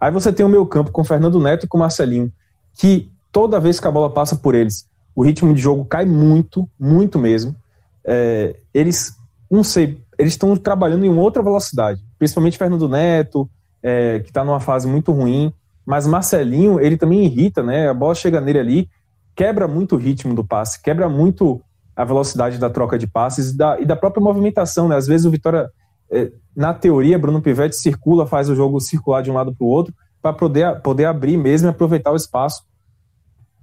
Aí 0.00 0.10
você 0.10 0.32
tem 0.32 0.46
o 0.46 0.48
meu 0.48 0.64
campo 0.66 0.92
com 0.92 1.02
Fernando 1.02 1.40
Neto 1.40 1.64
e 1.64 1.68
com 1.68 1.78
Marcelinho, 1.78 2.32
que 2.74 3.10
toda 3.32 3.58
vez 3.58 3.80
que 3.80 3.88
a 3.88 3.90
bola 3.90 4.10
passa 4.10 4.36
por 4.36 4.54
eles, 4.54 4.86
o 5.14 5.24
ritmo 5.24 5.52
de 5.52 5.60
jogo 5.60 5.84
cai 5.84 6.04
muito, 6.04 6.68
muito 6.78 7.18
mesmo. 7.18 7.56
É, 8.04 8.56
eles, 8.72 9.16
não 9.50 9.64
sei, 9.64 10.00
eles 10.18 10.34
estão 10.34 10.56
trabalhando 10.56 11.04
em 11.04 11.12
outra 11.12 11.42
velocidade, 11.42 12.00
principalmente 12.18 12.58
Fernando 12.58 12.88
Neto, 12.88 13.48
é, 13.82 14.20
que 14.20 14.28
está 14.28 14.44
numa 14.44 14.60
fase 14.60 14.86
muito 14.86 15.10
ruim, 15.12 15.52
mas 15.84 16.06
Marcelinho, 16.06 16.78
ele 16.80 16.96
também 16.96 17.24
irrita, 17.24 17.62
né? 17.62 17.88
A 17.88 17.94
bola 17.94 18.14
chega 18.14 18.40
nele 18.40 18.58
ali, 18.58 18.90
quebra 19.34 19.66
muito 19.66 19.94
o 19.96 19.98
ritmo 19.98 20.34
do 20.34 20.44
passe, 20.44 20.82
quebra 20.82 21.08
muito 21.08 21.60
a 21.96 22.04
velocidade 22.04 22.58
da 22.58 22.68
troca 22.68 22.98
de 22.98 23.06
passes 23.06 23.50
e 23.50 23.56
da, 23.56 23.80
e 23.80 23.86
da 23.86 23.96
própria 23.96 24.22
movimentação. 24.22 24.86
Né? 24.86 24.96
Às 24.96 25.06
vezes 25.06 25.24
o 25.24 25.30
Vitória, 25.30 25.70
é, 26.10 26.30
na 26.54 26.74
teoria, 26.74 27.18
Bruno 27.18 27.40
Pivetti 27.40 27.76
circula, 27.76 28.26
faz 28.26 28.50
o 28.50 28.54
jogo 28.54 28.78
circular 28.80 29.22
de 29.22 29.30
um 29.30 29.34
lado 29.34 29.54
para 29.54 29.64
o 29.64 29.68
outro 29.68 29.94
para 30.20 30.32
poder, 30.32 30.80
poder 30.80 31.06
abrir 31.06 31.36
mesmo 31.36 31.68
e 31.68 31.70
aproveitar 31.70 32.12
o 32.12 32.16
espaço 32.16 32.64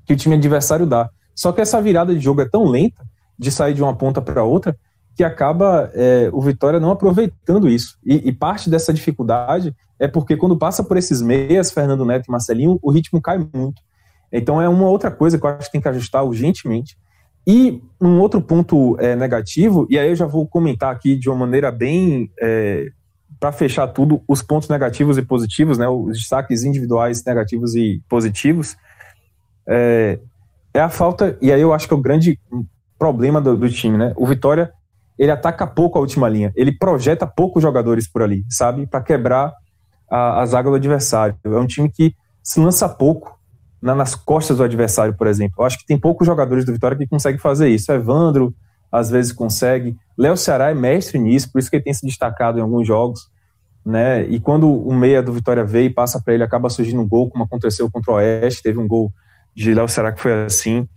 que 0.05 0.13
o 0.13 0.17
time 0.17 0.35
adversário 0.35 0.85
dá. 0.85 1.09
Só 1.35 1.51
que 1.51 1.61
essa 1.61 1.81
virada 1.81 2.13
de 2.13 2.19
jogo 2.19 2.41
é 2.41 2.49
tão 2.49 2.65
lenta 2.65 3.05
de 3.37 3.51
sair 3.51 3.73
de 3.73 3.83
uma 3.83 3.95
ponta 3.95 4.21
para 4.21 4.43
outra 4.43 4.75
que 5.15 5.23
acaba 5.23 5.91
é, 5.93 6.29
o 6.33 6.41
Vitória 6.41 6.79
não 6.79 6.91
aproveitando 6.91 7.69
isso. 7.69 7.97
E, 8.03 8.29
e, 8.29 8.31
parte 8.31 8.69
dessa 8.69 8.93
dificuldade 8.93 9.75
é 9.99 10.07
porque 10.07 10.35
quando 10.35 10.57
passa 10.57 10.83
por 10.83 10.97
esses 10.97 11.21
meias, 11.21 11.71
Fernando 11.71 12.05
Neto 12.05 12.25
e 12.27 12.31
Marcelinho, 12.31 12.79
o 12.81 12.91
ritmo 12.91 13.21
cai 13.21 13.37
muito. 13.53 13.81
Então 14.31 14.61
é 14.61 14.67
uma 14.67 14.87
outra 14.87 15.11
coisa 15.11 15.37
que 15.37 15.45
eu 15.45 15.49
acho 15.49 15.67
que 15.67 15.73
tem 15.73 15.81
que 15.81 15.87
ajustar 15.87 16.25
urgentemente, 16.25 16.97
e 17.45 17.81
um 17.99 18.19
outro 18.19 18.41
ponto 18.41 18.97
é, 18.99 19.15
negativo, 19.15 19.85
e 19.89 19.99
aí 19.99 20.09
eu 20.09 20.15
já 20.15 20.25
vou 20.25 20.47
comentar 20.47 20.91
aqui 20.91 21.15
de 21.15 21.29
uma 21.29 21.37
maneira 21.37 21.71
bem. 21.71 22.31
É, 22.39 22.91
para 23.39 23.51
fechar 23.51 23.87
tudo, 23.87 24.21
os 24.25 24.41
pontos 24.41 24.69
negativos 24.69 25.17
e 25.17 25.21
positivos, 25.21 25.77
né, 25.77 25.85
os 25.85 26.17
destaques 26.17 26.63
individuais 26.63 27.25
negativos 27.25 27.75
e 27.75 28.01
positivos, 28.07 28.77
é, 29.67 30.17
é 30.73 30.79
a 30.79 30.87
falta, 30.87 31.37
e 31.41 31.51
aí 31.51 31.59
eu 31.59 31.73
acho 31.73 31.85
que 31.85 31.93
é 31.93 31.97
o 31.97 32.01
grande 32.01 32.39
problema 32.97 33.41
do, 33.41 33.57
do, 33.57 33.69
time, 33.69 33.97
né? 33.97 34.13
O 34.15 34.25
Vitória, 34.25 34.71
ele 35.19 35.29
ataca 35.29 35.67
pouco 35.67 35.97
a 35.97 36.01
última 36.01 36.29
linha, 36.29 36.53
ele 36.55 36.71
projeta 36.71 37.27
poucos 37.27 37.61
jogadores 37.61 38.07
por 38.07 38.21
ali, 38.21 38.45
sabe? 38.49 38.87
Para 38.87 39.01
quebrar 39.01 39.51
a, 40.09 40.41
a 40.41 40.45
zaga 40.45 40.69
do 40.69 40.77
adversário. 40.77 41.35
É 41.43 41.49
um 41.49 41.67
time 41.67 41.89
que 41.89 42.15
se 42.41 42.61
lança 42.61 42.87
pouco, 42.87 43.37
na, 43.83 43.93
nas 43.93 44.15
costas 44.15 44.57
do 44.57 44.63
adversário, 44.63 45.13
por 45.13 45.27
exemplo. 45.27 45.55
Eu 45.59 45.65
acho 45.65 45.77
que 45.77 45.85
tem 45.85 45.99
poucos 45.99 46.25
jogadores 46.25 46.63
do 46.63 46.71
Vitória 46.71 46.97
que 46.97 47.05
conseguem 47.05 47.37
fazer 47.37 47.67
isso. 47.67 47.91
Evandro, 47.91 48.55
às 48.89 49.09
vezes, 49.09 49.33
consegue. 49.33 49.97
Léo 50.17 50.37
Ceará 50.37 50.71
é 50.71 50.73
mestre 50.73 51.19
nisso, 51.19 51.51
por 51.51 51.59
isso 51.59 51.69
que 51.69 51.75
ele 51.75 51.83
tem 51.83 51.93
se 51.93 52.05
destacado 52.05 52.57
em 52.57 52.61
alguns 52.61 52.87
jogos. 52.87 53.29
Né? 53.85 54.23
E 54.23 54.39
quando 54.39 54.71
o 54.71 54.93
meia 54.93 55.21
do 55.21 55.33
Vitória 55.33 55.65
veio 55.65 55.87
e 55.87 55.93
passa 55.93 56.21
para 56.23 56.33
ele, 56.33 56.43
acaba 56.43 56.69
surgindo 56.69 57.01
um 57.01 57.07
gol, 57.07 57.29
como 57.29 57.43
aconteceu 57.43 57.91
contra 57.91 58.13
o 58.13 58.15
Oeste. 58.15 58.63
Teve 58.63 58.79
um 58.79 58.87
gol 58.87 59.11
de 59.53 59.73
Léo 59.73 59.89
Ceará 59.89 60.13
que 60.13 60.21
foi 60.21 60.45
assim, 60.45 60.87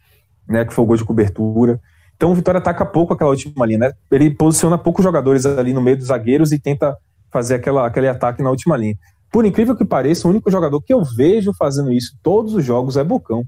né? 0.49 0.65
que 0.65 0.73
foi 0.73 0.85
o 0.85 0.87
gol 0.87 0.97
de 0.97 1.05
cobertura. 1.05 1.81
Então 2.17 2.31
o 2.31 2.35
Vitória 2.37 2.59
ataca 2.59 2.87
pouco 2.87 3.13
aquela 3.13 3.31
última 3.31 3.67
linha, 3.67 3.79
né? 3.79 3.93
Ele 4.11 4.31
posiciona 4.31 4.79
poucos 4.79 5.05
jogadores 5.05 5.45
ali 5.45 5.75
no 5.75 5.83
meio 5.83 5.99
dos 5.99 6.07
zagueiros 6.07 6.51
e 6.53 6.59
tenta 6.59 6.97
fazer 7.31 7.57
aquela, 7.57 7.87
aquele 7.87 8.09
ataque 8.09 8.43
na 8.43 8.49
última 8.49 8.77
linha. 8.77 8.97
Por 9.31 9.45
incrível 9.45 9.77
que 9.77 9.85
pareça, 9.85 10.27
o 10.27 10.31
único 10.31 10.51
jogador 10.51 10.81
que 10.81 10.93
eu 10.93 11.03
vejo 11.05 11.53
fazendo 11.55 11.93
isso 11.93 12.17
todos 12.23 12.55
os 12.55 12.65
jogos 12.65 12.97
é 12.97 13.05
Bocão. 13.05 13.45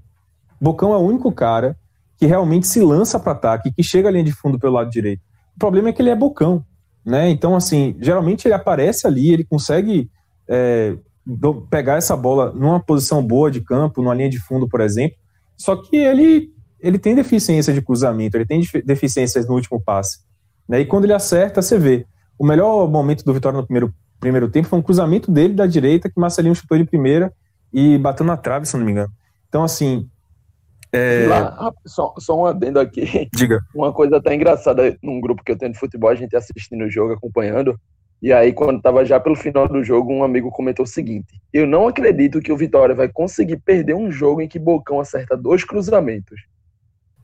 Bocão 0.60 0.92
é 0.92 0.96
o 0.96 1.00
único 1.00 1.30
cara 1.32 1.76
que 2.16 2.26
realmente 2.26 2.66
se 2.66 2.80
lança 2.80 3.18
para 3.18 3.32
ataque, 3.32 3.72
que 3.72 3.82
chega 3.82 4.08
à 4.08 4.12
linha 4.12 4.24
de 4.24 4.32
fundo 4.32 4.58
pelo 4.58 4.74
lado 4.74 4.90
direito. 4.90 5.22
O 5.54 5.58
problema 5.58 5.88
é 5.88 5.92
que 5.92 6.02
ele 6.02 6.10
é 6.10 6.16
Bocão, 6.16 6.64
né? 7.04 7.30
Então, 7.30 7.54
assim, 7.54 7.96
geralmente 8.00 8.46
ele 8.46 8.54
aparece 8.54 9.06
ali, 9.06 9.32
ele 9.32 9.44
consegue 9.44 10.10
é, 10.48 10.96
pegar 11.70 11.96
essa 11.96 12.16
bola 12.16 12.52
numa 12.52 12.80
posição 12.80 13.24
boa 13.24 13.50
de 13.50 13.60
campo, 13.60 14.02
numa 14.02 14.14
linha 14.14 14.30
de 14.30 14.38
fundo, 14.38 14.68
por 14.68 14.80
exemplo. 14.80 15.16
Só 15.56 15.76
que 15.76 15.96
ele 15.96 16.52
ele 16.80 16.98
tem 16.98 17.14
deficiência 17.14 17.72
de 17.72 17.82
cruzamento, 17.82 18.36
ele 18.36 18.46
tem 18.46 18.62
deficiências 18.84 19.48
no 19.48 19.54
último 19.54 19.80
passe. 19.80 20.20
Né? 20.68 20.80
E 20.80 20.86
quando 20.86 21.04
ele 21.04 21.12
acerta, 21.12 21.60
você 21.60 21.78
vê. 21.78 22.06
O 22.38 22.46
melhor 22.46 22.88
momento 22.88 23.24
do 23.24 23.34
Vitória 23.34 23.58
no 23.58 23.66
primeiro 23.66 23.92
primeiro 24.20 24.48
tempo 24.48 24.68
foi 24.68 24.78
um 24.78 24.82
cruzamento 24.82 25.30
dele 25.30 25.54
da 25.54 25.66
direita 25.66 26.08
que 26.10 26.20
Marcelinho 26.20 26.54
chutou 26.54 26.76
de 26.76 26.84
primeira 26.84 27.32
e 27.72 27.98
bateu 27.98 28.24
na 28.24 28.36
trave, 28.36 28.66
se 28.66 28.76
não 28.76 28.84
me 28.84 28.92
engano. 28.92 29.12
Então, 29.48 29.62
assim. 29.62 30.08
É... 30.92 31.26
Lá, 31.26 31.72
só, 31.86 32.14
só 32.18 32.40
um 32.40 32.46
adendo 32.46 32.80
aqui. 32.80 33.28
Diga. 33.34 33.60
Uma 33.74 33.92
coisa 33.92 34.16
até 34.16 34.34
engraçada 34.34 34.96
num 35.02 35.20
grupo 35.20 35.42
que 35.44 35.52
eu 35.52 35.58
tenho 35.58 35.72
de 35.72 35.78
futebol, 35.78 36.10
a 36.10 36.14
gente 36.14 36.36
assistindo 36.36 36.84
o 36.84 36.90
jogo, 36.90 37.12
acompanhando. 37.12 37.78
E 38.20 38.32
aí, 38.32 38.52
quando 38.52 38.78
estava 38.78 39.04
já 39.04 39.20
pelo 39.20 39.36
final 39.36 39.68
do 39.68 39.84
jogo, 39.84 40.12
um 40.12 40.24
amigo 40.24 40.50
comentou 40.50 40.84
o 40.84 40.88
seguinte: 40.88 41.40
Eu 41.52 41.66
não 41.66 41.86
acredito 41.86 42.40
que 42.40 42.50
o 42.50 42.56
Vitória 42.56 42.94
vai 42.94 43.08
conseguir 43.08 43.58
perder 43.58 43.94
um 43.94 44.10
jogo 44.10 44.40
em 44.40 44.48
que 44.48 44.58
Bocão 44.58 44.98
acerta 44.98 45.36
dois 45.36 45.64
cruzamentos. 45.64 46.40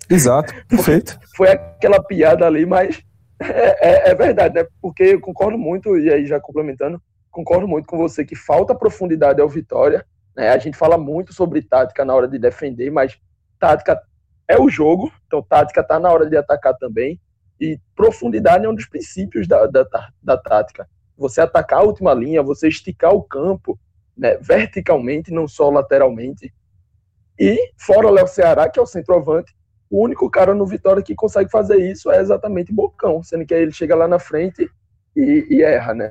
Exato, 0.08 0.54
perfeito. 0.68 1.18
Foi 1.34 1.48
aquela 1.48 2.00
piada 2.02 2.46
ali, 2.46 2.64
mas 2.66 3.02
é, 3.40 4.08
é, 4.08 4.10
é, 4.10 4.14
verdade, 4.14 4.54
né? 4.54 4.66
Porque 4.80 5.02
eu 5.02 5.20
concordo 5.20 5.58
muito, 5.58 5.96
e 5.98 6.12
aí 6.12 6.26
já 6.26 6.40
complementando, 6.40 7.00
concordo 7.30 7.66
muito 7.66 7.86
com 7.86 7.98
você 7.98 8.24
que 8.24 8.36
falta 8.36 8.74
profundidade 8.74 9.40
ao 9.40 9.48
Vitória. 9.48 10.04
Né? 10.36 10.50
A 10.50 10.58
gente 10.58 10.76
fala 10.76 10.96
muito 10.96 11.32
sobre 11.32 11.62
tática 11.62 12.04
na 12.04 12.14
hora 12.14 12.28
de 12.28 12.38
defender, 12.38 12.90
mas 12.90 13.18
tática 13.58 14.00
é 14.46 14.58
o 14.58 14.68
jogo, 14.68 15.12
então 15.26 15.42
tática 15.42 15.80
está 15.80 15.98
na 15.98 16.10
hora 16.10 16.28
de 16.28 16.36
atacar 16.36 16.76
também. 16.76 17.20
E 17.60 17.78
profundidade 17.94 18.64
é 18.64 18.68
um 18.68 18.74
dos 18.74 18.86
princípios 18.86 19.46
da, 19.46 19.66
da, 19.66 19.86
da 20.22 20.36
tática. 20.36 20.88
Você 21.16 21.40
atacar 21.40 21.80
a 21.80 21.84
última 21.84 22.12
linha, 22.12 22.42
você 22.42 22.68
esticar 22.68 23.14
o 23.14 23.22
campo 23.22 23.78
né, 24.16 24.36
verticalmente, 24.36 25.32
não 25.32 25.46
só 25.46 25.70
lateralmente. 25.70 26.52
E 27.38 27.72
fora 27.76 28.06
o 28.06 28.10
Léo 28.10 28.26
Ceará, 28.26 28.68
que 28.68 28.78
é 28.78 28.82
o 28.82 28.86
centroavante, 28.86 29.54
o 29.94 30.02
único 30.02 30.28
cara 30.28 30.52
no 30.52 30.66
Vitória 30.66 31.00
que 31.00 31.14
consegue 31.14 31.48
fazer 31.48 31.76
isso 31.76 32.10
é 32.10 32.20
exatamente 32.20 32.72
Bocão, 32.72 33.22
sendo 33.22 33.46
que 33.46 33.54
aí 33.54 33.62
ele 33.62 33.70
chega 33.70 33.94
lá 33.94 34.08
na 34.08 34.18
frente 34.18 34.68
e, 35.16 35.46
e 35.48 35.62
erra, 35.62 35.94
né? 35.94 36.10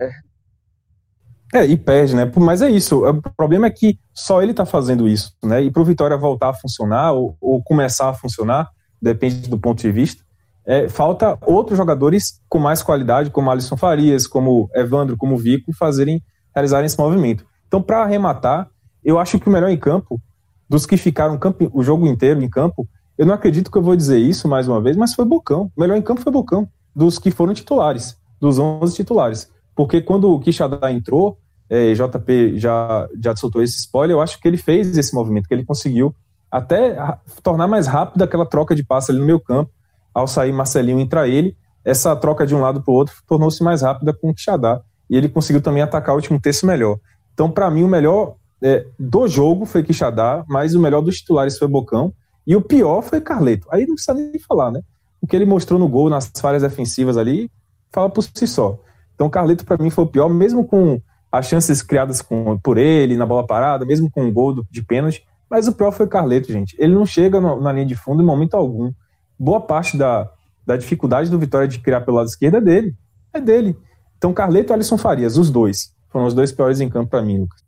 É, 1.54 1.66
e 1.66 1.76
perde, 1.76 2.16
né? 2.16 2.32
Mas 2.38 2.62
é 2.62 2.70
isso. 2.70 3.06
O 3.06 3.22
problema 3.36 3.68
é 3.68 3.70
que 3.70 4.00
só 4.14 4.42
ele 4.42 4.54
tá 4.54 4.66
fazendo 4.66 5.06
isso, 5.06 5.36
né? 5.44 5.62
E 5.62 5.70
pro 5.70 5.84
Vitória 5.84 6.16
voltar 6.16 6.50
a 6.50 6.54
funcionar 6.54 7.12
ou, 7.12 7.36
ou 7.42 7.62
começar 7.62 8.08
a 8.08 8.14
funcionar, 8.14 8.70
depende 9.02 9.50
do 9.50 9.60
ponto 9.60 9.82
de 9.82 9.92
vista, 9.92 10.24
é, 10.66 10.88
falta 10.88 11.38
outros 11.46 11.78
jogadores 11.78 12.42
com 12.48 12.60
mais 12.60 12.82
qualidade, 12.82 13.32
como 13.32 13.52
Alisson 13.52 13.76
Farias, 13.76 14.26
como 14.26 14.70
Evandro, 14.74 15.18
como 15.18 15.38
Vico, 15.38 15.74
fazerem, 15.74 16.24
realizarem 16.56 16.86
esse 16.86 16.98
movimento. 16.98 17.46
Então, 17.68 17.82
para 17.82 18.02
arrematar, 18.02 18.70
eu 19.04 19.20
acho 19.20 19.38
que 19.38 19.50
o 19.50 19.52
melhor 19.52 19.70
em 19.70 19.78
campo, 19.78 20.22
dos 20.70 20.86
que 20.86 20.96
ficaram 20.96 21.38
o 21.74 21.84
jogo 21.84 22.08
inteiro 22.08 22.42
em 22.42 22.50
campo, 22.50 22.88
eu 23.18 23.26
não 23.26 23.34
acredito 23.34 23.72
que 23.72 23.78
eu 23.78 23.82
vou 23.82 23.96
dizer 23.96 24.18
isso 24.18 24.48
mais 24.48 24.68
uma 24.68 24.82
vez, 24.82 24.98
mas 24.98 25.14
foi 25.14 25.26
Bocão. 25.26 25.72
O 25.76 25.82
melhor 25.82 25.98
em 25.98 26.02
campo 26.02 26.22
foi 26.22 26.32
Bocão, 26.32 26.68
dos 26.96 27.20
que 27.20 27.32
foram 27.32 27.54
titulares, 27.54 28.18
dos 28.40 28.58
11 28.58 28.96
titulares. 28.96 29.50
Porque 29.76 30.02
quando 30.02 30.32
o 30.32 30.40
Quixadá 30.40 30.92
entrou, 30.92 31.38
é, 31.70 31.94
JP 31.94 32.58
já, 32.58 33.08
já 33.22 33.36
soltou 33.36 33.62
esse 33.62 33.78
spoiler, 33.78 34.16
eu 34.16 34.22
acho 34.22 34.40
que 34.40 34.48
ele 34.48 34.58
fez 34.58 34.98
esse 34.98 35.14
movimento, 35.14 35.48
que 35.48 35.54
ele 35.54 35.66
conseguiu 35.66 36.14
até 36.52 36.96
tornar 37.42 37.68
mais 37.68 37.88
rápido 37.88 38.22
aquela 38.22 38.46
troca 38.46 38.76
de 38.76 38.84
passe 38.84 39.12
ali 39.12 39.20
no 39.20 39.26
meio 39.26 39.40
campo, 39.40 39.72
ao 40.14 40.28
sair 40.28 40.52
Marcelinho 40.52 41.00
entrar 41.00 41.28
ele, 41.28 41.58
essa 41.84 42.16
troca 42.16 42.46
de 42.46 42.54
um 42.54 42.62
lado 42.62 42.82
para 42.82 42.92
o 42.92 42.96
outro 42.96 43.16
tornou-se 43.28 43.64
mais 43.64 43.82
rápida 43.82 44.14
com 44.14 44.30
o 44.30 44.34
Quixadá, 44.34 44.82
e 45.10 45.18
ele 45.18 45.28
conseguiu 45.28 45.62
também 45.62 45.82
atacar 45.82 46.14
o 46.14 46.18
último 46.18 46.40
terço 46.40 46.66
melhor. 46.66 46.98
Então, 47.34 47.50
para 47.50 47.70
mim, 47.72 47.84
o 47.84 47.88
melhor 47.88 48.36
é, 48.62 48.86
do 49.00 49.28
jogo 49.28 49.66
foi 49.66 49.84
Quixadá, 49.84 50.46
mas 50.48 50.76
o 50.76 50.80
melhor 50.80 51.02
dos 51.02 51.18
titulares 51.18 51.58
foi 51.58 51.68
Bocão, 51.68 52.14
e 52.46 52.56
o 52.56 52.62
pior 52.62 53.02
foi 53.02 53.22
Carleto. 53.22 53.68
Aí 53.72 53.86
não 53.86 53.96
precisa 53.96 54.14
nem 54.14 54.38
falar, 54.40 54.72
né? 54.72 54.82
O 55.22 55.28
que 55.28 55.36
ele 55.36 55.46
mostrou 55.46 55.80
no 55.80 55.88
gol, 55.88 56.10
nas 56.10 56.32
falhas 56.40 56.62
defensivas 56.62 57.18
ali, 57.18 57.50
fala 57.92 58.10
por 58.10 58.24
si 58.24 58.46
só. 58.46 58.80
Então, 59.16 59.30
Carleto, 59.30 59.66
para 59.66 59.82
mim, 59.82 59.90
foi 59.90 60.04
o 60.04 60.08
pior, 60.08 60.28
mesmo 60.30 60.66
com 60.66 61.02
as 61.32 61.48
chances 61.48 61.82
criadas 61.82 62.22
com, 62.22 62.58
por 62.60 62.78
ele 62.78 63.16
na 63.16 63.26
bola 63.26 63.46
parada, 63.46 63.86
mesmo 63.86 64.12
com 64.12 64.28
o 64.28 64.32
gol 64.32 64.66
de 64.70 64.84
pênalti. 64.84 65.26
Mas 65.50 65.68
o 65.68 65.74
pior 65.74 65.92
foi 65.92 66.08
Carleto, 66.08 66.52
gente. 66.52 66.76
Ele 66.78 66.94
não 66.94 67.06
chega 67.06 67.40
no, 67.40 67.62
na 67.62 67.72
linha 67.72 67.86
de 67.86 67.96
fundo 67.96 68.22
em 68.22 68.26
momento 68.26 68.56
algum. 68.56 68.92
Boa 69.40 69.62
parte 69.62 69.96
da, 69.98 70.30
da 70.66 70.76
dificuldade 70.76 71.30
do 71.30 71.40
Vitória 71.40 71.68
de 71.68 71.80
criar 71.80 72.02
pelo 72.02 72.18
lado 72.18 72.28
esquerdo 72.28 72.58
é 72.58 72.62
dele. 72.62 72.96
É 73.32 73.40
dele. 73.40 73.78
Então, 74.18 74.34
Carleto 74.34 74.72
e 74.72 74.74
Alisson 74.74 74.98
Farias, 74.98 75.38
os 75.38 75.50
dois. 75.50 75.94
Foram 76.10 76.26
os 76.26 76.34
dois 76.34 76.52
piores 76.52 76.80
em 76.82 76.90
campo 76.90 77.10
para 77.10 77.22
mim, 77.22 77.40
Lucas. 77.40 77.64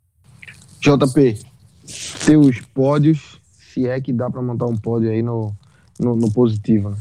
JP, 0.80 1.38
teus 2.24 2.60
pódios 2.60 3.35
se 3.76 3.86
é 3.86 4.00
que 4.00 4.12
dá 4.12 4.30
para 4.30 4.40
montar 4.40 4.64
um 4.64 4.76
pódio 4.76 5.10
aí 5.10 5.22
no, 5.22 5.52
no, 6.00 6.16
no, 6.16 6.32
positivo. 6.32 6.90
Né? 6.90 6.96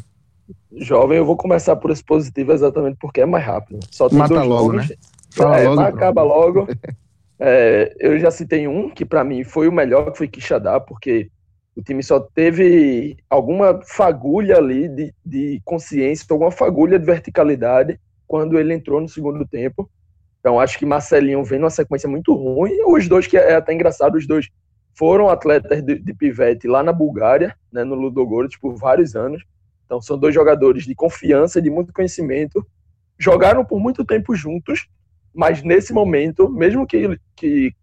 Jovem, 0.73 1.17
eu 1.17 1.25
vou 1.25 1.37
começar 1.37 1.77
por 1.77 1.89
esse 1.89 2.03
positivo 2.03 2.51
exatamente 2.51 2.97
porque 2.99 3.21
é 3.21 3.25
mais 3.25 3.45
rápido. 3.45 3.79
Só 3.89 4.09
tem 4.09 4.17
Mata 4.17 4.33
dois 4.33 4.47
logo, 4.47 4.73
né? 4.73 4.87
Fala 5.31 5.57
é, 5.57 5.69
logo, 5.69 5.81
acaba 5.81 6.21
logo. 6.21 6.67
é, 7.39 7.95
eu 7.97 8.19
já 8.19 8.29
citei 8.29 8.67
um 8.67 8.89
que 8.89 9.05
para 9.05 9.23
mim 9.23 9.45
foi 9.45 9.69
o 9.69 9.71
melhor, 9.71 10.11
que 10.11 10.17
foi 10.17 10.27
Quixadá, 10.27 10.79
porque 10.81 11.29
o 11.77 11.81
time 11.81 12.03
só 12.03 12.19
teve 12.19 13.17
alguma 13.29 13.81
fagulha 13.83 14.57
ali 14.57 14.89
de, 14.89 15.13
de 15.25 15.61
consciência, 15.63 16.25
alguma 16.29 16.51
fagulha 16.51 16.99
de 16.99 17.05
verticalidade 17.05 17.99
quando 18.27 18.59
ele 18.59 18.73
entrou 18.73 18.99
no 18.99 19.07
segundo 19.07 19.47
tempo. 19.47 19.89
Então 20.41 20.59
acho 20.59 20.77
que 20.77 20.85
Marcelinho 20.85 21.43
vem 21.43 21.57
numa 21.57 21.69
sequência 21.69 22.09
muito 22.09 22.33
ruim. 22.33 22.77
Os 22.85 23.07
dois, 23.07 23.27
que 23.27 23.37
é 23.37 23.55
até 23.55 23.73
engraçado, 23.73 24.15
os 24.15 24.27
dois 24.27 24.49
foram 24.95 25.29
atletas 25.29 25.83
de, 25.83 25.99
de 25.99 26.13
pivete 26.13 26.67
lá 26.67 26.81
na 26.81 26.93
Bulgária, 26.93 27.55
né, 27.71 27.83
no 27.83 27.95
Ludogorets, 27.95 28.57
por 28.57 28.75
vários 28.75 29.15
anos. 29.15 29.43
Então, 29.85 30.01
são 30.01 30.17
dois 30.17 30.33
jogadores 30.33 30.85
de 30.85 30.95
confiança, 30.95 31.61
de 31.61 31.69
muito 31.69 31.93
conhecimento. 31.93 32.65
Jogaram 33.19 33.63
por 33.63 33.79
muito 33.79 34.03
tempo 34.03 34.33
juntos, 34.33 34.87
mas 35.33 35.61
nesse 35.61 35.93
momento, 35.93 36.49
mesmo 36.49 36.87
que, 36.87 37.19
que 37.35 37.75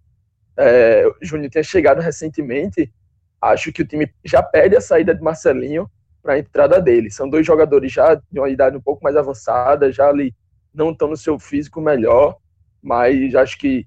é, 0.56 1.06
o 1.06 1.14
Júnior 1.20 1.50
tenha 1.50 1.62
chegado 1.62 2.00
recentemente, 2.00 2.92
acho 3.40 3.72
que 3.72 3.82
o 3.82 3.86
time 3.86 4.10
já 4.24 4.42
pede 4.42 4.74
a 4.74 4.80
saída 4.80 5.14
de 5.14 5.22
Marcelinho 5.22 5.88
para 6.22 6.34
a 6.34 6.38
entrada 6.38 6.80
dele. 6.80 7.10
São 7.10 7.28
dois 7.28 7.46
jogadores 7.46 7.92
já 7.92 8.14
de 8.14 8.38
uma 8.38 8.48
idade 8.48 8.76
um 8.76 8.80
pouco 8.80 9.04
mais 9.04 9.16
avançada, 9.16 9.92
já 9.92 10.08
ali 10.08 10.34
não 10.72 10.90
estão 10.90 11.08
no 11.08 11.16
seu 11.16 11.38
físico 11.38 11.80
melhor, 11.80 12.36
mas 12.82 13.34
acho 13.34 13.58
que 13.58 13.86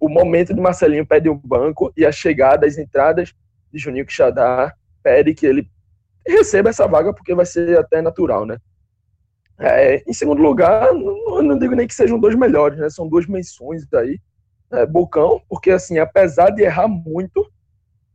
o 0.00 0.08
momento 0.08 0.54
de 0.54 0.60
Marcelinho 0.60 1.06
pede 1.06 1.28
o 1.28 1.34
banco 1.34 1.92
e 1.96 2.04
a 2.04 2.12
chegada, 2.12 2.66
as 2.66 2.78
entradas 2.78 3.34
de 3.72 3.78
Juninho 3.78 4.06
Quixadá 4.06 4.74
pede 5.02 5.34
que 5.34 5.46
ele 5.46 5.70
receba 6.26 6.70
essa 6.70 6.86
vaga 6.86 7.12
porque 7.12 7.34
vai 7.34 7.46
ser 7.46 7.78
até 7.78 8.00
natural, 8.00 8.44
né? 8.46 8.58
É, 9.58 10.02
em 10.06 10.12
segundo 10.12 10.42
lugar, 10.42 10.92
não, 10.92 11.42
não, 11.42 11.58
digo 11.58 11.74
nem 11.74 11.86
que 11.86 11.94
sejam 11.94 12.18
dois 12.18 12.34
melhores, 12.34 12.78
né? 12.78 12.90
São 12.90 13.08
duas 13.08 13.26
menções 13.26 13.86
aí. 13.94 14.18
É, 14.70 14.84
Bocão, 14.84 15.40
porque 15.48 15.70
assim, 15.70 15.98
apesar 15.98 16.50
de 16.50 16.62
errar 16.62 16.88
muito, 16.88 17.48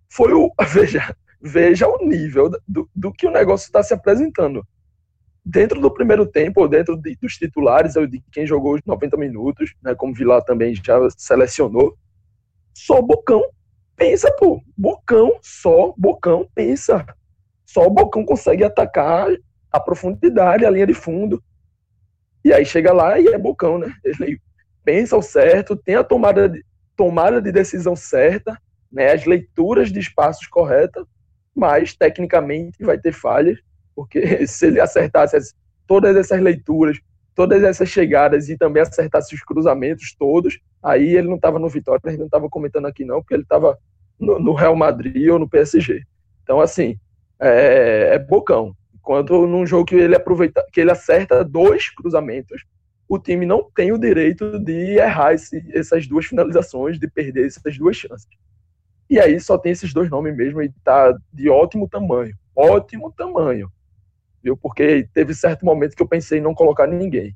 foi 0.09 0.33
o 0.33 0.51
veja 0.67 1.15
veja 1.41 1.87
o 1.87 2.05
nível 2.05 2.51
do, 2.67 2.87
do 2.95 3.11
que 3.11 3.25
o 3.25 3.31
negócio 3.31 3.65
está 3.65 3.81
se 3.81 3.93
apresentando 3.93 4.65
dentro 5.43 5.81
do 5.81 5.91
primeiro 5.91 6.25
tempo, 6.25 6.61
ou 6.61 6.67
dentro 6.67 6.95
de, 6.95 7.15
dos 7.15 7.35
titulares, 7.35 7.95
ou 7.95 8.05
de 8.05 8.23
quem 8.31 8.45
jogou 8.45 8.75
os 8.75 8.81
90 8.85 9.17
minutos, 9.17 9.73
né, 9.81 9.95
como 9.95 10.13
Vilar 10.13 10.43
também 10.43 10.73
já 10.75 10.97
selecionou, 11.17 11.97
só 12.73 13.01
Bocão 13.01 13.43
pensa, 13.95 14.31
pô, 14.39 14.61
Bocão, 14.77 15.37
só 15.41 15.93
Bocão 15.97 16.47
pensa. 16.55 17.05
Só 17.65 17.85
o 17.85 17.89
Bocão 17.89 18.25
consegue 18.25 18.63
atacar 18.63 19.27
a 19.71 19.79
profundidade, 19.79 20.65
a 20.65 20.69
linha 20.69 20.87
de 20.87 20.93
fundo. 20.93 21.41
E 22.43 22.51
aí 22.51 22.65
chega 22.65 22.91
lá 22.91 23.19
e 23.19 23.27
é 23.27 23.37
Bocão, 23.37 23.77
né? 23.77 23.93
Ele 24.03 24.39
pensa 24.83 25.15
o 25.15 25.21
certo, 25.21 25.75
tem 25.75 25.95
a 25.95 26.03
tomada 26.03 26.49
de, 26.49 26.65
tomada 26.95 27.41
de 27.41 27.51
decisão 27.51 27.95
certa, 27.95 28.59
né, 28.91 29.11
as 29.11 29.25
leituras 29.25 29.91
de 29.91 29.99
espaços 29.99 30.47
corretas, 30.47 31.05
mas 31.55 31.93
tecnicamente 31.93 32.83
vai 32.83 32.97
ter 32.97 33.13
falhas 33.13 33.59
porque 34.01 34.45
se 34.47 34.67
ele 34.67 34.79
acertasse 34.79 35.35
as, 35.35 35.53
todas 35.87 36.15
essas 36.15 36.41
leituras, 36.41 36.99
todas 37.35 37.63
essas 37.63 37.89
chegadas 37.89 38.49
e 38.49 38.57
também 38.57 38.81
acertasse 38.81 39.33
os 39.35 39.41
cruzamentos 39.43 40.15
todos, 40.17 40.59
aí 40.81 41.15
ele 41.15 41.27
não 41.27 41.35
estava 41.35 41.59
no 41.59 41.69
Vitória, 41.69 42.01
ele 42.05 42.17
não 42.17 42.25
estava 42.25 42.49
comentando 42.49 42.87
aqui 42.87 43.05
não, 43.05 43.21
porque 43.21 43.33
ele 43.33 43.43
estava 43.43 43.77
no, 44.19 44.39
no, 44.39 44.53
Real 44.53 44.75
Madrid 44.75 45.29
ou 45.29 45.39
no 45.39 45.49
PSG. 45.49 46.03
Então, 46.43 46.59
assim, 46.59 46.97
é, 47.39 48.15
é 48.15 48.19
bocão. 48.19 48.75
Enquanto 48.93 49.47
num 49.47 49.65
jogo 49.65 49.85
que 49.85 49.95
ele 49.95 50.15
aproveita, 50.15 50.63
que 50.71 50.81
ele 50.81 50.91
acerta 50.91 51.43
dois 51.43 51.89
cruzamentos, 51.89 52.63
o 53.07 53.17
time 53.17 53.45
não 53.45 53.69
tem 53.75 53.91
o 53.91 53.97
direito 53.97 54.59
de 54.59 54.97
errar 54.97 55.33
esse, 55.33 55.63
essas 55.73 56.07
duas 56.07 56.25
finalizações, 56.25 56.99
de 56.99 57.07
perder 57.07 57.47
essas 57.47 57.77
duas 57.77 57.95
chances. 57.95 58.27
E 59.09 59.19
aí 59.19 59.39
só 59.39 59.57
tem 59.57 59.71
esses 59.71 59.93
dois 59.93 60.09
nomes 60.09 60.35
mesmo 60.35 60.61
e 60.61 60.71
tá 60.83 61.13
de 61.33 61.49
ótimo 61.49 61.87
tamanho. 61.89 62.33
Ótimo 62.55 63.11
tamanho 63.11 63.69
viu? 64.43 64.57
Porque 64.57 65.07
teve 65.13 65.33
certo 65.33 65.65
momento 65.65 65.95
que 65.95 66.01
eu 66.01 66.07
pensei 66.07 66.39
em 66.39 66.41
não 66.41 66.53
colocar 66.53 66.87
ninguém. 66.87 67.35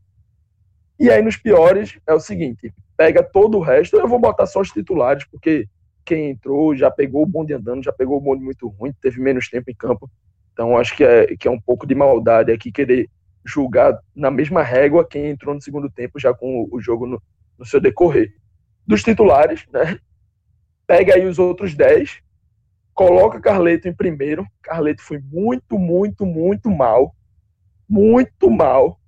E 0.99 1.10
aí 1.10 1.22
nos 1.22 1.38
piores 1.38 1.99
é 2.08 2.14
o 2.14 2.20
seguinte, 2.20 2.74
pega 2.95 3.22
todo 3.22 3.58
o 3.58 3.62
resto, 3.62 3.97
eu 3.97 4.08
vou 4.08 4.20
botar 4.20 4.45
só 4.45 4.62
os 4.62 4.72
titulares, 4.72 5.26
porque 5.26 5.68
quem 6.06 6.30
entrou 6.30 6.76
já 6.76 6.89
pegou 6.89 7.24
o 7.24 7.26
bonde 7.26 7.53
andando, 7.53 7.84
já 7.84 7.91
pegou 7.91 8.18
o 8.18 8.22
bonde 8.22 8.43
muito 8.43 8.68
ruim, 8.68 8.93
teve 9.01 9.20
menos 9.20 9.49
tempo 9.49 9.70
em 9.70 9.76
campo. 9.76 10.10
Então 10.53 10.78
acho 10.78 10.95
que 10.95 11.03
é, 11.03 11.36
que 11.36 11.47
é 11.47 11.51
um 11.51 11.60
pouco 11.60 11.86
de 11.86 11.93
maldade 11.93 12.51
aqui 12.51 12.72
querer 12.72 13.10
julgar 13.45 13.99
na 14.16 14.32
mesma 14.32 14.64
régua 14.64 15.08
quem 15.08 15.28
entrou 15.28 15.53
no 15.53 15.62
segundo 15.62 15.89
tempo 15.89 16.20
já 16.20 16.34
com 16.34 16.68
o 16.72 16.80
jogo 16.80 17.06
no, 17.06 17.22
no 17.60 17.66
seu 17.66 17.82
decorrer. 17.82 18.34
Dos 18.88 19.03
titulares, 19.03 19.66
né? 19.74 19.99
Pega 20.88 21.16
aí 21.16 21.26
os 21.26 21.39
outros 21.39 21.74
10, 21.74 22.22
coloca 22.96 23.41
Carleto 23.41 23.88
em 23.88 23.93
primeiro. 23.93 24.48
Carleto 24.64 25.04
foi 25.04 25.20
muito, 25.20 25.78
muito, 25.78 26.26
muito 26.26 26.72
mal. 26.72 27.14
Muito 27.88 28.50
mal. 28.50 29.00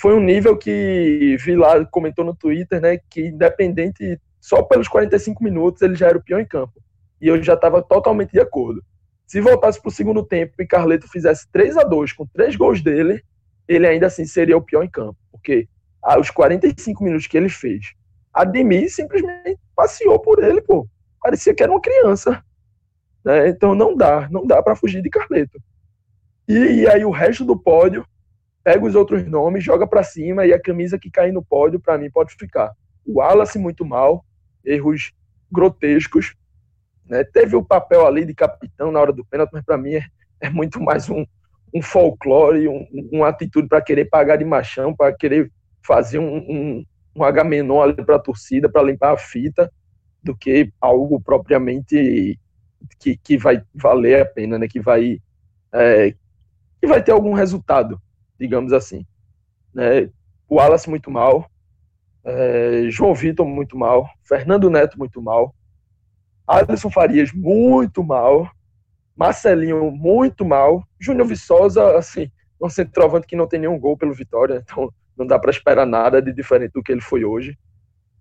foi 0.00 0.14
um 0.14 0.20
nível 0.20 0.56
que 0.56 1.36
Vilar 1.38 1.86
comentou 1.90 2.24
no 2.24 2.34
Twitter, 2.34 2.80
né, 2.80 2.98
que 3.10 3.26
independente, 3.26 4.20
só 4.40 4.62
pelos 4.62 4.88
45 4.88 5.42
minutos 5.42 5.82
ele 5.82 5.94
já 5.94 6.08
era 6.08 6.18
o 6.18 6.22
pior 6.22 6.40
em 6.40 6.46
campo. 6.46 6.82
E 7.20 7.28
eu 7.28 7.40
já 7.42 7.54
estava 7.54 7.82
totalmente 7.82 8.32
de 8.32 8.40
acordo. 8.40 8.82
Se 9.26 9.40
voltasse 9.40 9.80
para 9.80 9.88
o 9.88 9.92
segundo 9.92 10.24
tempo 10.24 10.54
e 10.58 10.66
Carleto 10.66 11.08
fizesse 11.08 11.48
3 11.52 11.76
a 11.76 11.82
2 11.82 12.12
com 12.12 12.26
três 12.26 12.56
gols 12.56 12.80
dele, 12.80 13.22
ele 13.66 13.86
ainda 13.86 14.06
assim 14.06 14.24
seria 14.24 14.56
o 14.56 14.62
pior 14.62 14.82
em 14.82 14.90
campo. 14.90 15.18
Porque 15.30 15.68
os 16.18 16.30
45 16.30 17.04
minutos 17.04 17.26
que 17.26 17.36
ele 17.36 17.48
fez, 17.48 17.92
Ademir 18.32 18.88
simplesmente 18.90 19.58
passeou 19.76 20.18
por 20.18 20.42
ele, 20.42 20.62
pô. 20.62 20.88
Parecia 21.20 21.52
que 21.52 21.62
era 21.62 21.72
uma 21.72 21.80
criança. 21.80 22.42
Né? 23.28 23.50
Então 23.50 23.74
não 23.74 23.94
dá, 23.94 24.26
não 24.30 24.46
dá 24.46 24.62
para 24.62 24.74
fugir 24.74 25.02
de 25.02 25.10
Carleto. 25.10 25.60
E, 26.48 26.54
e, 26.54 26.88
aí 26.88 27.04
o 27.04 27.10
resto 27.10 27.44
do 27.44 27.58
pódio 27.58 28.02
pega 28.64 28.82
os 28.82 28.94
outros 28.94 29.26
nomes, 29.26 29.62
joga 29.62 29.86
para 29.86 30.02
cima 30.02 30.46
e 30.46 30.52
a 30.54 30.58
camisa 30.58 30.98
que 30.98 31.10
cai 31.10 31.30
no 31.30 31.44
pódio 31.44 31.78
para 31.78 31.98
mim 31.98 32.10
pode 32.10 32.34
ficar. 32.34 32.72
O 33.06 33.18
Wallace 33.18 33.58
muito 33.58 33.84
mal, 33.84 34.24
erros 34.64 35.12
grotescos. 35.52 36.34
Né? 37.04 37.22
Teve 37.22 37.54
o 37.54 37.62
papel 37.62 38.06
ali 38.06 38.24
de 38.24 38.32
capitão 38.32 38.90
na 38.90 38.98
hora 38.98 39.12
do 39.12 39.26
pênalti, 39.26 39.50
mas 39.52 39.62
para 39.62 39.76
mim 39.76 39.96
é, 39.96 40.06
é, 40.40 40.48
muito 40.48 40.80
mais 40.80 41.10
um, 41.10 41.26
um 41.74 41.82
folclore, 41.82 42.66
um, 42.66 42.86
uma 43.12 43.28
atitude 43.28 43.68
para 43.68 43.82
querer 43.82 44.06
pagar 44.06 44.36
de 44.36 44.44
machão, 44.46 44.96
para 44.96 45.14
querer 45.14 45.52
fazer 45.86 46.18
um, 46.18 46.36
um, 46.38 46.84
um 47.14 47.22
H-menor 47.22 47.90
ali 47.90 48.02
para 48.06 48.16
a 48.16 48.20
torcida, 48.20 48.70
para 48.70 48.82
limpar 48.82 49.12
a 49.12 49.18
fita, 49.18 49.70
do 50.24 50.34
que 50.34 50.72
algo 50.80 51.20
propriamente 51.20 52.38
que, 52.98 53.16
que 53.16 53.36
vai 53.36 53.62
valer 53.74 54.22
a 54.22 54.26
pena, 54.26 54.58
né? 54.58 54.68
que, 54.68 54.80
vai, 54.80 55.20
é, 55.72 56.14
que 56.80 56.86
vai 56.86 57.02
ter 57.02 57.12
algum 57.12 57.32
resultado, 57.32 58.00
digamos 58.38 58.72
assim. 58.72 59.06
Né? 59.74 60.10
O 60.48 60.56
Wallace 60.56 60.88
muito 60.88 61.10
mal, 61.10 61.50
é, 62.24 62.90
João 62.90 63.14
Vitor 63.14 63.46
muito 63.46 63.76
mal, 63.76 64.08
Fernando 64.22 64.70
Neto 64.70 64.98
muito 64.98 65.20
mal, 65.20 65.54
Alisson 66.46 66.90
Farias 66.90 67.32
muito 67.32 68.02
mal, 68.02 68.50
Marcelinho 69.14 69.90
muito 69.90 70.44
mal, 70.44 70.82
Júnior 70.98 71.26
Viçosa, 71.26 71.96
assim, 71.96 72.30
um 72.60 72.68
centroavante 72.68 73.26
que 73.26 73.36
não 73.36 73.46
tem 73.46 73.60
nenhum 73.60 73.78
gol 73.78 73.96
pelo 73.96 74.14
Vitória, 74.14 74.62
então 74.64 74.92
não 75.16 75.26
dá 75.26 75.38
para 75.38 75.50
esperar 75.50 75.84
nada 75.84 76.22
de 76.22 76.32
diferente 76.32 76.72
do 76.72 76.82
que 76.82 76.92
ele 76.92 77.00
foi 77.00 77.24
hoje. 77.24 77.58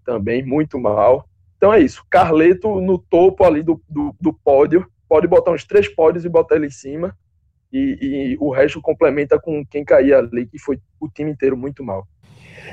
Também 0.04 0.44
muito 0.44 0.80
mal. 0.80 1.30
Então 1.58 1.74
é 1.74 1.80
isso. 1.80 2.04
Carleto 2.10 2.80
no 2.80 2.98
topo 2.98 3.44
ali 3.44 3.64
do, 3.64 3.82
do, 3.90 4.16
do 4.20 4.34
pódio. 4.34 4.86
Pode 5.10 5.28
botar 5.28 5.52
uns 5.52 5.66
três 5.66 5.88
pódios 5.88 6.24
e 6.24 6.30
botar 6.30 6.56
ele 6.56 6.68
em 6.68 6.72
cima. 6.72 7.16
E, 7.72 7.98
e, 8.02 8.38
o 8.40 8.52
resto 8.52 8.82
complementa 8.82 9.40
com 9.40 9.66
quem 9.66 9.84
cair 9.84 10.14
ali, 10.14 10.48
que 10.48 10.58
foi 10.58 10.80
o 11.00 11.10
time 11.10 11.32
inteiro 11.32 11.58
muito 11.58 11.84
mal. 11.84 12.08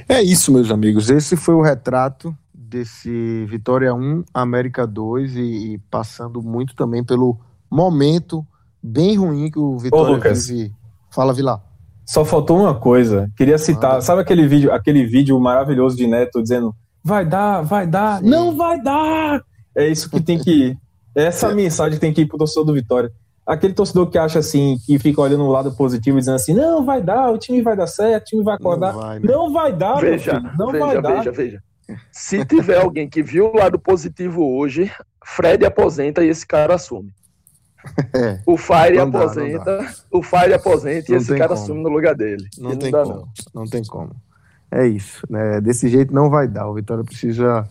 É 0.09 0.22
isso, 0.22 0.53
meus 0.53 0.70
amigos. 0.70 1.11
Esse 1.11 1.37
foi 1.37 1.55
o 1.55 1.62
retrato 1.62 2.37
desse 2.53 3.45
Vitória 3.47 3.95
1, 3.95 4.24
América 4.32 4.87
2 4.87 5.37
e, 5.37 5.41
e 5.74 5.78
passando 5.91 6.43
muito 6.43 6.74
também 6.74 7.05
pelo 7.05 7.39
momento 7.70 8.47
bem 8.82 9.16
ruim 9.16 9.51
que 9.51 9.59
o 9.59 9.78
Vitória 9.78 10.16
Ô, 10.16 10.35
vive. 10.35 10.72
Fala, 11.11 11.32
Vilar. 11.32 11.62
Só 12.05 12.24
faltou 12.24 12.59
uma 12.59 12.74
coisa. 12.74 13.30
Queria 13.37 13.57
citar, 13.57 13.97
ah, 13.97 14.01
sabe 14.01 14.20
aquele 14.20 14.47
vídeo, 14.47 14.72
aquele 14.72 15.07
vídeo 15.07 15.39
maravilhoso 15.41 15.97
de 15.97 16.07
Neto 16.07 16.43
dizendo 16.43 16.74
vai 17.05 17.24
dar, 17.24 17.61
vai 17.61 17.86
dar, 17.86 18.20
Sim. 18.20 18.28
não 18.28 18.57
vai 18.57 18.80
dar. 18.80 19.44
É 19.76 19.86
isso 19.86 20.09
que 20.09 20.20
tem 20.20 20.38
que 20.38 20.50
ir. 20.50 20.78
É 21.14 21.24
essa 21.24 21.50
é. 21.50 21.55
mensagem 21.55 21.94
que 21.94 22.00
tem 22.00 22.12
que 22.12 22.22
ir 22.22 22.26
pro 22.26 22.38
torcedor 22.38 22.64
do 22.64 22.72
Vitória. 22.72 23.12
Aquele 23.46 23.74
torcedor 23.74 24.09
que 24.09 24.16
acha 24.16 24.38
assim, 24.38 24.78
que 24.86 24.98
fica 24.98 25.20
olhando 25.20 25.44
o 25.44 25.50
lado 25.50 25.70
positivo 25.72 26.16
e 26.16 26.20
dizendo 26.20 26.36
assim, 26.36 26.55
não, 26.55 26.82
vai 26.82 27.02
dar, 27.02 27.30
o 27.30 27.36
time 27.36 27.61
vai 27.61 27.76
dar 27.76 27.86
certo, 27.86 28.22
o 28.22 28.26
time 28.26 28.42
vai 28.42 28.55
acordar. 28.55 28.94
Não 28.94 29.00
vai, 29.00 29.18
né? 29.18 29.26
não 29.30 29.52
vai 29.52 29.72
dar, 29.72 30.00
veja, 30.00 30.40
não 30.59 30.72
veja, 30.72 30.86
vai 30.86 31.02
dar. 31.02 31.16
Veja, 31.18 31.32
veja. 31.32 31.62
Se 32.11 32.42
tiver 32.46 32.80
alguém 32.80 33.07
que 33.07 33.22
viu 33.22 33.52
o 33.52 33.57
lado 33.57 33.78
positivo 33.78 34.57
hoje, 34.57 34.90
Fred 35.22 35.66
aposenta 35.66 36.24
e 36.24 36.28
esse 36.28 36.46
cara 36.46 36.74
assume. 36.74 37.12
É, 38.14 38.40
o 38.46 38.57
Fire 38.57 38.98
aposenta, 38.98 39.94
o 40.11 40.22
Fire 40.22 40.55
aposenta 40.55 41.12
e 41.12 41.16
esse 41.16 41.36
cara 41.36 41.48
como. 41.48 41.61
assume 41.61 41.82
no 41.82 41.90
lugar 41.90 42.14
dele. 42.14 42.48
Não, 42.57 42.70
não 42.70 42.78
tem 42.78 42.90
como. 42.90 43.05
Não. 43.05 43.28
não 43.55 43.64
tem 43.66 43.84
como 43.84 44.16
é 44.74 44.88
isso. 44.88 45.24
Né? 45.30 45.60
Desse 45.60 45.88
jeito 45.88 46.12
não 46.12 46.28
vai 46.28 46.48
dar. 46.48 46.68
O 46.68 46.74
Vitória 46.74 47.04
precisa 47.04 47.68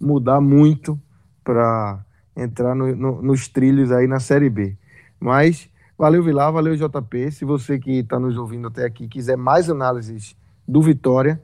mudar 0.00 0.40
muito 0.40 0.98
para 1.44 2.02
entrar 2.34 2.74
no, 2.74 2.96
no, 2.96 3.22
nos 3.22 3.46
trilhos 3.46 3.92
aí 3.92 4.06
na 4.06 4.18
Série 4.18 4.48
B. 4.48 4.74
Mas 5.20 5.68
valeu, 5.98 6.22
Vilar, 6.22 6.50
valeu, 6.50 6.74
JP. 6.74 7.30
Se 7.30 7.44
você 7.44 7.78
que 7.78 7.98
está 7.98 8.18
nos 8.18 8.38
ouvindo 8.38 8.68
até 8.68 8.86
aqui 8.86 9.06
quiser 9.06 9.36
mais 9.36 9.68
análises 9.68 10.34
do 10.66 10.80
Vitória 10.80 11.40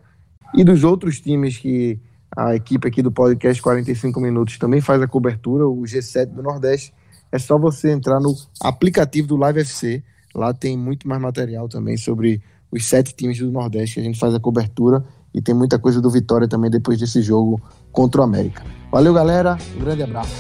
e 0.55 0.65
dos 0.65 0.83
outros 0.83 1.21
times 1.21 1.59
que 1.59 2.01
a 2.35 2.55
equipe 2.55 2.89
aqui 2.89 3.03
do 3.03 3.13
podcast 3.13 3.61
45 3.63 4.19
Minutos 4.19 4.57
também 4.57 4.81
faz 4.81 5.03
a 5.03 5.07
cobertura, 5.07 5.69
o 5.69 5.83
G7 5.83 6.27
do 6.27 6.43
Nordeste, 6.43 6.95
é 7.31 7.39
só 7.39 7.59
você 7.59 7.91
entrar 7.91 8.19
no 8.19 8.35
aplicativo 8.63 9.29
do 9.29 9.37
Live 9.37 9.61
FC. 9.61 10.03
Lá 10.35 10.55
tem 10.55 10.77
muito 10.77 11.07
mais 11.07 11.21
material 11.21 11.69
também 11.69 11.99
sobre 11.99 12.43
os 12.73 12.87
sete 12.87 13.15
times 13.15 13.39
do 13.39 13.53
Nordeste, 13.53 14.01
a 14.01 14.03
gente 14.03 14.19
faz 14.19 14.35
a 14.35 14.41
cobertura 14.41 15.05
e 15.35 15.43
tem 15.43 15.55
muita 15.55 15.79
coisa 15.79 16.01
do 16.01 16.11
Vitória 16.11 16.49
também 16.49 16.71
depois 16.71 16.99
desse 16.99 17.21
jogo 17.21 17.61
contra 17.93 18.23
o 18.23 18.25
América. 18.25 18.65
Valeu, 18.91 19.13
galera. 19.13 19.59
Um 19.77 19.81
grande 19.81 20.03
abraço. 20.03 20.33